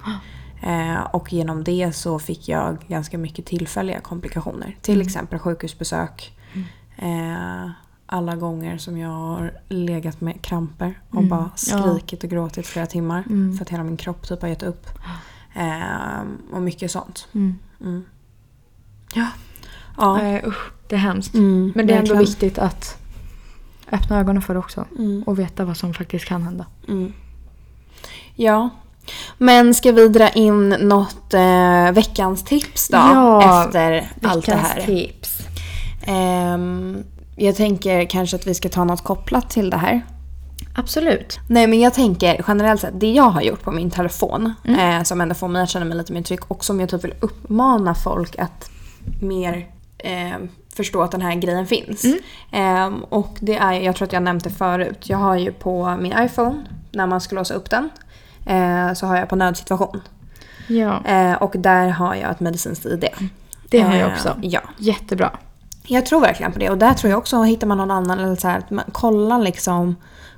Eh, 0.63 1.01
och 1.01 1.33
genom 1.33 1.63
det 1.63 1.91
så 1.95 2.19
fick 2.19 2.47
jag 2.49 2.77
ganska 2.87 3.17
mycket 3.17 3.45
tillfälliga 3.45 3.99
komplikationer. 3.99 4.77
Till 4.81 4.93
Mm. 4.95 5.07
exempel 5.07 5.39
sjukhusbesök. 5.39 6.37
Eh, 6.97 7.69
alla 8.05 8.35
gånger 8.35 8.77
som 8.77 8.97
jag 8.97 9.09
har 9.09 9.53
legat 9.69 10.21
med 10.21 10.41
kramper 10.41 10.99
och 11.09 11.15
Mm. 11.17 11.29
bara 11.29 11.49
skrikit 11.55 12.23
och 12.23 12.29
gråtit 12.29 12.67
flera 12.67 12.85
timmar. 12.85 13.23
Mm. 13.29 13.57
För 13.57 13.65
att 13.65 13.69
hela 13.69 13.83
min 13.83 13.97
kropp 13.97 14.27
typ 14.27 14.41
har 14.41 14.49
gett 14.49 14.63
upp. 14.63 14.87
Eh, 15.55 16.21
och 16.51 16.61
mycket 16.61 16.91
sånt. 16.91 17.27
Mm. 17.33 17.55
Mm. 17.81 18.05
Ja. 19.13 19.27
Ja. 19.97 20.21
Eh, 20.21 20.47
usch, 20.47 20.71
det 20.87 20.95
är 20.95 20.99
hemskt. 20.99 21.33
Mm, 21.35 21.71
Men 21.75 21.87
det 21.87 21.93
är 21.93 21.97
ändå 21.97 22.13
verkligen. 22.13 22.19
viktigt 22.31 22.57
att 22.57 22.97
öppna 23.91 24.19
ögonen 24.19 24.41
för 24.41 24.53
det 24.53 24.59
också. 24.59 24.85
Mm. 24.97 25.23
Och 25.23 25.39
veta 25.39 25.65
vad 25.65 25.77
som 25.77 25.93
faktiskt 25.93 26.25
kan 26.25 26.43
hända. 26.43 26.65
Mm. 26.87 27.13
Ja. 28.35 28.69
Men 29.37 29.73
ska 29.73 29.91
vi 29.91 30.07
dra 30.07 30.29
in 30.29 30.69
något 30.69 31.33
eh, 31.33 31.91
veckans 31.91 32.43
tips 32.43 32.87
då? 32.87 32.97
Ja, 32.97 33.63
efter 33.65 34.09
allt 34.21 34.45
det 34.45 34.55
här. 34.55 34.81
tips. 34.81 35.37
Ehm, 36.05 37.03
jag 37.35 37.55
tänker 37.55 38.05
kanske 38.05 38.35
att 38.35 38.47
vi 38.47 38.53
ska 38.53 38.69
ta 38.69 38.83
något 38.83 39.03
kopplat 39.03 39.49
till 39.49 39.69
det 39.69 39.77
här. 39.77 40.01
Absolut. 40.75 41.39
Nej 41.47 41.67
men 41.67 41.79
jag 41.79 41.93
tänker 41.93 42.43
generellt 42.47 42.81
sett, 42.81 42.99
det 42.99 43.11
jag 43.11 43.29
har 43.29 43.41
gjort 43.41 43.63
på 43.63 43.71
min 43.71 43.91
telefon 43.91 44.53
Mm. 44.67 44.97
eh, 44.99 45.03
som 45.03 45.21
ändå 45.21 45.35
får 45.35 45.47
mig 45.47 45.63
att 45.63 45.69
känna 45.69 45.85
mig 45.85 45.97
lite 45.97 46.13
mer 46.13 46.21
trygg 46.21 46.39
och 46.47 46.65
som 46.65 46.79
jag 46.79 46.89
typ 46.89 47.03
vill 47.03 47.13
uppmana 47.19 47.95
folk 47.95 48.39
att 48.39 48.69
mer 49.21 49.67
eh, 49.97 50.37
förstå 50.75 51.01
att 51.01 51.11
den 51.11 51.21
här 51.21 51.35
grejen 51.35 51.67
finns. 51.67 52.03
Mm. 52.51 52.93
Eh, 52.93 52.99
och 53.09 53.37
det 53.39 53.55
är, 53.55 53.71
jag 53.73 53.95
tror 53.95 54.05
att 54.07 54.13
jag 54.13 54.23
nämnt 54.23 54.43
det 54.43 54.49
förut, 54.49 54.99
jag 55.09 55.17
har 55.17 55.35
ju 55.35 55.51
på 55.51 55.97
min 55.99 56.13
iPhone, 56.19 56.63
när 56.91 57.07
man 57.07 57.21
ska 57.21 57.35
låsa 57.35 57.53
upp 57.53 57.69
den, 57.69 57.89
eh, 58.45 58.93
så 58.93 59.05
har 59.05 59.17
jag 59.17 59.29
på 59.29 59.35
nödsituation. 59.35 60.01
Ja, 60.67 61.01
Eh, 61.05 61.33
och 61.33 61.55
där 61.57 61.89
har 61.89 62.15
jag 62.15 62.31
ett 62.31 62.39
medicinskt 62.39 62.85
ID. 62.85 63.05
det 63.69 63.81
har 63.81 63.95
jag 63.95 64.07
Eh, 64.07 64.13
också. 64.13 64.35
Ja. 64.41 64.61
Jättebra. 64.77 65.31
Jag 65.87 66.05
tror 66.05 66.21
verkligen 66.21 66.51
på 66.51 66.59
det. 66.59 66.69
Och 66.69 66.77
där 66.77 66.93
tror 66.93 67.11
jag 67.11 67.17
också, 67.17 67.41
hittar 67.41 67.67
man 67.67 67.77
någon 67.77 67.91
annan, 67.91 68.19
eller 68.19 68.35
så 68.35 68.47
här, 68.47 68.57
att 68.57 68.69
man 68.71 68.85
kollar 68.91 69.39
liksom 69.39 69.95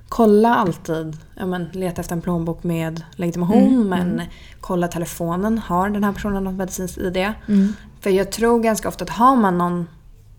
Kolla 0.09 0.55
alltid, 0.55 1.17
ja 1.35 1.45
men 1.45 1.65
leta 1.73 2.01
efter 2.01 2.15
en 2.15 2.21
plånbok 2.21 2.63
med 2.63 3.01
legitimation 3.15 3.63
Mm, 3.63 3.87
men 3.87 4.21
kolla 4.61 4.87
telefonen, 4.87 5.57
har 5.57 5.89
den 5.89 6.03
här 6.03 6.11
personen 6.11 6.43
något 6.43 6.53
medicinskt 6.53 6.97
ID? 6.97 7.17
Mm. 7.47 7.73
För 8.01 8.09
jag 8.09 8.31
tror 8.31 8.59
ganska 8.59 8.87
ofta 8.87 9.03
att 9.03 9.09
har 9.09 9.35
man 9.35 9.57
någon 9.57 9.87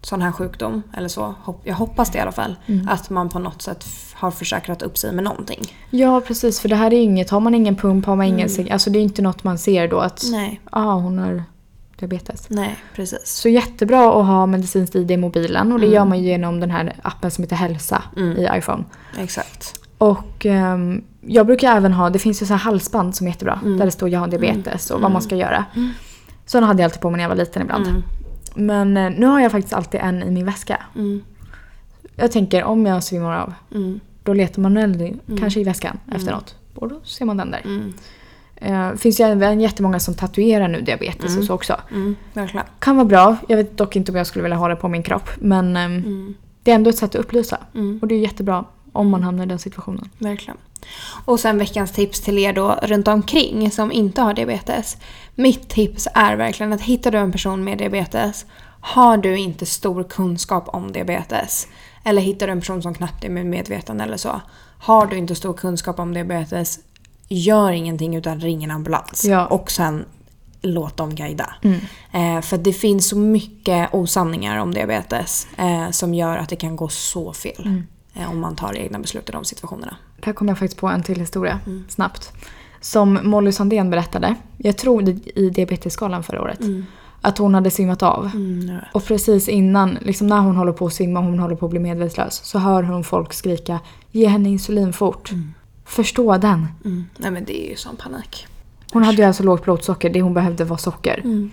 sån 0.07 0.23
här 0.23 0.33
sjukdom, 0.33 0.83
eller 0.97 1.09
så, 1.09 1.35
jag 1.65 1.75
hoppas 1.75 2.11
det 2.11 2.19
i 2.19 2.21
alla 2.21 2.33
fall, 2.33 2.57
Mm. 2.67 2.89
att 2.89 3.11
man 3.11 3.29
på 3.29 3.39
något 3.39 3.63
sätt 3.63 3.87
har 4.15 4.31
försäkrat 4.31 4.83
upp 4.83 4.99
sig 4.99 5.13
med 5.13 5.25
någonting. 5.25 5.61
Ja, 5.91 6.21
precis. 6.21 6.61
För 6.61 6.69
det 6.69 6.77
här 6.77 6.93
är 6.95 6.99
inget, 7.01 7.31
har 7.31 7.41
man 7.41 7.55
ingen 7.55 7.77
pump, 7.77 8.07
har 8.07 8.17
man 8.17 8.27
ingen 8.27 8.49
cigg, 8.49 8.71
alltså 8.71 8.91
det 8.91 8.99
är 8.99 9.03
inte 9.03 9.23
något 9.23 9.45
man 9.45 9.59
ser 9.59 9.89
då 9.89 9.99
att 9.99 10.25
Nej, 10.31 10.61
ah, 10.71 10.93
hon 10.95 11.19
har 11.19 11.43
diabetes. 11.99 12.47
nej 12.51 12.77
precis. 12.95 13.27
Så 13.27 13.49
jättebra 13.49 14.21
att 14.21 14.27
ha 14.27 14.47
medicinskt 14.47 14.95
ID 14.97 15.11
i 15.11 15.17
mobilen 15.17 15.73
och 15.73 15.81
det 15.81 15.87
gör 15.87 16.05
man 16.05 16.19
ju 16.19 16.29
genom 16.29 16.61
den 16.61 16.71
här 16.71 16.95
appen 17.03 17.31
som 17.31 17.45
heter 17.45 17.57
Hälsa 17.57 18.03
i 18.37 18.49
iPhone. 18.59 18.85
Exakt. 19.19 19.81
Och 19.99 20.47
ehm, 20.47 21.03
jag 21.21 21.47
brukar 21.47 21.77
även 21.77 21.93
ha, 21.93 22.11
det 22.11 22.19
finns 22.19 22.43
ju 22.43 22.47
så 22.47 22.53
här 22.55 22.61
halsband 22.61 23.17
som 23.17 23.27
är 23.27 23.31
jättebra 23.31 23.61
där 23.65 23.85
det 23.85 23.91
står 23.91 24.09
jag 24.09 24.21
har 24.21 24.27
diabetes 24.29 24.91
och 24.91 25.01
vad 25.01 25.11
man 25.11 25.23
ska 25.23 25.37
göra. 25.37 25.65
Sådana 26.47 26.67
hade 26.67 26.83
jag 26.83 26.85
alltid 26.89 27.01
på 27.01 27.11
mig 27.11 27.17
när 27.17 27.25
jag 27.25 27.29
var 27.29 27.37
liten 27.37 27.63
ibland. 27.63 27.87
Mm. 28.57 28.93
Men 28.93 29.13
eh, 29.13 29.19
nu 29.21 29.27
har 29.27 29.41
jag 29.41 29.53
faktiskt 29.53 29.75
alltid 29.75 30.01
en 30.01 30.23
i 30.23 30.31
min 30.31 30.47
väska. 30.47 30.83
Mm. 30.97 31.23
Jag 32.17 32.33
tänker 32.33 32.65
om 32.65 32.87
jag 32.87 33.03
svimmar 33.05 33.37
av, 33.39 33.53
Mm. 33.75 34.01
då 34.23 34.33
letar 34.33 34.63
man 34.63 34.75
väl 34.75 35.17
kanske 35.41 35.61
i 35.61 35.65
väskan 35.65 35.99
efter 36.15 36.33
något. 36.33 36.55
Och 36.75 36.89
då 36.89 37.01
ser 37.05 37.25
man 37.25 37.37
den 37.37 37.51
där. 37.51 37.61
Mm. 37.65 37.93
Det 38.93 38.99
finns 39.01 39.21
ju 39.21 39.25
även 39.25 39.61
jättemånga 39.61 40.01
som 40.01 40.15
tatuerar 40.15 40.69
nu 40.69 40.81
diabetes 40.81 41.39
och 41.39 41.45
så 41.45 41.55
också. 41.55 41.77
Mm. 41.91 42.17
Verkligen. 42.33 42.67
Kan 42.79 42.97
vara 42.97 43.05
bra. 43.07 43.37
Jag 43.49 43.57
vet 43.57 43.77
dock 43.79 43.97
inte 43.97 44.13
om 44.13 44.19
jag 44.19 44.27
skulle 44.27 44.43
vilja 44.43 44.57
ha 44.57 44.69
det 44.69 44.77
på 44.77 44.89
min 44.89 45.03
kropp. 45.03 45.29
Men 45.39 45.77
ehm, 45.77 45.93
Mm. 45.97 46.35
det 46.63 46.71
är 46.71 46.75
ändå 46.75 46.91
ett 46.91 46.99
sätt 46.99 47.15
att 47.15 47.21
upplysa. 47.21 47.59
Mm. 47.75 47.99
Och 48.03 48.09
det 48.09 48.15
är 48.15 48.19
jättebra 48.19 48.65
om 48.93 49.09
man 49.11 49.23
hamnar 49.23 49.45
i 49.45 49.49
den 49.49 49.59
situationen. 49.59 50.11
Verkligen. 50.19 50.57
Och 51.25 51.41
sen 51.41 51.59
veckans 51.59 51.93
tips 51.93 52.21
till 52.21 52.39
er 52.39 52.53
då 52.53 52.79
runt 52.83 53.09
omkring 53.09 53.71
som 53.71 53.93
inte 53.93 54.23
har 54.23 54.35
diabetes. 54.35 54.97
Mitt 55.35 55.69
tips 55.69 56.09
är 56.15 56.37
verkligen 56.37 56.73
att 56.73 56.81
hittar 56.81 57.11
du 57.11 57.19
en 57.19 57.33
person 57.33 57.65
med 57.65 57.79
diabetes, 57.79 58.47
har 58.81 59.17
du 59.17 59.39
inte 59.39 59.67
stor 59.67 60.05
kunskap 60.05 60.69
om 60.69 60.93
diabetes, 60.93 61.69
eller 62.05 62.23
hittar 62.23 62.47
du 62.47 62.53
en 62.53 62.61
person 62.61 62.83
som 62.83 62.95
knappt 62.95 63.25
är 63.25 63.29
med 63.29 63.47
medvetande 63.47 64.05
eller 64.05 64.17
så, 64.17 64.41
har 64.79 65.07
du 65.07 65.17
inte 65.17 65.35
stor 65.35 65.55
kunskap 65.55 65.99
om 65.99 66.15
diabetes, 66.15 66.79
gör 67.29 67.73
ingenting 67.73 68.17
utan 68.17 68.41
ring 68.41 68.65
en 68.65 68.71
ambulans. 68.71 69.25
Ja. 69.25 69.47
Och 69.47 69.71
sen 69.71 70.05
låt 70.63 70.97
dem 70.97 71.15
guida. 71.15 71.55
Mm. 71.63 71.81
Eh, 72.13 72.43
för 72.43 72.59
det 72.59 72.73
finns 72.73 73.09
så 73.09 73.17
mycket 73.19 73.95
osanningar 73.95 74.59
om 74.59 74.75
diabetes 74.75 75.47
eh, 75.57 75.91
som 75.91 76.15
gör 76.15 76.37
att 76.37 76.49
det 76.49 76.57
kan 76.57 76.77
gå 76.77 76.89
så 76.89 77.33
fel. 77.33 77.63
Mm. 77.65 77.87
Eh, 78.15 78.31
om 78.31 78.41
man 78.41 78.57
tar 78.57 78.77
egna 78.77 78.99
beslut 78.99 79.29
i 79.29 79.33
de 79.33 79.45
situationerna. 79.45 79.97
Där 80.27 80.33
kom 80.33 80.49
jag 80.49 80.59
faktiskt 80.59 80.81
på 80.81 80.87
en 80.87 81.03
till 81.03 81.21
historia 81.21 81.61
Mm. 81.67 81.85
snabbt. 81.89 82.33
Som 82.81 83.19
Molly 83.23 83.53
Sandén 83.53 83.91
berättade. 83.91 84.35
Jag 84.57 84.79
tror 84.79 85.09
i 85.35 85.51
diabetesskalan 85.51 86.23
förra 86.23 86.43
året. 86.43 86.61
Att 87.21 87.39
hon 87.39 87.55
hade 87.55 87.71
svimmat 87.71 88.03
av. 88.03 88.31
Mm. 88.35 88.77
Och 88.95 89.05
precis 89.05 89.49
innan, 89.49 89.99
liksom 90.01 90.27
när 90.27 90.39
hon 90.41 90.57
håller 90.57 90.73
på 90.73 90.87
att 90.87 90.93
svimma 90.93 91.21
och 91.21 91.27
hon 91.27 91.39
håller 91.39 91.57
på 91.57 91.67
att 91.67 91.71
bli 91.71 91.81
medvetslös. 91.81 92.41
Så 92.45 92.59
hör 92.59 92.83
hon 92.83 93.05
folk 93.05 93.33
skrika 93.33 93.81
Ge 94.11 94.27
henne 94.27 94.49
insulin 94.49 94.93
fort. 94.93 95.31
Förstå 95.85 96.37
den. 96.37 96.67
Mm. 96.85 97.05
Nej 97.17 97.31
men 97.31 97.45
det 97.45 97.67
är 97.67 97.71
ju 97.71 97.77
sån 97.77 97.97
panik. 97.97 98.47
Hon 98.93 99.03
hade 99.03 99.17
ju 99.17 99.25
alltså 99.25 99.43
lågt 99.43 99.65
blodsocker. 99.65 100.11
Det 100.11 100.23
hon 100.23 100.35
behövde 100.35 100.65
var 100.65 100.77
socker. 100.77 101.21
Mm. 101.25 101.51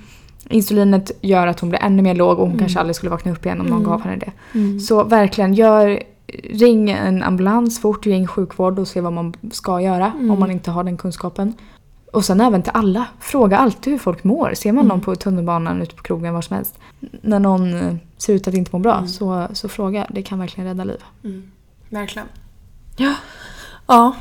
Insulinet 0.50 1.12
gör 1.22 1.48
att 1.48 1.60
hon 1.60 1.70
blir 1.70 1.80
ännu 1.84 2.02
mer 2.02 2.16
låg 2.16 2.40
och 2.40 2.48
hon 2.48 2.60
kanske 2.60 2.80
aldrig 2.80 2.96
skulle 2.96 3.10
vakna 3.10 3.32
upp 3.32 3.46
igen 3.46 3.62
om 3.62 3.68
någon 3.68 3.84
gav 3.84 4.02
henne 4.02 4.16
det. 4.16 4.32
Mm. 4.60 4.80
Så 4.80 5.04
verkligen, 5.04 5.54
gör, 5.54 6.04
ring 6.43 6.89
en 6.89 7.24
ambulans 7.24 7.82
fort, 7.82 8.06
ring 8.06 8.28
sjukvård 8.28 8.80
och 8.80 8.88
se 8.88 9.02
vad 9.02 9.13
man 9.13 9.34
ska 9.52 9.82
göra 9.82 10.12
om 10.15 10.39
man 10.39 10.52
inte 10.52 10.72
har 10.72 10.84
den 10.84 10.98
kunskapen. 10.98 11.54
Och 12.12 12.26
sen 12.26 12.41
även 12.41 12.62
till 12.63 12.72
alla, 12.76 13.06
fråga 13.19 13.58
alltid 13.58 13.93
hur 13.93 14.00
folk 14.00 14.24
mår. 14.24 14.54
Ser 14.54 14.72
man 14.72 14.88
någon 14.88 15.02
på 15.02 15.15
tunnelbanan, 15.15 15.82
ute 15.82 15.96
på 15.96 16.04
krogen, 16.04 16.34
var 16.34 16.41
som 16.41 16.56
helst. 16.56 16.80
När 17.22 17.39
någon 17.39 17.74
eh, 17.74 17.96
ser 18.17 18.34
ut 18.34 18.48
att 18.48 18.54
inte 18.54 18.69
må 18.74 18.80
bra, 18.80 19.08
så, 19.08 19.48
så 19.54 19.69
fråga. 19.69 20.08
Det 20.10 20.22
kan 20.22 20.39
verkligen 20.39 20.67
rädda 20.67 20.84
liv. 20.84 21.04
Mm. 21.24 21.52
Verkligen. 21.89 22.28
Ja. 22.98 23.13
Ja. 23.88 24.15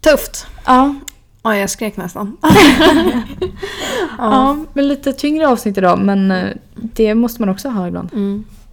Tufft. 0.00 0.46
Ja, 0.66 0.94
Ja, 1.42 1.56
jag 1.56 1.70
skrek 1.70 1.96
nästan. 1.96 2.36
ja. 4.18 4.58
men 4.72 4.88
lite 4.88 5.12
tyngre 5.12 5.48
avsnitt 5.48 5.78
idag 5.78 5.98
men 5.98 6.30
eh, 6.30 6.48
det 6.74 7.14
måste 7.14 7.42
man 7.42 7.48
också 7.48 7.68
ha 7.68 7.88
ibland. 7.88 8.08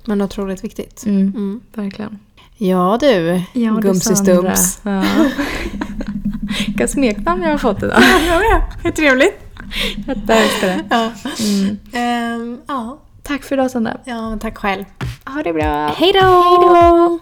Men 0.07 0.21
otroligt 0.21 0.63
viktigt. 0.63 1.03
Mm, 1.05 1.21
Mm. 1.21 1.61
verkligen. 1.73 2.19
Ja 2.57 2.97
du, 3.01 3.41
Ja, 3.53 3.71
Gumsistums. 3.71 4.79
Ja. 4.83 5.03
Vilka 6.67 6.87
smeknamn 6.87 7.43
jag 7.43 7.49
har 7.51 7.57
fått 7.57 7.83
idag. 7.83 8.01
Jag 8.27 8.39
med. 8.39 8.61
Hur 8.83 8.91
trevligt. 8.91 9.39
Jag 10.05 10.37
älskar 10.37 10.67
det. 10.67 10.83
Ja. 10.89 11.11
Mm. 11.45 11.77
Ehm, 11.93 12.57
ja. 12.67 12.97
Tack 13.23 13.43
för 13.43 13.55
idag 13.55 13.71
Sandra. 13.71 13.97
ja, 14.05 14.37
tack 14.41 14.57
själv. 14.57 14.83
Ha 15.25 15.43
det 15.43 15.53
bra. 15.53 15.87
Hej 15.97 16.13
då! 16.13 17.19